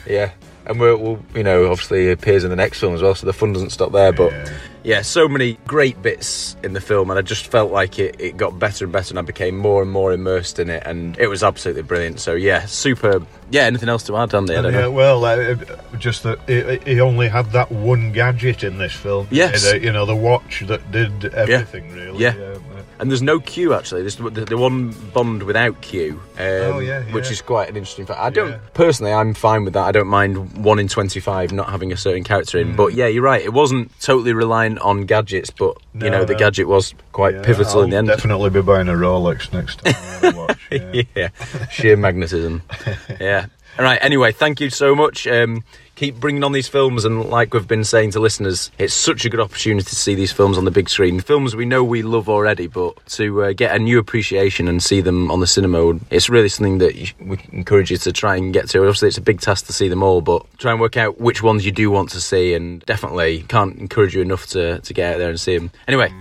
[0.06, 0.32] Yeah.
[0.66, 3.32] And we'll, we'll, you know, obviously appears in the next film as well, so the
[3.32, 4.12] fun doesn't stop there.
[4.12, 4.58] But yeah,
[5.02, 8.59] so many great bits in the film, and I just felt like it, it got
[8.59, 11.42] better and better, and I became more and more immersed in it, and it was
[11.42, 12.20] absolutely brilliant.
[12.20, 13.20] So yeah, super.
[13.50, 14.55] Yeah, anything else to add, Andy?
[14.56, 14.90] I don't Yeah, know.
[14.90, 15.55] well, uh,
[15.98, 19.26] just that he, he only had that one gadget in this film.
[19.30, 19.66] Yes.
[19.72, 22.22] Uh, you know, the watch that did everything, really.
[22.22, 22.30] Yeah.
[22.30, 22.57] Uh,
[23.00, 24.02] And there's no Q actually.
[24.02, 28.06] There's the, the one Bond without Q, um, Oh, yeah, which is quite an interesting
[28.06, 28.18] fact.
[28.20, 29.12] I don't personally.
[29.12, 29.84] I'm fine with that.
[29.84, 32.72] I don't mind one in twenty-five not having a certain character in.
[32.72, 32.76] Mm.
[32.76, 33.42] But yeah, you're right.
[33.42, 37.42] It wasn't totally reliant on gadgets, but you No, know the gadget was quite yeah,
[37.42, 38.08] pivotal I'll in the end.
[38.08, 40.36] Definitely be buying a Rolex next time.
[40.36, 40.58] Watch.
[41.16, 41.28] yeah,
[41.70, 42.62] sheer magnetism.
[43.20, 43.46] Yeah.
[43.78, 43.98] All right.
[44.02, 45.26] Anyway, thank you so much.
[45.28, 45.62] Um,
[45.98, 49.28] keep bringing on these films, and like we've been saying to listeners, it's such a
[49.28, 51.18] good opportunity to see these films on the big screen.
[51.18, 55.00] Films we know we love already, but to uh, get a new appreciation and see
[55.00, 58.68] them on the cinema, it's really something that we encourage you to try and get
[58.68, 58.78] to.
[58.78, 61.42] Obviously, it's a big task to see them all, but try and work out which
[61.42, 65.14] ones you do want to see, and definitely can't encourage you enough to to get
[65.14, 65.70] out there and see them.
[65.88, 66.12] Anyway.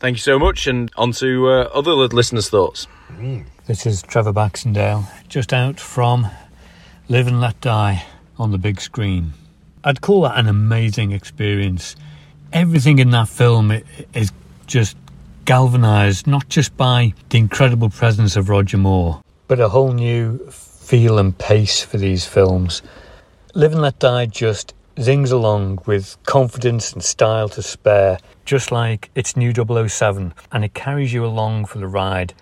[0.00, 2.86] Thank you so much, and on to uh, other listeners' thoughts.
[3.66, 6.28] This is Trevor Baxendale, just out from
[7.08, 8.04] Live and Let Die
[8.38, 9.32] on the big screen.
[9.82, 11.96] I'd call that an amazing experience.
[12.52, 13.70] Everything in that film
[14.14, 14.32] is
[14.66, 14.96] just
[15.44, 21.18] galvanised, not just by the incredible presence of Roger Moore, but a whole new feel
[21.18, 22.82] and pace for these films.
[23.54, 29.10] Live and Let Die just zings along with confidence and style to spare, just like
[29.14, 32.32] it's new 007, and it carries you along for the ride.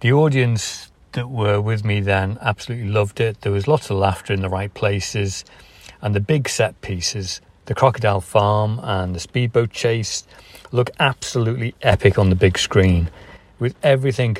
[0.00, 3.40] The audience that were with me then absolutely loved it.
[3.40, 5.44] There was lots of laughter in the right places,
[6.02, 10.24] and the big set pieces, the Crocodile Farm and the speedboat chase,
[10.72, 13.10] look absolutely epic on the big screen,
[13.58, 14.36] with everything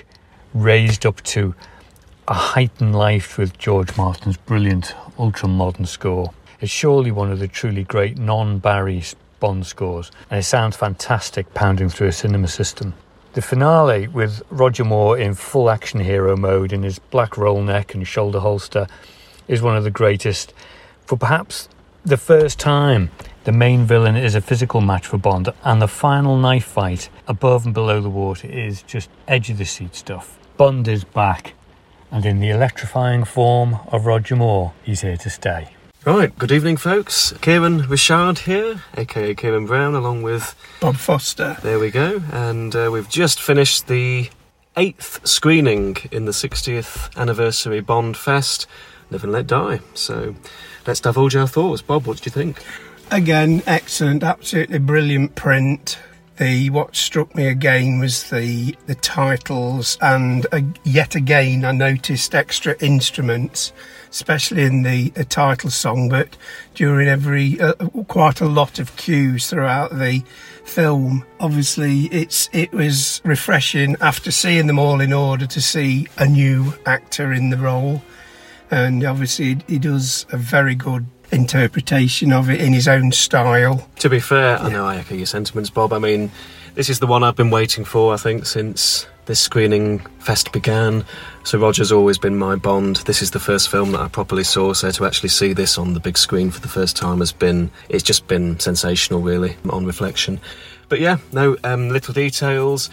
[0.55, 1.55] raised up to
[2.28, 6.32] a heightened life with George Martin's brilliant ultra modern score.
[6.60, 9.02] It's surely one of the truly great non Barry
[9.40, 12.94] Bond scores, and it sounds fantastic pounding through a cinema system.
[13.32, 17.94] The finale, with Roger Moore in full action hero mode in his black roll neck
[17.94, 18.89] and shoulder holster,
[19.47, 20.52] is one of the greatest.
[21.07, 21.69] For perhaps
[22.05, 23.12] the first time,
[23.44, 27.65] the main villain is a physical match for Bond, and the final knife fight above
[27.65, 30.36] and below the water is just edge of the seat stuff.
[30.57, 31.55] Bond is back,
[32.11, 35.69] and in the electrifying form of Roger Moore, he's here to stay.
[36.06, 37.35] Right, good evening, folks.
[37.43, 41.59] Kieran Richard here, aka Kieran Brown, along with Bob Foster.
[41.62, 44.31] There we go, and uh, we've just finished the
[44.78, 48.66] eighth screening in the 60th anniversary Bond Fest,
[49.10, 49.81] Live and Let Die.
[49.93, 50.35] So
[50.86, 51.82] let's divulge our thoughts.
[51.82, 52.64] Bob, what did you think?
[53.10, 55.98] Again, excellent, absolutely brilliant print.
[56.40, 62.34] The what struck me again was the the titles, and uh, yet again I noticed
[62.34, 63.74] extra instruments,
[64.10, 66.38] especially in the, the title song, but
[66.74, 67.74] during every uh,
[68.08, 70.22] quite a lot of cues throughout the
[70.64, 71.26] film.
[71.40, 76.72] Obviously, it's it was refreshing after seeing them all in order to see a new
[76.86, 78.00] actor in the role,
[78.70, 83.86] and obviously he does a very good interpretation of it in his own style.
[84.01, 85.93] To be fair, I know I echo your sentiments, Bob.
[85.93, 86.31] I mean,
[86.74, 91.05] this is the one I've been waiting for, I think, since this screening fest began.
[91.44, 92.97] So Roger's always been my Bond.
[92.97, 95.94] This is the first film that I properly saw, so to actually see this on
[95.94, 99.86] the big screen for the first time has been, it's just been sensational, really, on
[99.86, 100.40] reflection.
[100.89, 102.90] But yeah, no, um, little details.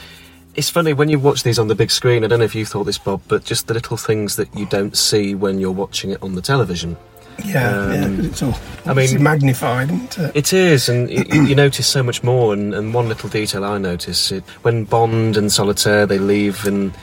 [0.54, 2.24] It's funny when you watch these on the big screen.
[2.24, 4.66] I don't know if you thought this, Bob, but just the little things that you
[4.68, 6.98] don't see when you're watching it on the television.
[7.46, 8.56] Yeah, Um, yeah, it's all
[8.86, 10.32] I mean- magnified, isn't it?
[10.36, 12.54] It is, and you, you notice so much more.
[12.54, 16.94] And, and one little detail I notice it when Bond and Solitaire they leave and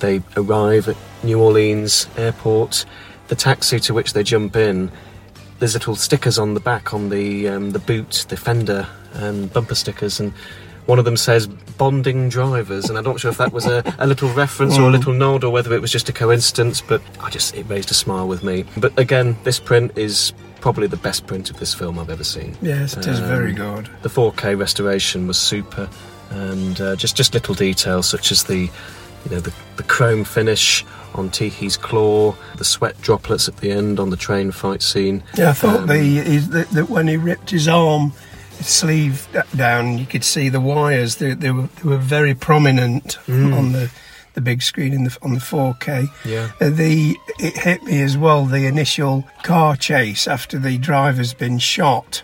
[0.00, 2.84] they arrive at New Orleans airport,
[3.28, 4.90] the taxi to which they jump in,
[5.60, 9.74] there's little stickers on the back on the um, the boot, the fender, and bumper
[9.76, 10.32] stickers, and
[10.86, 11.46] one of them says
[11.78, 14.84] "bonding drivers," and I'm not sure if that was a, a little reference or a
[14.88, 14.92] Mm.
[14.92, 17.94] little nod or whether it was just a coincidence, but I just it raised a
[17.94, 18.64] smile with me.
[18.76, 22.56] But again, this print is probably the best print of this film I've ever seen.
[22.62, 23.88] Yes, it is very good.
[24.02, 25.88] The 4K restoration was super,
[26.30, 28.58] and uh, just just little details such as the
[29.24, 30.84] you know the, the chrome finish
[31.14, 35.22] on Teehee's claw, the sweat droplets at the end on the train fight scene.
[35.38, 38.12] Yeah, I thought Um, the is that, when he ripped his arm,
[38.64, 39.26] sleeve
[39.56, 41.16] down, you could see the wires.
[41.16, 43.56] They, they were they were very prominent Mm.
[43.56, 43.90] on the
[44.34, 46.08] the big screen in the on the 4K.
[46.24, 46.50] Yeah.
[46.60, 48.44] Uh, the it hit me as well.
[48.46, 52.22] The initial car chase after the driver's been shot,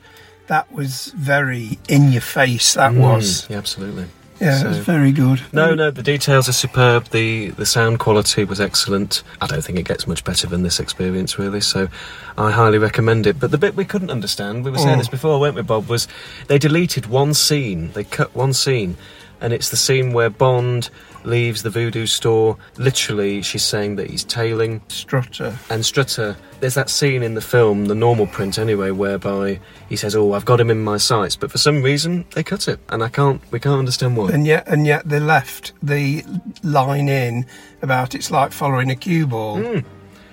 [0.49, 2.75] that was very in your face.
[2.75, 3.47] That Mm, was.
[3.49, 4.07] yeah, absolutely.
[4.41, 5.43] Yeah, it was very good.
[5.53, 7.05] No, no, the details are superb.
[7.11, 9.23] The the sound quality was excellent.
[9.41, 11.61] I don't think it gets much better than this experience, really.
[11.61, 11.89] So,
[12.39, 13.39] I highly recommend it.
[13.39, 15.01] But the bit we couldn't understand, we were saying Mm.
[15.01, 15.89] this before, weren't we, Bob?
[15.89, 16.09] Was
[16.47, 17.91] they deleted one scene?
[17.93, 18.97] They cut one scene,
[19.41, 20.91] and it's the scene where Bond
[21.25, 22.57] leaves the voodoo store.
[22.77, 25.59] Literally, she's saying that he's tailing Strutter.
[25.69, 26.37] and Strutter.
[26.61, 30.45] There's that scene in the film, the normal print anyway, whereby he says, "Oh, I've
[30.45, 33.41] got him in my sights," but for some reason they cut it, and I can't.
[33.51, 34.31] We can't understand why.
[34.31, 36.25] And yet, and yet, they left the
[36.63, 37.47] line in
[37.83, 39.59] about it's like following a cue ball.
[39.63, 39.81] Hmm.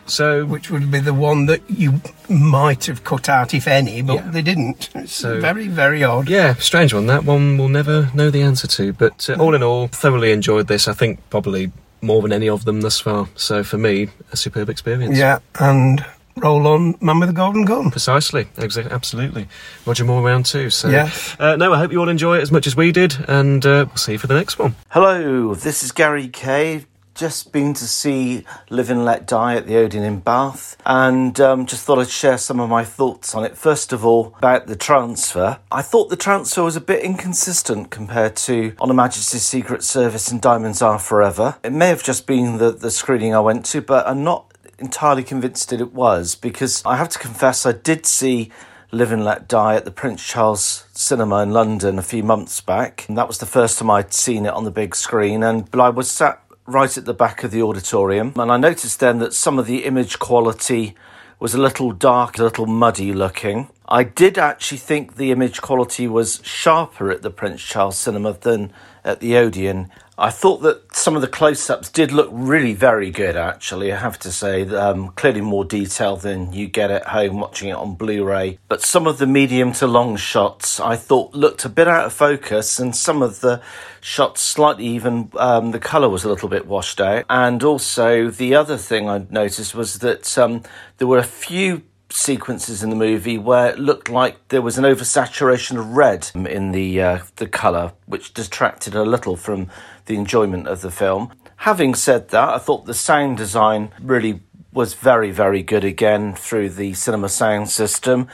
[0.08, 4.32] So, which would be the one that you might have cut out, if any, but
[4.32, 4.90] they didn't.
[4.96, 6.30] It's So- very, very odd.
[6.30, 7.08] Yeah, strange one.
[7.08, 8.94] That one we'll never know the answer to.
[8.94, 10.88] But uh, all in all, thoroughly enjoyed this.
[10.88, 11.72] I think probably
[12.02, 13.28] more than any of them thus far.
[13.36, 15.18] So for me, a superb experience.
[15.18, 16.06] Yeah, and
[16.38, 17.90] roll on, Man with the Golden Gun.
[17.92, 19.48] Precisely, exa- absolutely.
[19.86, 20.70] Roger Moore round two.
[20.70, 21.10] So, yeah.
[21.40, 23.86] uh, no, I hope you all enjoy it as much as we did, and uh,
[23.88, 24.76] we'll see you for the next one.
[24.90, 26.86] Hello, this is Gary Kay.
[27.18, 31.66] Just been to see Live and Let Die at the Odeon in Bath, and um,
[31.66, 33.58] just thought I'd share some of my thoughts on it.
[33.58, 35.58] First of all, about the transfer.
[35.72, 40.30] I thought the transfer was a bit inconsistent compared to On Her Majesty's Secret Service
[40.30, 41.58] and Diamonds Are Forever.
[41.64, 45.24] It may have just been the, the screening I went to, but I'm not entirely
[45.24, 48.52] convinced that it was because I have to confess I did see
[48.92, 53.06] Live and Let Die at the Prince Charles Cinema in London a few months back.
[53.10, 55.90] And that was the first time I'd seen it on the big screen, and I
[55.90, 59.58] was sat right at the back of the auditorium, and I noticed then that some
[59.58, 60.96] of the image quality
[61.40, 63.70] was a little dark, a little muddy looking.
[63.88, 68.74] I did actually think the image quality was sharper at the Prince Charles Cinema than
[69.08, 69.90] at the Odeon.
[70.20, 73.94] I thought that some of the close ups did look really very good, actually.
[73.94, 77.76] I have to say, um, clearly more detail than you get at home watching it
[77.76, 78.58] on Blu ray.
[78.68, 82.14] But some of the medium to long shots I thought looked a bit out of
[82.14, 83.62] focus, and some of the
[84.02, 87.26] shots slightly even, um, the colour was a little bit washed out.
[87.30, 90.64] And also, the other thing I noticed was that um,
[90.98, 94.84] there were a few sequences in the movie where it looked like there was an
[94.84, 99.70] oversaturation of red in the uh, the color, which distracted a little from
[100.06, 101.32] the enjoyment of the film.
[101.58, 106.70] Having said that, I thought the sound design really was very very good again through
[106.70, 108.28] the cinema sound system.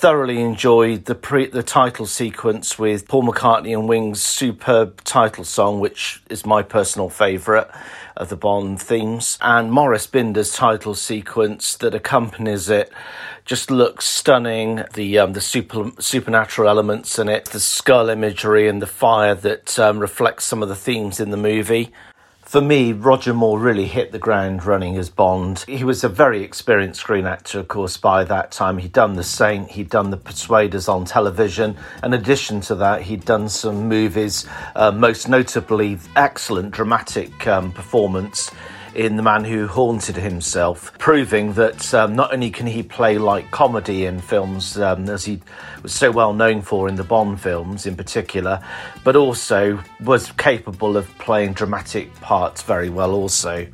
[0.00, 5.78] Thoroughly enjoyed the pre the title sequence with Paul McCartney and Wings' superb title song,
[5.78, 7.66] which is my personal favourite
[8.16, 12.90] of the Bond themes, and Maurice Binder's title sequence that accompanies it
[13.44, 14.84] just looks stunning.
[14.94, 19.78] The um, the super, supernatural elements in it, the skull imagery, and the fire that
[19.78, 21.92] um, reflects some of the themes in the movie.
[22.50, 25.64] For me, Roger Moore really hit the ground running as Bond.
[25.68, 28.78] He was a very experienced screen actor, of course, by that time.
[28.78, 31.76] He'd done The Saint, he'd done The Persuaders on television.
[32.02, 38.50] In addition to that, he'd done some movies, uh, most notably, excellent dramatic um, performance
[38.94, 43.50] in The Man Who Haunted Himself, proving that um, not only can he play like
[43.50, 45.40] comedy in films, um, as he
[45.82, 48.62] was so well known for in the Bond films in particular,
[49.04, 53.66] but also was capable of playing dramatic parts very well also.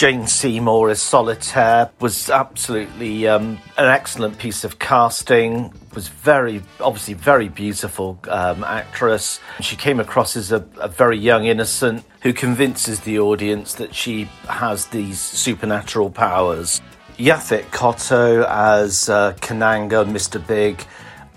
[0.00, 5.74] Jane Seymour as Solitaire was absolutely um, an excellent piece of casting.
[5.94, 9.40] Was very, obviously, very beautiful um, actress.
[9.60, 14.24] She came across as a, a, very young innocent who convinces the audience that she
[14.48, 16.80] has these supernatural powers.
[17.18, 20.44] Yaphet Kotto as uh, Kananga, Mr.
[20.46, 20.82] Big,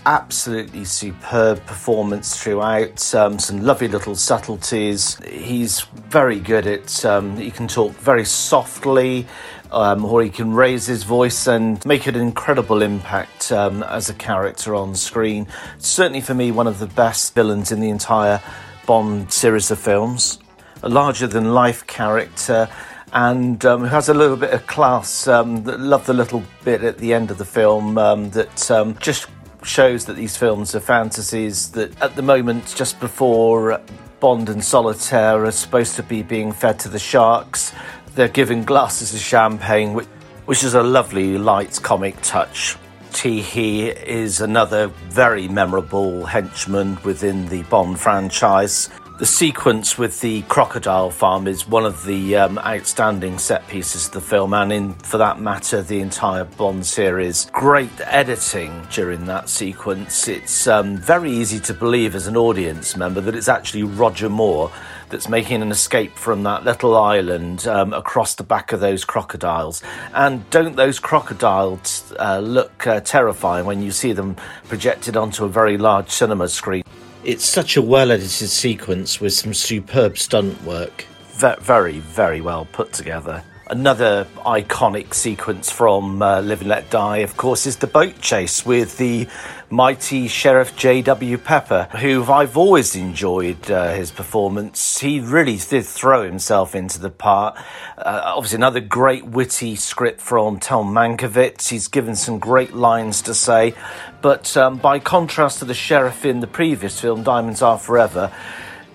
[0.05, 3.13] absolutely superb performance throughout.
[3.13, 5.17] Um, some lovely little subtleties.
[5.25, 7.05] He's very good at.
[7.05, 9.27] Um, he can talk very softly.
[9.71, 14.13] Um, or he can raise his voice and make an incredible impact um, as a
[14.13, 15.47] character on screen.
[15.79, 18.39] Certainly, for me, one of the best villains in the entire
[18.85, 20.37] Bond series of films.
[20.83, 22.69] A larger than life character
[23.13, 25.27] and um, who has a little bit of class.
[25.27, 29.27] Um, love the little bit at the end of the film um, that um, just
[29.63, 33.81] shows that these films are fantasies that at the moment, just before
[34.19, 37.73] Bond and Solitaire are supposed to be being fed to the sharks,
[38.15, 40.07] they're given glasses of champagne, which,
[40.45, 42.77] which is a lovely light comic touch.
[43.11, 48.89] Teehee is another very memorable henchman within the Bond franchise.
[49.23, 54.11] The sequence with the crocodile farm is one of the um, outstanding set pieces of
[54.11, 57.49] the film, and in, for that matter, the entire Bond series.
[57.53, 60.27] Great editing during that sequence.
[60.27, 64.69] It's um, very easy to believe as an audience member that it's actually Roger Moore
[65.07, 69.81] that's making an escape from that little island um, across the back of those crocodiles.
[70.13, 74.35] And don't those crocodiles uh, look uh, terrifying when you see them
[74.67, 76.83] projected onto a very large cinema screen?
[77.25, 81.05] It's such a well edited sequence with some superb stunt work.
[81.35, 83.41] Ve- very, very well put together.
[83.73, 88.63] Another iconic sequence from uh, Live and Let Die, of course, is the boat chase
[88.63, 89.27] with the
[89.71, 91.39] mighty Sheriff J.W.
[91.39, 94.99] Pepper, who I've always enjoyed uh, his performance.
[94.99, 97.57] He really did throw himself into the part.
[97.97, 101.69] Uh, obviously, another great witty script from Tom Mankiewicz.
[101.69, 103.73] He's given some great lines to say,
[104.21, 108.31] but um, by contrast to the sheriff in the previous film, Diamonds Are Forever,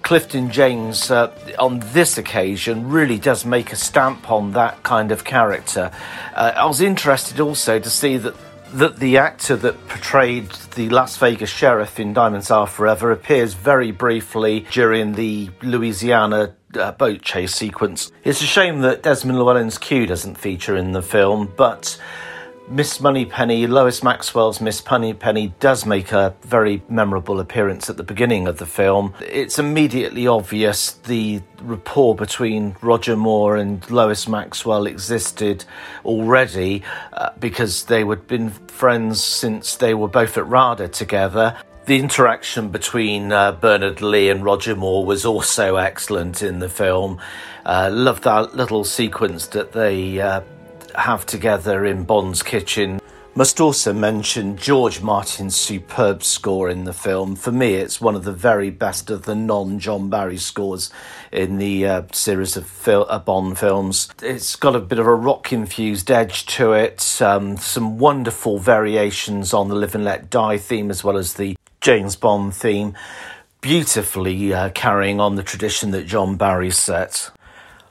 [0.02, 5.24] Clifton James, uh, on this occasion, really does make a stamp on that kind of
[5.24, 5.90] character.
[6.34, 8.34] Uh, I was interested also to see that
[8.74, 13.92] that the actor that portrayed the Las Vegas sheriff in Diamonds Are Forever appears very
[13.92, 18.12] briefly during the Louisiana uh, boat chase sequence.
[18.24, 21.98] It's a shame that Desmond Llewellyn's Q doesn't feature in the film, but
[22.70, 28.46] Miss Moneypenny, Lois Maxwell's Miss Moneypenny, does make a very memorable appearance at the beginning
[28.46, 29.14] of the film.
[29.20, 35.64] It's immediately obvious the rapport between Roger Moore and Lois Maxwell existed
[36.04, 36.82] already
[37.14, 41.56] uh, because they had been friends since they were both at RADA together.
[41.86, 47.18] The interaction between uh, Bernard Lee and Roger Moore was also excellent in the film.
[47.64, 50.42] Uh, love that little sequence that they uh,
[50.98, 53.00] have together in Bond's kitchen
[53.38, 57.36] Must also mention George Martin's superb score in the film.
[57.36, 60.90] For me, it's one of the very best of the non John Barry scores
[61.30, 64.08] in the uh, series of fil- uh, Bond films.
[64.22, 69.54] It's got a bit of a rock infused edge to it, um, some wonderful variations
[69.54, 72.96] on the Live and Let Die theme as well as the James Bond theme,
[73.60, 77.30] beautifully uh, carrying on the tradition that John Barry set.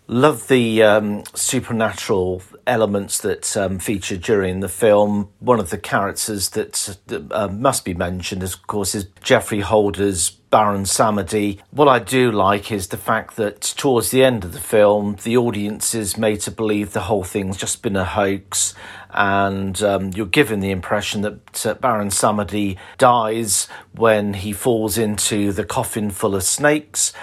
[0.07, 5.29] Love the um, supernatural elements that um, feature during the film.
[5.39, 6.97] One of the characters that
[7.31, 11.59] uh, must be mentioned, of course, is Geoffrey Holder's Baron Samedi.
[11.71, 15.37] What I do like is the fact that towards the end of the film, the
[15.37, 18.73] audience is made to believe the whole thing's just been a hoax,
[19.11, 25.51] and um, you're given the impression that uh, Baron Samedi dies when he falls into
[25.51, 27.13] the coffin full of snakes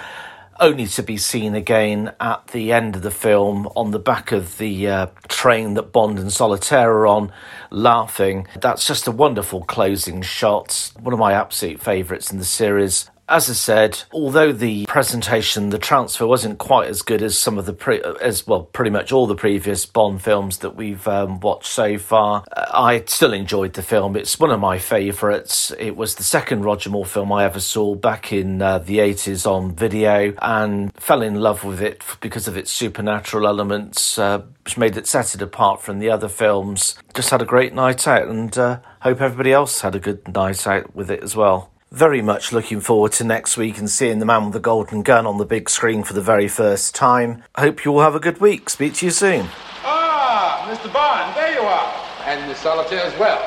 [0.61, 4.59] only to be seen again at the end of the film on the back of
[4.59, 7.33] the uh, train that Bond and Solitaire are on,
[7.71, 8.47] laughing.
[8.61, 10.93] That's just a wonderful closing shot.
[11.01, 13.11] One of my absolute favourites in the series.
[13.27, 17.65] As I said, although the presentation, the transfer wasn't quite as good as some of
[17.65, 21.71] the pre- as well, pretty much all the previous Bond films that we've um, watched
[21.71, 24.15] so far, uh, I still enjoyed the film.
[24.15, 25.73] It's one of my favourites.
[25.79, 29.47] It was the second Roger Moore film I ever saw back in uh, the eighties
[29.47, 34.77] on video, and fell in love with it because of its supernatural elements, uh, which
[34.77, 36.99] made it set it apart from the other films.
[37.15, 40.67] Just had a great night out, and uh, hope everybody else had a good night
[40.67, 44.27] out with it as well very much looking forward to next week and seeing the
[44.27, 47.45] man with the golden gun on the big screen for the very first time.
[47.57, 48.69] Hope you all have a good week.
[48.69, 49.49] Speak to you soon.
[49.85, 50.93] Ah, Mr.
[50.93, 51.95] Bond, there you are.
[52.27, 53.41] And Miss Solitaire as well.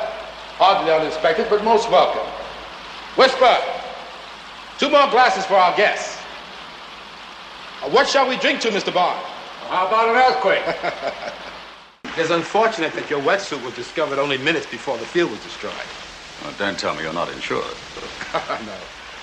[0.57, 2.25] Hardly unexpected, but most welcome.
[3.17, 3.57] Whisper,
[4.77, 6.17] two more glasses for our guests.
[7.83, 8.93] Uh, What shall we drink to, Mr.
[8.93, 9.19] Bond?
[9.67, 10.63] How about an earthquake?
[12.17, 15.73] it's unfortunate that your wetsuit was discovered only minutes before the field was destroyed.
[16.43, 17.63] Well, don't tell me you're not insured.
[18.33, 18.77] no.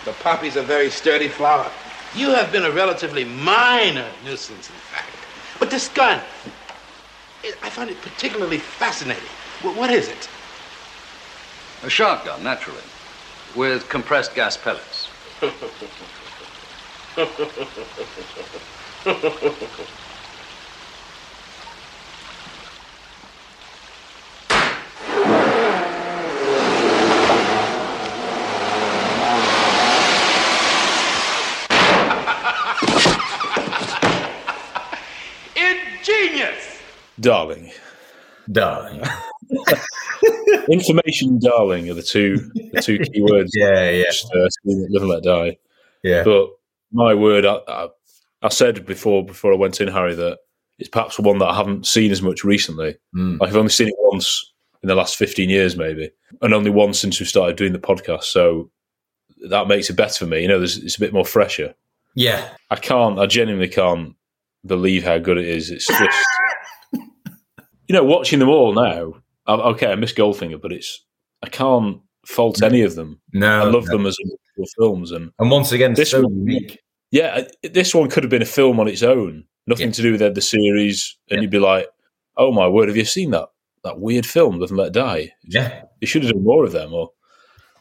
[0.05, 1.71] The poppy's a very sturdy flower.
[2.15, 5.11] You have been a relatively minor nuisance, in fact.
[5.59, 6.21] But this gun,
[7.63, 9.23] I find it particularly fascinating.
[9.63, 10.29] What is it?
[11.83, 12.83] A shotgun, naturally,
[13.57, 15.09] with compressed gas pellets.
[36.25, 36.81] Ingenious!
[37.21, 37.71] Darling.
[38.51, 39.03] Darling.
[40.71, 42.37] Information, darling, are the two
[42.73, 43.53] the two key words.
[43.55, 44.05] Yeah, yeah.
[44.05, 45.57] Just, uh, live and let die.
[46.03, 46.25] Yeah.
[46.25, 46.49] But
[46.93, 47.89] my word, I, I,
[48.43, 50.39] I said before before I went in, Harry, that
[50.79, 52.97] it's perhaps one that I haven't seen as much recently.
[53.15, 53.41] Mm.
[53.41, 54.53] Like I've only seen it once
[54.83, 56.11] in the last fifteen years, maybe,
[56.41, 58.25] and only once since we started doing the podcast.
[58.25, 58.71] So
[59.49, 60.43] that makes it better for me.
[60.43, 61.75] You know, there's, it's a bit more fresher.
[62.15, 62.49] Yeah.
[62.71, 63.19] I can't.
[63.19, 64.15] I genuinely can't
[64.67, 65.71] believe how good it is.
[65.71, 66.27] It's just,
[66.93, 69.15] you know, watching them all now.
[69.47, 71.05] I, okay, I miss Goldfinger, but it's
[71.43, 73.21] I can't fault any of them.
[73.33, 73.97] No, I love no.
[73.97, 74.17] them as
[74.79, 76.81] films, and And once again, this so one, unique.
[77.11, 80.35] yeah, this one could have been a film on its own, nothing to do with
[80.35, 81.89] the series, and you'd be like,
[82.37, 83.49] "Oh my word, have you seen that
[83.83, 86.95] that weird film, Live and Let Die?" Yeah, they should have done more of them.
[86.95, 87.11] Or,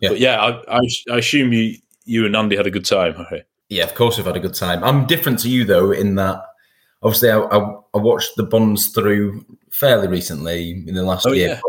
[0.02, 0.80] but yeah, I, I,
[1.12, 3.44] I assume you you and Andy had a good time, Harry.
[3.70, 4.84] Yeah, of course we've had a good time.
[4.84, 6.44] I'm different to you though in that
[7.04, 11.50] obviously I, I, I watched the Bonds through fairly recently in the last Oh, year.
[11.50, 11.62] yeah.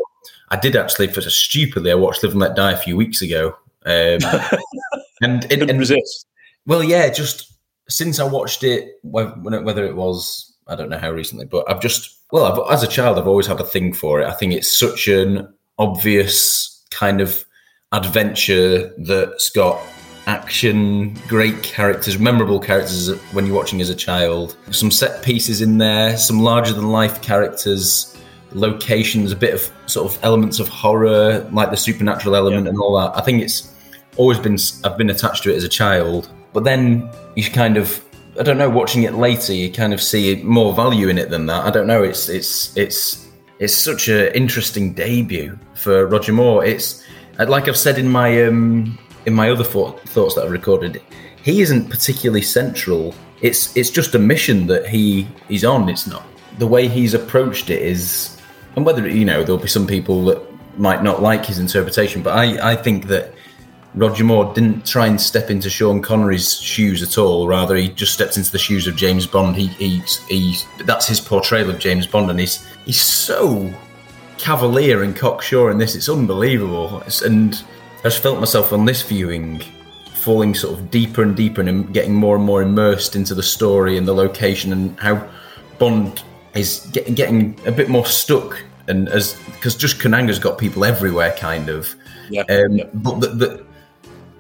[0.51, 3.57] I did actually, for stupidly, I watched Live and Let Die a few weeks ago.
[3.87, 4.19] Um,
[5.23, 6.27] and, and, and resist.
[6.67, 7.53] Well, yeah, just
[7.89, 11.81] since I watched it, wh- whether it was I don't know how recently, but I've
[11.81, 14.27] just well, I've, as a child, I've always had a thing for it.
[14.27, 17.45] I think it's such an obvious kind of
[17.93, 19.79] adventure that's got
[20.27, 24.57] action, great characters, memorable characters when you're watching as a child.
[24.71, 28.17] Some set pieces in there, some larger than life characters,
[28.53, 32.99] locations, a bit of sort of elements of horror, like the supernatural element and all
[32.99, 33.17] that.
[33.17, 33.75] I think it's
[34.17, 38.03] always been I've been attached to it as a child, but then you kind of
[38.39, 41.47] I don't know watching it later you kind of see more value in it than
[41.47, 41.65] that.
[41.65, 42.03] I don't know.
[42.03, 43.29] It's it's it's
[43.59, 46.65] it's such an interesting debut for Roger Moore.
[46.65, 47.05] It's
[47.39, 51.03] like I've said in my um in my other thought, thoughts that I've recorded.
[51.43, 53.15] He isn't particularly central.
[53.43, 55.89] It's it's just a mission that he he's on.
[55.89, 56.25] It's not
[56.59, 58.37] the way he's approached it is,
[58.77, 60.41] and whether you know there'll be some people that
[60.79, 63.35] might not like his interpretation, but I I think that
[63.95, 67.47] Roger Moore didn't try and step into Sean Connery's shoes at all.
[67.47, 69.55] Rather, he just stepped into the shoes of James Bond.
[69.55, 73.73] He, he, he that's his portrayal of James Bond, and he's he's so
[74.37, 75.95] cavalier and cocksure in this.
[75.95, 77.03] It's unbelievable.
[77.07, 77.63] It's, and
[78.05, 79.63] I just felt myself on this viewing
[80.13, 83.99] falling sort of deeper and deeper and getting more and more immersed into the story
[83.99, 85.29] and the location and how
[85.79, 86.23] Bond
[86.55, 91.35] is get, getting a bit more stuck and as because just Kananga's got people everywhere,
[91.39, 91.95] kind of.
[92.31, 92.43] Yeah.
[92.43, 93.67] Um, But the, the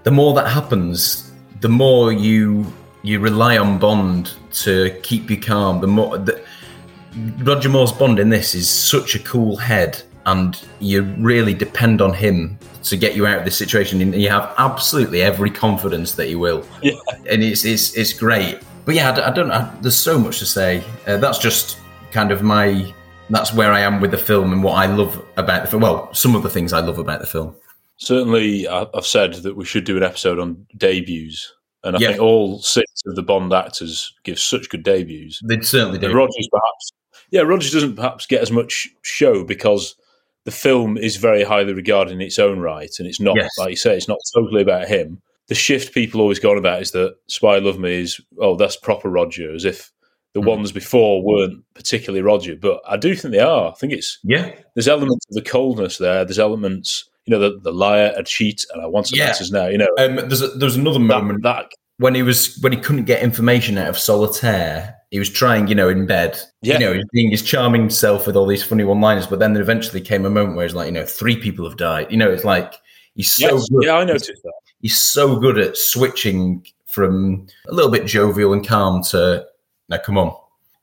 [0.04, 2.66] the more that happens, the more you
[3.02, 4.32] you rely on Bond
[4.64, 5.80] to keep you calm.
[5.80, 6.42] The more the,
[7.38, 12.14] Roger Moore's Bond in this is such a cool head, and you really depend on
[12.14, 16.26] him to get you out of this situation, and you have absolutely every confidence that
[16.28, 16.66] he will.
[16.82, 16.92] Yeah.
[17.30, 18.58] And it's it's it's great.
[18.84, 19.50] But yeah, I, I don't.
[19.50, 20.82] I, there's so much to say.
[21.06, 21.78] Uh, that's just
[22.12, 22.92] kind of my.
[23.30, 25.82] That's where I am with the film and what I love about the film.
[25.82, 27.54] Well, some of the things I love about the film.
[27.96, 31.50] Certainly, I've said that we should do an episode on debuts,
[31.84, 32.08] and I Yeah.
[32.08, 35.40] think all six of the Bond actors give such good debuts.
[35.44, 36.12] They certainly do.
[36.12, 36.92] Rogers, perhaps,
[37.30, 39.94] yeah, Rogers doesn't perhaps get as much show because
[40.44, 43.50] the film is very highly regarded in its own right, and it's not Yes.
[43.58, 45.20] like you say, it's not totally about him.
[45.48, 48.76] The shift people always go on about is that Spy Love Me is oh, that's
[48.76, 49.90] proper Roger, as if
[50.34, 50.46] the Mm.
[50.46, 53.70] ones before weren't particularly Roger, but I do think they are.
[53.70, 54.52] I think it's yeah.
[54.74, 56.24] There's elements of the coldness there.
[56.24, 59.28] There's elements, you know, the, the liar, a cheat, and I want some Yeah.
[59.28, 59.66] answers now.
[59.68, 61.66] You know, Um, there's a, there's another moment that
[61.98, 64.96] when he was when he couldn't get information out of Solitaire.
[65.14, 66.36] He was trying, you know, in bed.
[66.62, 66.72] Yeah.
[66.72, 69.28] You know, he was being his charming self with all these funny one-liners.
[69.28, 71.78] But then there eventually came a moment where he's like, you know, three people have
[71.78, 72.10] died.
[72.10, 72.74] You know, it's like
[73.14, 73.68] he's so Yes.
[73.68, 73.84] good.
[73.84, 74.52] Yeah, I noticed that.
[74.80, 79.46] He's so good at switching from a little bit jovial and calm to
[79.88, 80.34] now, come on.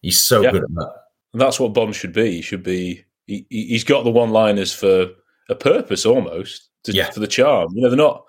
[0.02, 0.52] He's so Yeah.
[0.52, 0.94] good at that.
[1.34, 2.32] And that's what Bond should be.
[2.32, 3.04] He should be.
[3.28, 5.10] He, he's got the one-liners for
[5.50, 6.70] a purpose, almost.
[6.86, 7.74] To, For the charm.
[7.76, 8.24] You know, they're not.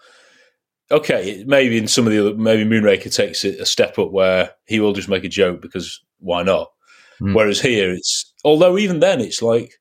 [0.92, 4.50] Okay, maybe in some of the other, maybe Moonraker takes it a step up where
[4.66, 6.70] he will just make a joke because why not?
[7.18, 7.34] Hmm.
[7.34, 9.72] Whereas here, it's although even then it's like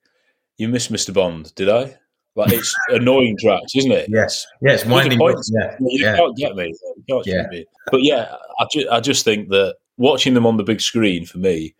[0.57, 1.13] you missed Mr.
[1.13, 1.97] Bond, did I?
[2.35, 4.07] Like it's annoying tracks, isn't it?
[4.09, 5.38] Yes, yeah, it's winding point.
[5.51, 6.15] yeah, you yeah.
[6.15, 6.73] can't get me.
[7.09, 7.47] Can't Yeah.
[7.49, 7.65] me.
[7.91, 11.39] But yeah, I, ju- I just think that watching them on the big screen for
[11.39, 11.75] me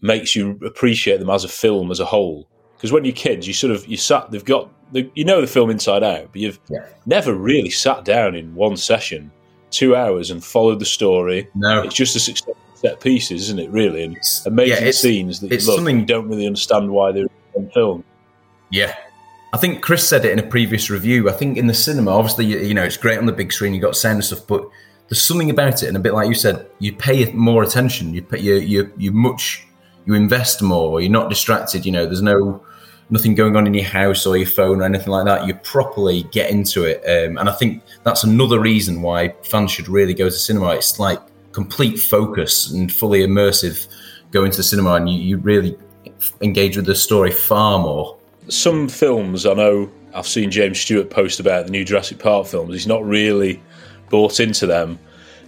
[0.00, 2.48] makes you appreciate them as a film as a whole.
[2.84, 4.30] Because when you're kids, you sort of you sat.
[4.30, 6.60] They've got the, you know the film inside out, but you've
[7.06, 9.32] never really sat down in one session,
[9.70, 11.48] two hours, and followed the story.
[11.54, 13.70] No, it's just a succession of set pieces, isn't it?
[13.70, 16.90] Really, and amazing yeah, it's- scenes that you it's look, something- you don't really understand
[16.90, 17.24] why they're
[17.54, 18.04] on film.
[18.68, 18.94] Yeah.
[19.54, 21.30] I think Chris said it in a previous review.
[21.30, 23.72] I think in the cinema, obviously, you, you know, it's great on the big screen,
[23.72, 24.68] you got sound and stuff, but
[25.08, 28.12] there's something about it, and a bit like you said, you pay more attention.
[28.12, 29.66] You pay, you you you much
[30.04, 31.00] you invest more.
[31.00, 31.86] You're not distracted.
[31.86, 32.62] You know, there's no
[33.10, 35.46] nothing going on in your house or your phone or anything like that.
[35.46, 39.88] You properly get into it, um, and I think that's another reason why fans should
[39.88, 40.74] really go to cinema.
[40.74, 41.20] It's like
[41.52, 43.86] complete focus and fully immersive.
[44.30, 45.76] Going to the cinema, and you, you really
[46.40, 48.16] engage with the story far more.
[48.48, 52.72] some films I know I've seen James Stewart post about the new Jurassic Park films.
[52.72, 53.60] He's not really
[54.10, 54.98] bought into them.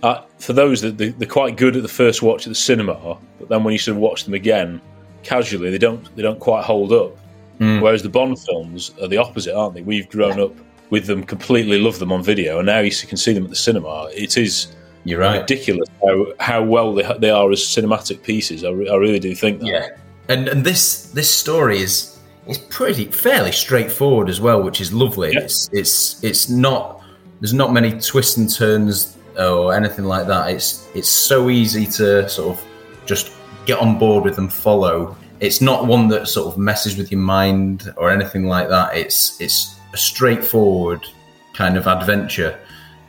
[0.02, 3.16] Uh, for those that they, they're quite good at the first watch at the cinema,
[3.38, 4.80] but then when you sort of watch them again
[5.22, 7.16] casually, they don't they don't quite hold up.
[7.58, 7.80] Mm.
[7.80, 9.82] Whereas the Bond films are the opposite, aren't they?
[9.82, 10.52] We've grown up
[10.90, 13.56] with them, completely love them on video, and now you can see them at the
[13.56, 14.08] cinema.
[14.12, 14.74] It is
[15.04, 15.40] You're right.
[15.40, 18.64] ridiculous how, how well they, they are as cinematic pieces.
[18.64, 19.66] I, re- I really do think that.
[19.66, 19.88] Yeah,
[20.28, 25.32] and and this this story is is pretty fairly straightforward as well, which is lovely.
[25.32, 27.02] It's it's it's not
[27.40, 30.50] there's not many twists and turns or anything like that.
[30.50, 32.64] It's it's so easy to sort of
[33.06, 33.32] just
[33.66, 35.16] get on board with and follow.
[35.40, 38.96] It's not one that sort of messes with your mind or anything like that.
[38.96, 41.06] It's it's a straightforward
[41.52, 42.58] kind of adventure.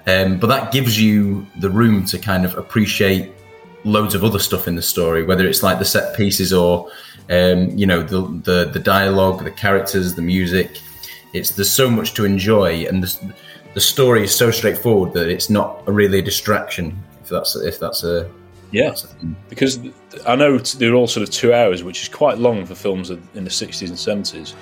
[0.08, 3.32] Um, but that gives you the room to kind of appreciate
[3.84, 6.90] loads of other stuff in the story, whether it's like the set pieces or
[7.30, 10.80] um, you know the, the the dialogue, the characters, the music.
[11.34, 13.34] It's there's so much to enjoy, and the
[13.74, 16.98] the story is so straightforward that it's not a really a distraction.
[17.22, 18.30] If that's if that's a
[18.72, 18.96] Yeah,
[19.50, 19.94] because th-
[20.26, 23.10] I know t- they're all sort of two hours, which is quite long for films
[23.10, 24.54] of- in the sixties and seventies.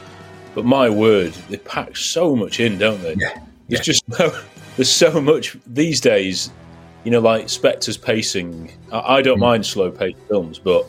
[0.54, 3.16] But my word, they pack so much in, don't they?
[3.16, 3.40] Yeah.
[3.68, 4.38] There's just no,
[4.78, 6.52] there's so much these days.
[7.04, 8.72] You know, like Spectre's pacing.
[8.92, 9.44] I, I don't hmm.
[9.44, 10.88] mind slow paced films, but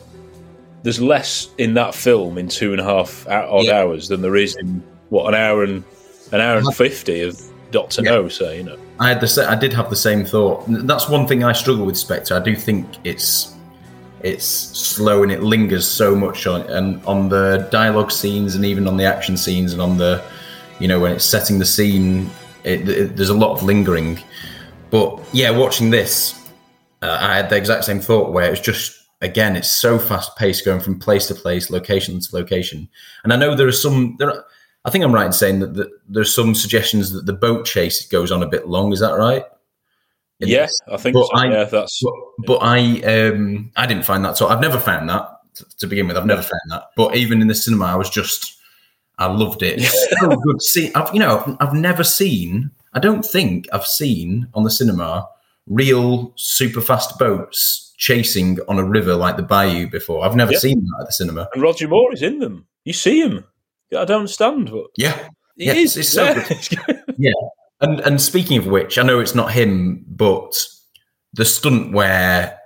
[0.83, 4.55] there's less in that film in two and a half odd hours than there is
[4.55, 5.83] in what an hour and
[6.31, 7.39] an hour and fifty of
[7.71, 8.29] Doctor No.
[8.29, 8.77] Say, you know.
[8.99, 10.63] I had the I did have the same thought.
[10.67, 12.35] That's one thing I struggle with Spectre.
[12.35, 13.53] I do think it's
[14.21, 18.87] it's slow and it lingers so much on and on the dialogue scenes and even
[18.87, 20.23] on the action scenes and on the
[20.79, 22.29] you know when it's setting the scene.
[22.63, 24.19] It, it, there's a lot of lingering,
[24.89, 26.49] but yeah, watching this,
[27.01, 30.65] uh, I had the exact same thought where it's just again, it's so fast paced,
[30.65, 32.87] going from place to place, location to location.
[33.23, 34.15] And I know there are some.
[34.19, 34.45] There, are,
[34.85, 38.05] I think I'm right in saying that, that there's some suggestions that the boat chase
[38.07, 38.93] goes on a bit long.
[38.93, 39.43] Is that right?
[40.39, 41.35] Yes, I think But so.
[41.35, 42.13] I- yeah, that's But,
[42.45, 44.37] but I um I didn't find that.
[44.37, 45.29] So I've never found that
[45.79, 46.17] to begin with.
[46.17, 46.83] I've never found that.
[46.95, 48.55] But even in the cinema, I was just
[49.17, 49.79] I loved it.
[49.81, 50.61] It's so good.
[50.61, 52.69] See, I've you know I've, I've never seen.
[52.93, 55.27] I don't think I've seen on the cinema
[55.65, 60.23] real super fast boats chasing on a river like the Bayou before.
[60.23, 60.59] I've never Yeah.
[60.59, 61.49] seen that at the cinema.
[61.53, 62.67] and Roger Moore is in them.
[62.85, 63.43] You see him.
[63.91, 65.17] I don't understand, but Yeah,
[65.57, 65.97] he yeah, is.
[65.97, 66.47] It's so yeah.
[66.47, 67.03] good.
[67.17, 67.31] yeah.
[67.81, 70.59] And and speaking of which, I know it's not him, but
[71.33, 72.57] the stunt where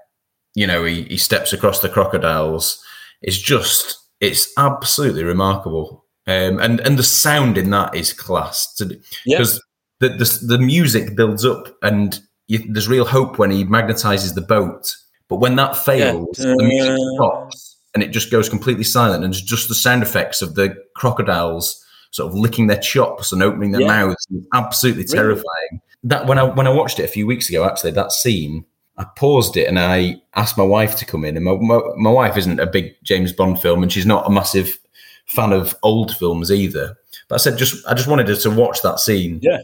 [0.55, 2.81] you know he, he steps across the crocodiles
[3.21, 6.05] is just it's absolutely remarkable.
[6.27, 8.79] Um, and and the sound in that is class
[9.25, 9.37] Yeah.
[9.37, 9.61] because
[9.99, 14.41] the, the the music builds up and you, there's real hope when he magnetizes the
[14.41, 14.93] boat.
[15.27, 19.41] But when that fails, the music stops and it just goes completely silent, and it's
[19.43, 23.81] just the sound effects of the crocodiles sort of licking their chops and opening their
[23.81, 23.87] Yeah.
[23.87, 24.27] mouths.
[24.31, 25.15] It's absolutely Really?
[25.15, 25.81] terrifying.
[26.03, 28.65] That when I when I watched it a few weeks ago, actually, that scene,
[28.97, 31.35] I paused it and I asked my wife to come in.
[31.37, 34.31] And my, my, my wife isn't a big James Bond film, and she's not a
[34.31, 34.77] massive
[35.25, 36.95] fan of old films either.
[37.27, 39.39] But I said, just I just wanted her to watch that scene.
[39.41, 39.61] Yeah.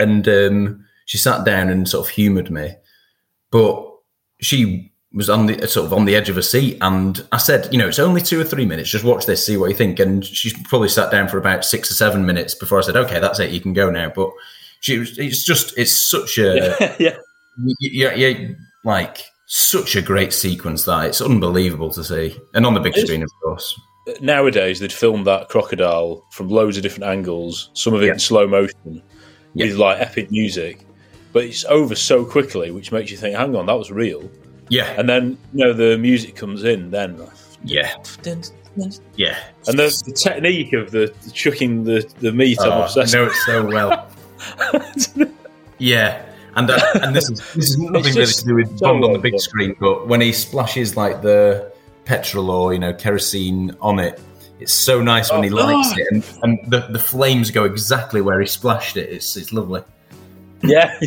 [0.00, 2.74] And um, she sat down and sort of humoured me,
[3.50, 3.84] but
[4.40, 7.38] she was on the uh, sort of on the edge of a seat, and I
[7.38, 8.90] said, you know, it's only two or three minutes.
[8.90, 9.98] Just watch this, see what you think.
[9.98, 13.18] And she probably sat down for about six or seven minutes before I said, okay,
[13.18, 14.12] that's it, you can go now.
[14.14, 14.30] But
[14.80, 17.16] she was, it's just, it's such a, yeah,
[17.58, 17.72] yeah.
[17.80, 18.48] yeah, yeah,
[18.84, 23.22] like such a great sequence that it's unbelievable to see, and on the big screen,
[23.22, 23.80] of course.
[24.20, 28.46] Nowadays, they'd film that crocodile from loads of different angles, some of it in slow
[28.46, 29.02] motion,
[29.54, 30.86] with like epic music.
[31.32, 34.30] But it's over so quickly, which makes you think, hang on, that was real.
[34.70, 34.94] Yeah.
[34.98, 37.20] And then, you know, the music comes in then.
[37.64, 37.94] Yeah.
[39.16, 39.38] Yeah.
[39.66, 43.18] And the, the technique of the, the chucking the, the meat, Oh, I'm obsessed I
[43.18, 44.08] know it so well.
[45.78, 46.24] yeah,
[46.54, 49.12] and uh, and this is this is nothing really to do with so Bond on
[49.12, 49.40] the big done.
[49.40, 51.72] screen, but when he splashes like the
[52.04, 54.20] petrol or you know kerosene on it,
[54.60, 55.98] it's so nice when Oh, he lights God.
[55.98, 59.10] it, and, and the, the flames go exactly where he splashed it.
[59.10, 59.82] It's it's lovely.
[60.62, 60.98] yeah,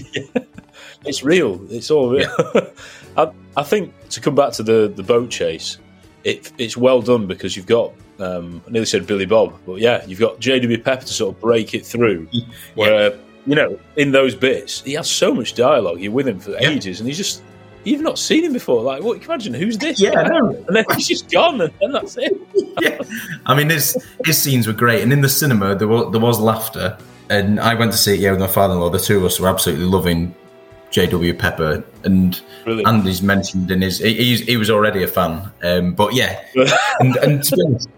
[1.05, 1.61] it's real.
[1.69, 2.31] It's all real.
[3.17, 5.77] I, I think to come back to the, the boat chase,
[6.23, 10.05] it, it's well done because you've got um, I nearly said Billy Bob, but yeah,
[10.05, 12.27] you've got JW Pepper to sort of break it through.
[12.75, 13.17] Where
[13.47, 15.99] you know in those bits he has so much dialogue.
[15.99, 17.41] You're with him for ages, and he's just
[17.83, 18.83] you've not seen him before.
[18.83, 19.13] Like, what?
[19.13, 19.99] Can you imagine who's this?
[19.99, 20.49] Yeah, I know.
[20.67, 22.33] and then he's just gone, and, and that's it.
[23.47, 26.39] I mean, his his scenes were great, and in the cinema there was there was
[26.39, 26.97] laughter,
[27.29, 28.91] and I went to see it yeah with my father-in-law.
[28.91, 30.35] The two of us were absolutely loving
[30.91, 31.33] J.W.
[31.33, 32.87] Pepper, and Brilliant.
[32.87, 36.43] Andy's mentioned in his he, he's, he was already a fan, um, but yeah,
[36.99, 37.89] and, and honest,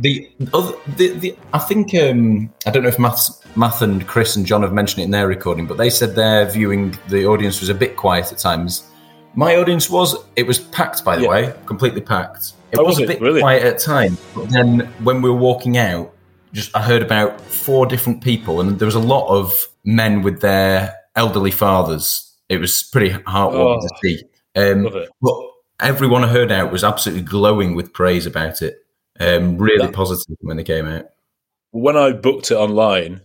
[0.00, 3.18] the other the, the I think um, I don't know if Matt,
[3.56, 6.50] Matt and Chris and John have mentioned it in their recording, but they said their
[6.50, 8.88] viewing the audience was a bit quiet at times.
[9.34, 12.52] My audience was it was packed by the way, completely packed.
[12.72, 15.76] It Oh, was, was a bit quiet at times, but then when we were walking
[15.76, 16.12] out,
[16.52, 20.40] just I heard about four different people, and there was a lot of men with
[20.40, 22.31] their elderly fathers.
[22.52, 24.22] It was pretty heartwarming Oh, to see.
[24.56, 24.88] Um.
[25.20, 25.34] But
[25.80, 28.76] everyone I heard out was absolutely glowing with praise about it.
[29.18, 31.06] Um, really That- positive when they came out.
[31.70, 33.22] when I booked it online,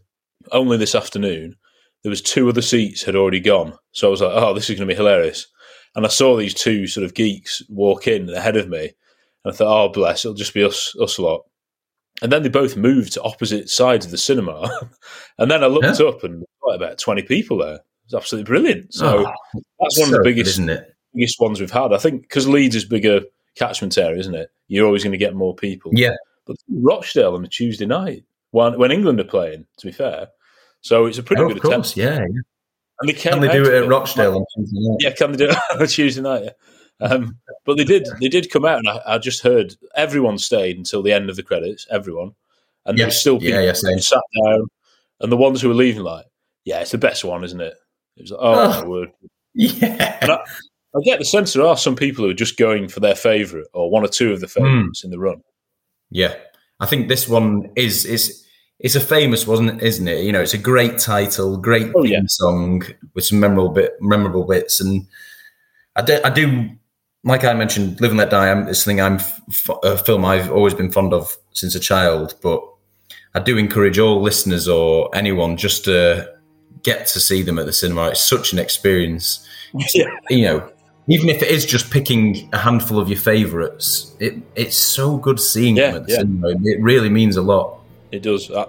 [0.52, 1.56] only this afternoon,
[2.04, 3.74] there was two other seats had already gone.
[3.92, 5.48] So I was like, "Oh, this is going to be hilarious."
[5.96, 8.94] And I saw these two sort of geeks walk in ahead of me,
[9.44, 11.42] and I thought, "Oh, bless, it'll just be us, us lot."
[12.22, 14.70] And then they both moved to opposite sides of the cinema,
[15.38, 17.80] and then I looked up and quite about twenty people there.
[18.08, 18.94] It was absolutely brilliant.
[18.94, 20.94] So Oh, that's one of so the good, biggest, isn't it?
[21.14, 21.92] biggest ones we've had.
[21.94, 23.22] I think because Leeds is bigger
[23.56, 24.50] catchment area, isn't it?
[24.68, 25.92] You're always going to get more people.
[25.94, 26.16] Yeah.
[26.46, 29.66] But Rochdale on a Tuesday night when when England are playing.
[29.80, 30.30] To be fair,
[30.82, 31.98] so it's a pretty Oh, good of course, attempt.
[31.98, 32.42] yeah, yeah.
[33.00, 34.98] And they Can they do it at Rochdale on Tuesday night?
[35.02, 36.44] Yeah, can they do it on a Tuesday night?
[37.02, 37.08] Yeah.
[37.08, 38.08] Um, but they did.
[38.22, 41.36] They did come out, and I, I just heard everyone stayed until the end of
[41.36, 41.86] the credits.
[41.92, 42.32] Everyone,
[42.86, 43.08] and there Yeah.
[43.08, 44.68] was still Yeah, people yeah, who sat down,
[45.20, 46.26] and the ones who were leaving, like,
[46.64, 47.76] yeah, it's the best one, isn't it?
[48.18, 48.82] It was like, oh, Oh.
[48.82, 49.12] my word.
[49.54, 50.18] Yeah.
[50.22, 50.34] I,
[50.96, 53.66] I get the sense there are some people who are just going for their favourite
[53.74, 54.64] or one or two of the Hmm.
[54.64, 55.42] favourites in the run.
[56.12, 56.36] Yeah,
[56.80, 58.44] I think this one is is
[58.80, 60.24] it's a famous one, isn't it?
[60.24, 62.84] You know, it's a great title, great Oh, theme song
[63.16, 65.08] with some memorable bit, memorable bits, and
[65.96, 66.70] I do, I do
[67.24, 70.52] like I mentioned, "Live and Let Die." I'm, it's something I'm f- a film I've
[70.52, 72.62] always been fond of since a child, but
[73.34, 76.32] I do encourage all listeners or anyone just to
[76.84, 78.10] get to see them at the cinema.
[78.10, 79.48] It's such an experience.
[79.94, 80.06] Yeah.
[80.30, 80.72] You know,
[81.08, 85.40] even if it is just picking a handful of your favourites, it it's so good
[85.40, 86.20] seeing them at the yeah.
[86.20, 86.50] cinema.
[86.64, 87.80] It really means a lot.
[88.12, 88.50] It does.
[88.50, 88.68] Uh,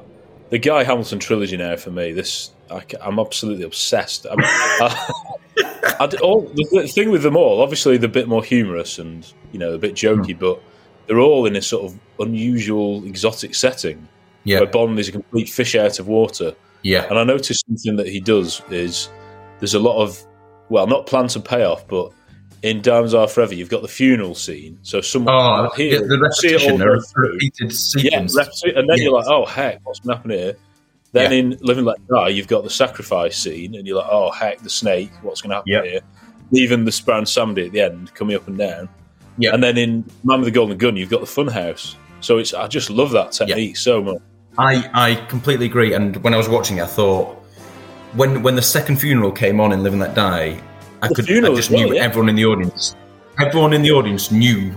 [0.51, 2.13] the Guy Hamilton trilogy now for me.
[2.13, 4.27] This I, am absolutely obsessed.
[4.31, 5.13] I'm, I,
[6.01, 9.31] I d- all, the thing with them all, obviously, they're a bit more humorous and
[9.53, 10.41] you know a bit jokey, Hmm.
[10.41, 10.63] but
[11.07, 14.09] they're all in a sort of unusual, exotic setting.
[14.45, 14.61] Yeah.
[14.61, 16.55] where Bond is a complete fish out of water.
[16.83, 19.09] Yeah, and I noticed something that he does is
[19.59, 20.23] there's a lot of
[20.69, 22.13] well, not plan to payoff, but
[22.63, 24.79] in Diamonds Are Forever, you've got the funeral scene.
[24.83, 27.33] So someone Oh, here, yeah, the you see it all repetition, the go re- through.
[27.33, 28.37] repeated Yeah, sequence.
[28.39, 30.57] repeti- and then you're like, oh heck, what's going to happen here?
[31.13, 31.39] Then Yeah.
[31.39, 34.69] in Living Let Die, you've got the sacrifice scene, and you're like, oh heck, the
[34.71, 35.83] snake, what's going to happen Yeah.
[35.83, 36.01] here?
[36.53, 38.89] Even the Baron Samedi at the end coming up and down.
[39.39, 39.55] Yeah.
[39.55, 41.95] And then in Man with the Golden Gun, you've got the funhouse.
[42.21, 44.19] So it's I just love that technique so much.
[44.59, 45.95] I, I completely agree.
[45.95, 47.37] And when I was watching, it, I thought
[48.15, 50.61] when when the second funeral came on in Live and Let Die,
[51.03, 52.03] I The could I just well, knew yeah.
[52.03, 52.97] everyone in the audience.
[53.39, 54.73] Everyone in the audience knew.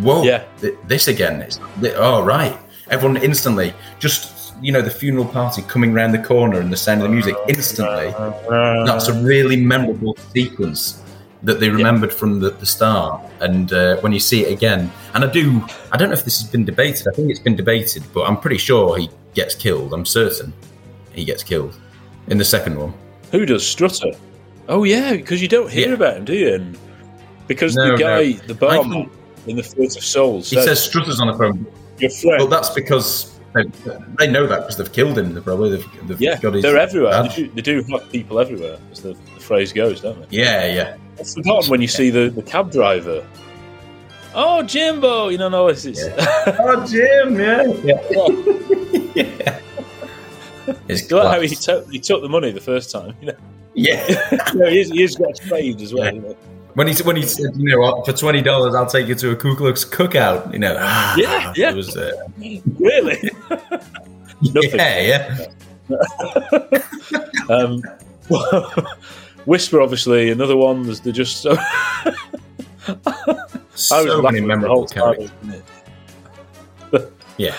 [0.00, 0.22] Whoa!
[0.22, 0.44] Yeah.
[0.60, 1.42] th- this again.
[1.42, 2.58] It's, th- oh right.
[2.90, 7.02] Everyone instantly just you know the funeral party coming round the corner and the sound
[7.02, 8.10] of the music instantly.
[8.86, 11.02] That's a really memorable sequence
[11.42, 13.20] that they remembered from the, the start.
[13.40, 16.40] And uh, when you see it again, and I do, I don't know if this
[16.40, 17.06] has been debated.
[17.08, 19.92] I think it's been debated, but I'm pretty sure he gets killed.
[19.94, 20.52] I'm certain
[21.12, 21.78] he gets killed
[22.28, 22.92] in the second one.
[23.32, 24.12] Who does Strutter?
[24.68, 26.54] Oh yeah, because you don't hear about him, do you?
[26.54, 26.78] And
[27.46, 28.38] because No, the guy, no.
[28.46, 29.10] the barman
[29.46, 31.66] in the Fillet of Souls, He says Strutter's on a phone.
[31.98, 32.38] Your friend.
[32.38, 33.64] Well, that's because they,
[34.18, 35.34] they know that because they've killed him.
[35.34, 37.22] They've probably they've, they've Yeah, got his they're everywhere.
[37.22, 40.36] They do, they do have people everywhere, as the, the phrase goes, don't they?
[40.36, 40.96] Yeah, yeah.
[41.18, 43.26] I've forgotten when you see the, the cab driver.
[44.34, 45.28] Oh, Jimbo!
[45.28, 45.84] You don't know it's.
[45.84, 47.40] it's oh, Jim!
[47.40, 47.64] Yeah,
[49.14, 49.60] yeah.
[50.86, 53.14] It's You like how he took he took the money the first time.
[53.20, 53.36] You know?
[53.74, 54.06] Yeah,
[54.54, 56.14] no, he is, he is got saved as well.
[56.14, 56.36] You know?
[56.74, 59.30] When he when he said, you know what, for twenty dollars, I'll take you to
[59.30, 60.52] a Ku Klux cookout.
[60.52, 61.70] You know, ah, Yeah, yeah.
[61.70, 62.12] It was, uh,
[62.78, 63.30] Really?
[64.40, 64.78] Nothing.
[64.78, 65.26] yeah,
[65.88, 65.98] yeah.
[67.48, 67.82] Um,
[69.48, 70.82] Whisper, obviously, another one.
[70.82, 71.56] There's they're just so.
[71.56, 72.12] I
[72.86, 75.30] was So many laughing the memorable whole characters.
[75.42, 75.64] wasn't
[76.92, 77.12] it?
[77.38, 77.54] Yeah.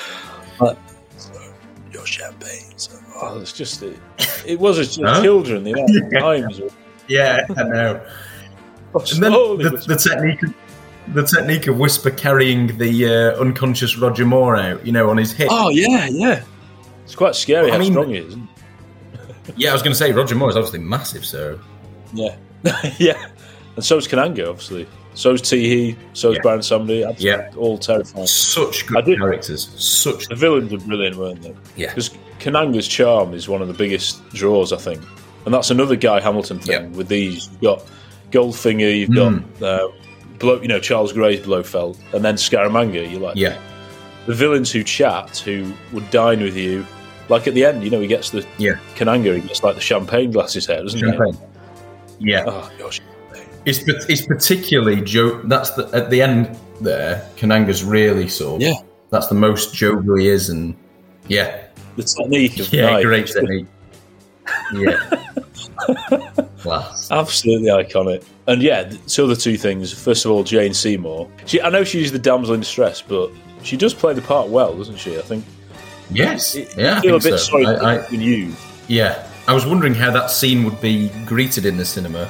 [1.91, 2.73] Your champagne.
[2.77, 3.97] So, oh, it's just it,
[4.45, 5.23] it was a Huh?
[5.23, 5.63] children.
[5.63, 6.61] The amount of times.
[7.07, 8.05] Yeah, I know.
[8.93, 10.41] And then the, the technique,
[11.13, 15.31] the technique of Whisper carrying the uh, unconscious Roger Moore out, you know, on his
[15.31, 15.47] hip.
[15.49, 16.43] Oh yeah, yeah.
[17.05, 18.35] It's quite scary Well, I how mean- strong he is.
[19.55, 21.59] Yeah, I was going to say Roger Moore is obviously massive, so it?
[22.13, 22.35] Yeah,
[22.99, 23.27] yeah.
[23.75, 24.87] And so is Kananga, obviously.
[25.13, 25.95] So is Teehee.
[26.13, 26.41] So is Yeah.
[26.43, 27.15] Baron Samedi.
[27.19, 27.49] Yeah.
[27.57, 28.27] all terrifying.
[28.27, 29.69] such good I did- characters.
[29.77, 31.55] Such The villains are brilliant, weren't they?
[31.75, 31.89] Yeah.
[31.89, 35.01] Because Kananga's charm is one of the biggest draws, I think.
[35.45, 37.47] And that's another Guy Hamilton thing with these.
[37.53, 37.85] You've got
[38.31, 39.43] Goldfinger, you've Hmm.
[39.59, 39.87] got, uh,
[40.39, 43.09] Blow, you know, Charles Gray's Blofeld, and then Scaramanga.
[43.11, 43.57] You're like, yeah,
[44.25, 46.85] the villains who chat, who would dine with you.
[47.27, 49.81] Like at the end, you know, he gets the yeah Kananga, he gets like the
[49.81, 51.33] champagne glasses here, doesn't champagne.
[51.33, 51.39] he?
[52.19, 52.99] Yeah, Oh, gosh.
[53.65, 55.41] it's it's particularly joke.
[55.45, 57.27] That's the at the end there.
[57.37, 58.73] Kananga's really sort of Yeah.
[59.11, 60.75] That's the most jovial he is, and
[61.27, 61.63] yeah,
[61.95, 63.65] The technique of yeah, great technique.
[64.73, 64.99] Yeah,
[66.59, 67.09] class.
[67.11, 68.23] Absolutely iconic.
[68.47, 69.91] And yeah, so the two things.
[69.93, 71.29] First of all, Jane Seymour.
[71.45, 73.31] She, I know she's the damsel in distress, but
[73.63, 75.17] she does play the part well, doesn't she?
[75.17, 75.45] I think.
[76.11, 77.37] Yes, It- yeah, I I feel a bit so.
[77.37, 78.51] sorry I- I- you.
[78.87, 82.29] Yeah, I was wondering how that scene would be greeted in the cinema,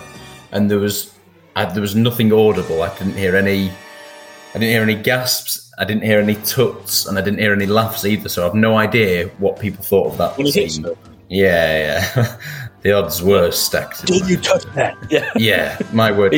[0.54, 1.14] and there was
[1.58, 2.82] I, there was nothing audible.
[2.82, 3.70] I didn't hear any.
[3.70, 5.70] I didn't hear any gasps.
[5.78, 8.30] I didn't hear any tuts, and I didn't hear any laughs either.
[8.30, 10.86] So I've no idea what people thought of that When scene.
[11.28, 12.38] Yeah, yeah.
[12.84, 14.06] the odds were stacked.
[14.06, 14.96] Did you touch that?
[15.10, 15.30] Yeah.
[15.36, 16.34] Yeah, my word.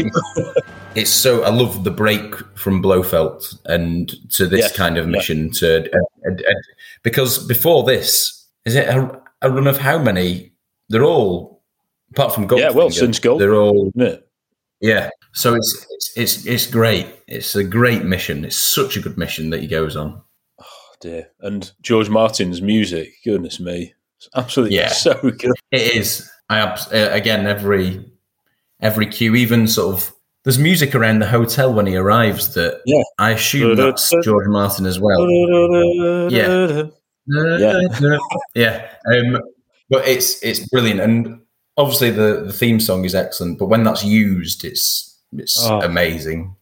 [0.95, 5.11] it's so I love the break from Blofeld and to this Yes, kind of yeah.
[5.11, 6.53] mission to uh, uh, uh,
[7.03, 10.50] because before this is it a, a run of how many?
[10.91, 11.63] They're all
[12.11, 12.59] apart from Goldfinger.
[12.59, 13.91] Yeah, well, since Gold- they're all
[14.81, 15.09] yeah.
[15.33, 17.07] So it's it's it's it's great.
[17.27, 18.43] It's a great mission.
[18.45, 20.21] It's such a good mission that he goes on.
[20.59, 20.65] Oh,
[20.99, 21.29] dear.
[21.39, 23.93] And George Martin's music, goodness me.
[24.17, 24.89] It's absolutely Yeah.
[24.89, 25.53] so good.
[25.71, 26.29] It is.
[26.49, 28.05] I abs- uh, again every
[28.81, 30.11] every cue, even sort of.
[30.43, 33.03] There's music around the hotel when he arrives that Yeah.
[33.19, 35.27] I assume that's George Martin as well.
[36.31, 36.83] Yeah.
[37.27, 38.17] Yeah.
[38.55, 38.87] yeah.
[39.13, 39.39] Um,
[39.91, 41.41] but it's it's brilliant, and
[41.77, 43.59] obviously the, the theme song is excellent.
[43.59, 45.81] But when that's used, it's it's Oh.
[45.81, 46.55] amazing.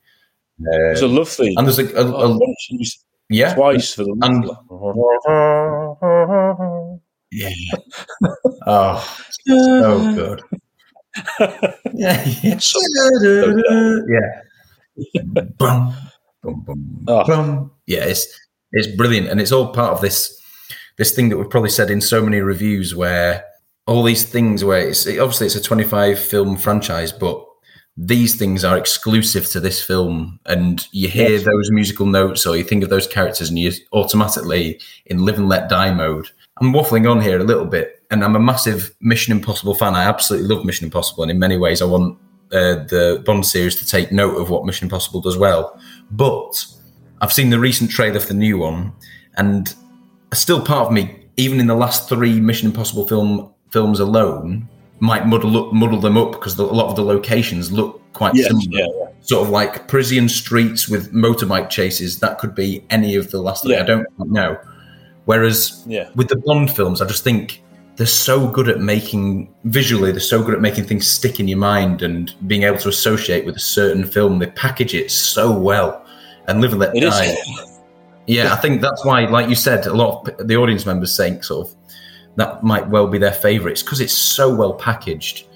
[0.61, 1.53] Uh, It's a love theme.
[1.57, 2.56] and there's a, a, a- Oh,
[3.30, 4.43] yeah, twice for the and
[7.31, 7.49] yeah.
[8.68, 10.41] oh, so good.
[11.93, 12.60] yeah, yeah.
[14.10, 14.41] yeah.
[15.57, 15.95] Bum,
[16.43, 17.72] bum, bum, bum.
[17.88, 18.27] Yeah, it's
[18.72, 20.39] it's brilliant, and it's all part of this
[20.99, 23.45] this thing that we've probably said in so many reviews where
[23.88, 27.43] all these things where it's obviously it's a 25 film franchise, but
[27.95, 30.39] these things are exclusive to this film.
[30.45, 31.45] And you hear Yes.
[31.45, 35.47] those musical notes or you think of those characters and you're automatically in live and
[35.47, 36.27] let die mode.
[36.61, 39.95] I'm waffling on here a little bit and i'm a massive mission impossible fan.
[39.95, 42.17] I absolutely love mission impossible and in many ways i want
[42.51, 45.80] uh, the bond series to take note of what mission impossible does well.
[46.11, 46.65] But
[47.21, 48.91] i've seen the recent trailer for the new one
[49.38, 49.73] and
[50.34, 54.68] still part of me even in the last three mission impossible film films alone
[54.99, 58.35] might muddle up, muddle them up because the, a lot of the locations look quite
[58.35, 58.68] Yes, similar.
[58.69, 59.06] yeah, yeah.
[59.22, 62.19] Sort of like Parisian streets with motorbike chases.
[62.19, 63.77] That could be any of the last three.
[63.77, 64.57] I don't know.
[65.26, 66.10] Whereas Yeah.
[66.15, 67.61] with the Bond films, I just think
[67.95, 70.11] they're so good at making visually.
[70.11, 73.45] They're so good at making things stick in your mind and being able to associate
[73.45, 74.39] with a certain film.
[74.39, 76.03] They package it so well
[76.47, 77.35] and live and let It die.
[78.30, 81.41] Yeah, I think that's why, like you said, a lot of the audience members saying
[81.41, 81.76] sort of
[82.35, 85.47] that might well be their favourites because it's so well packaged.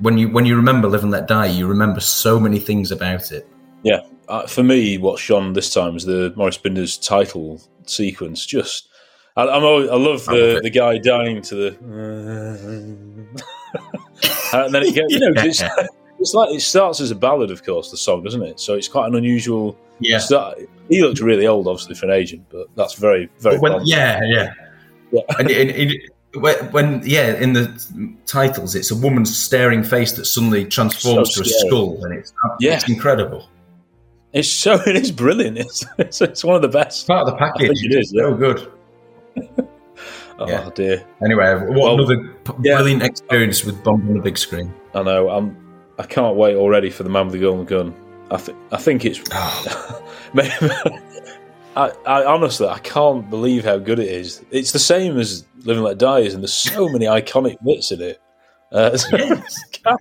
[0.00, 3.30] When you when you remember Live and Let Die, you remember so many things about
[3.30, 3.46] it.
[3.84, 8.44] Yeah, uh, for me, what shone this time was the Maurice Binder's title sequence.
[8.44, 8.88] Just,
[9.36, 11.78] I, I'm always, I love I the, love the guy dying to the,
[14.54, 15.62] and then it gets, you know, 'cause
[16.18, 18.60] it's, like it starts as a ballad, of course, the song, doesn't it?
[18.60, 19.76] So it's quite an unusual.
[20.00, 20.18] Yeah.
[20.18, 20.58] start.
[20.88, 23.58] He looks really old, obviously, for an agent, but that's very, very.
[23.58, 23.88] When, Bond.
[23.88, 24.52] yeah, yeah,
[25.38, 30.64] And, and, and when, yeah, in the titles, it's a woman's staring face that suddenly
[30.64, 32.74] transforms So to a skull, and it's Yeah.
[32.76, 33.48] it's incredible.
[34.32, 35.58] It's so it is brilliant.
[35.58, 37.82] It's it's, it's one of the best part of the package.
[37.82, 38.10] It is.
[38.10, 38.70] So good.
[40.40, 41.04] Oh dear.
[41.24, 44.72] Anyway, what Well, another p- brilliant experience with Bond on the big screen.
[44.94, 45.28] I know.
[45.30, 45.56] I'm.
[45.98, 47.94] I can't wait already for the Man with the Golden Gun.
[48.30, 48.58] I think.
[48.72, 49.20] I think it's.
[50.34, 50.50] Maybe-
[51.78, 54.44] I, I honestly, I can't believe how good it is.
[54.50, 57.92] It's the same as Living and Let Die is, and there's so many iconic bits
[57.92, 58.20] in it.
[58.72, 58.98] Uh,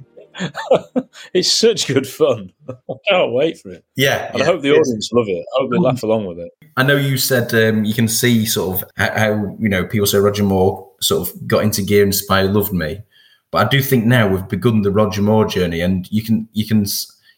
[1.33, 2.51] it's such good fun.
[2.69, 3.85] I can't wait for it.
[3.95, 5.45] Yeah, and yeah, I hope the audience love it.
[5.55, 6.51] I hope they laugh along with it.
[6.77, 10.07] I know you said um, you can see sort of how, how you know people
[10.07, 13.03] say Roger Moore sort of got into gear and Spy loved me,
[13.51, 16.65] but I do think now we've begun the Roger Moore journey, and you can you
[16.67, 16.85] can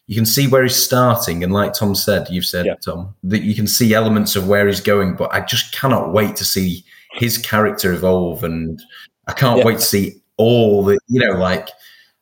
[0.06, 3.54] you can see where he's starting, and like Tom said, you've said Tom that you
[3.54, 7.38] can see elements of where he's going, but I just cannot wait to see his
[7.38, 8.80] character evolve, and
[9.28, 9.64] I can't Yeah.
[9.66, 11.68] wait to see all the you know like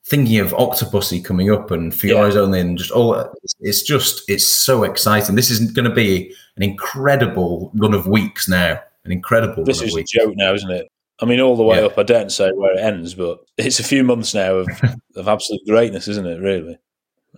[0.06, 3.82] thinking of Octopussy coming up and For Your Eyes Only and just all it's- it's
[3.82, 5.35] just it's so exciting.
[5.36, 8.81] This isn't going to be an incredible run of weeks now.
[9.05, 10.89] An incredible This is a joke now, isn't it?
[11.20, 11.86] I mean, all the way Yeah.
[11.86, 11.99] up.
[11.99, 14.69] I don't say where it ends, but it's a few months now of,
[15.16, 16.40] of absolute greatness, isn't it?
[16.40, 16.78] Really.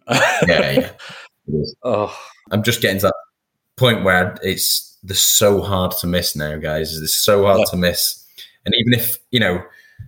[0.08, 0.90] yeah, yeah.
[1.82, 2.16] Oh,
[2.52, 3.14] I'm just getting to that
[3.76, 6.96] point where it's they're so hard to miss now, guys.
[6.96, 7.64] It's so hard Yeah.
[7.72, 8.24] to miss.
[8.64, 9.62] And even if you know,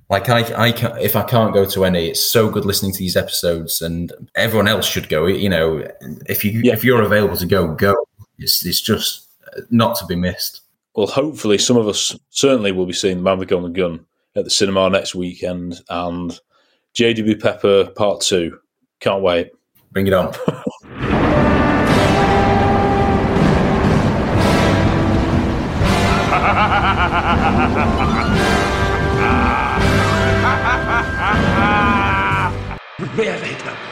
[0.09, 2.99] like I, I can if I can't go to any, it's so good listening to
[2.99, 5.27] these episodes, and everyone else should go.
[5.27, 5.89] You know,
[6.27, 7.95] if you if you're available to go, go.
[8.39, 9.27] It's it's just
[9.71, 10.61] not to be missed.
[10.95, 14.05] Well, hopefully, some of us certainly will be seeing Man with the Golden Gun
[14.37, 16.39] at the cinema next weekend and
[16.93, 17.39] J.W.
[17.39, 18.59] Pepper Part 2.
[19.01, 19.53] Can't wait.
[19.91, 20.35] Bring it on.
[33.17, 33.92] Really the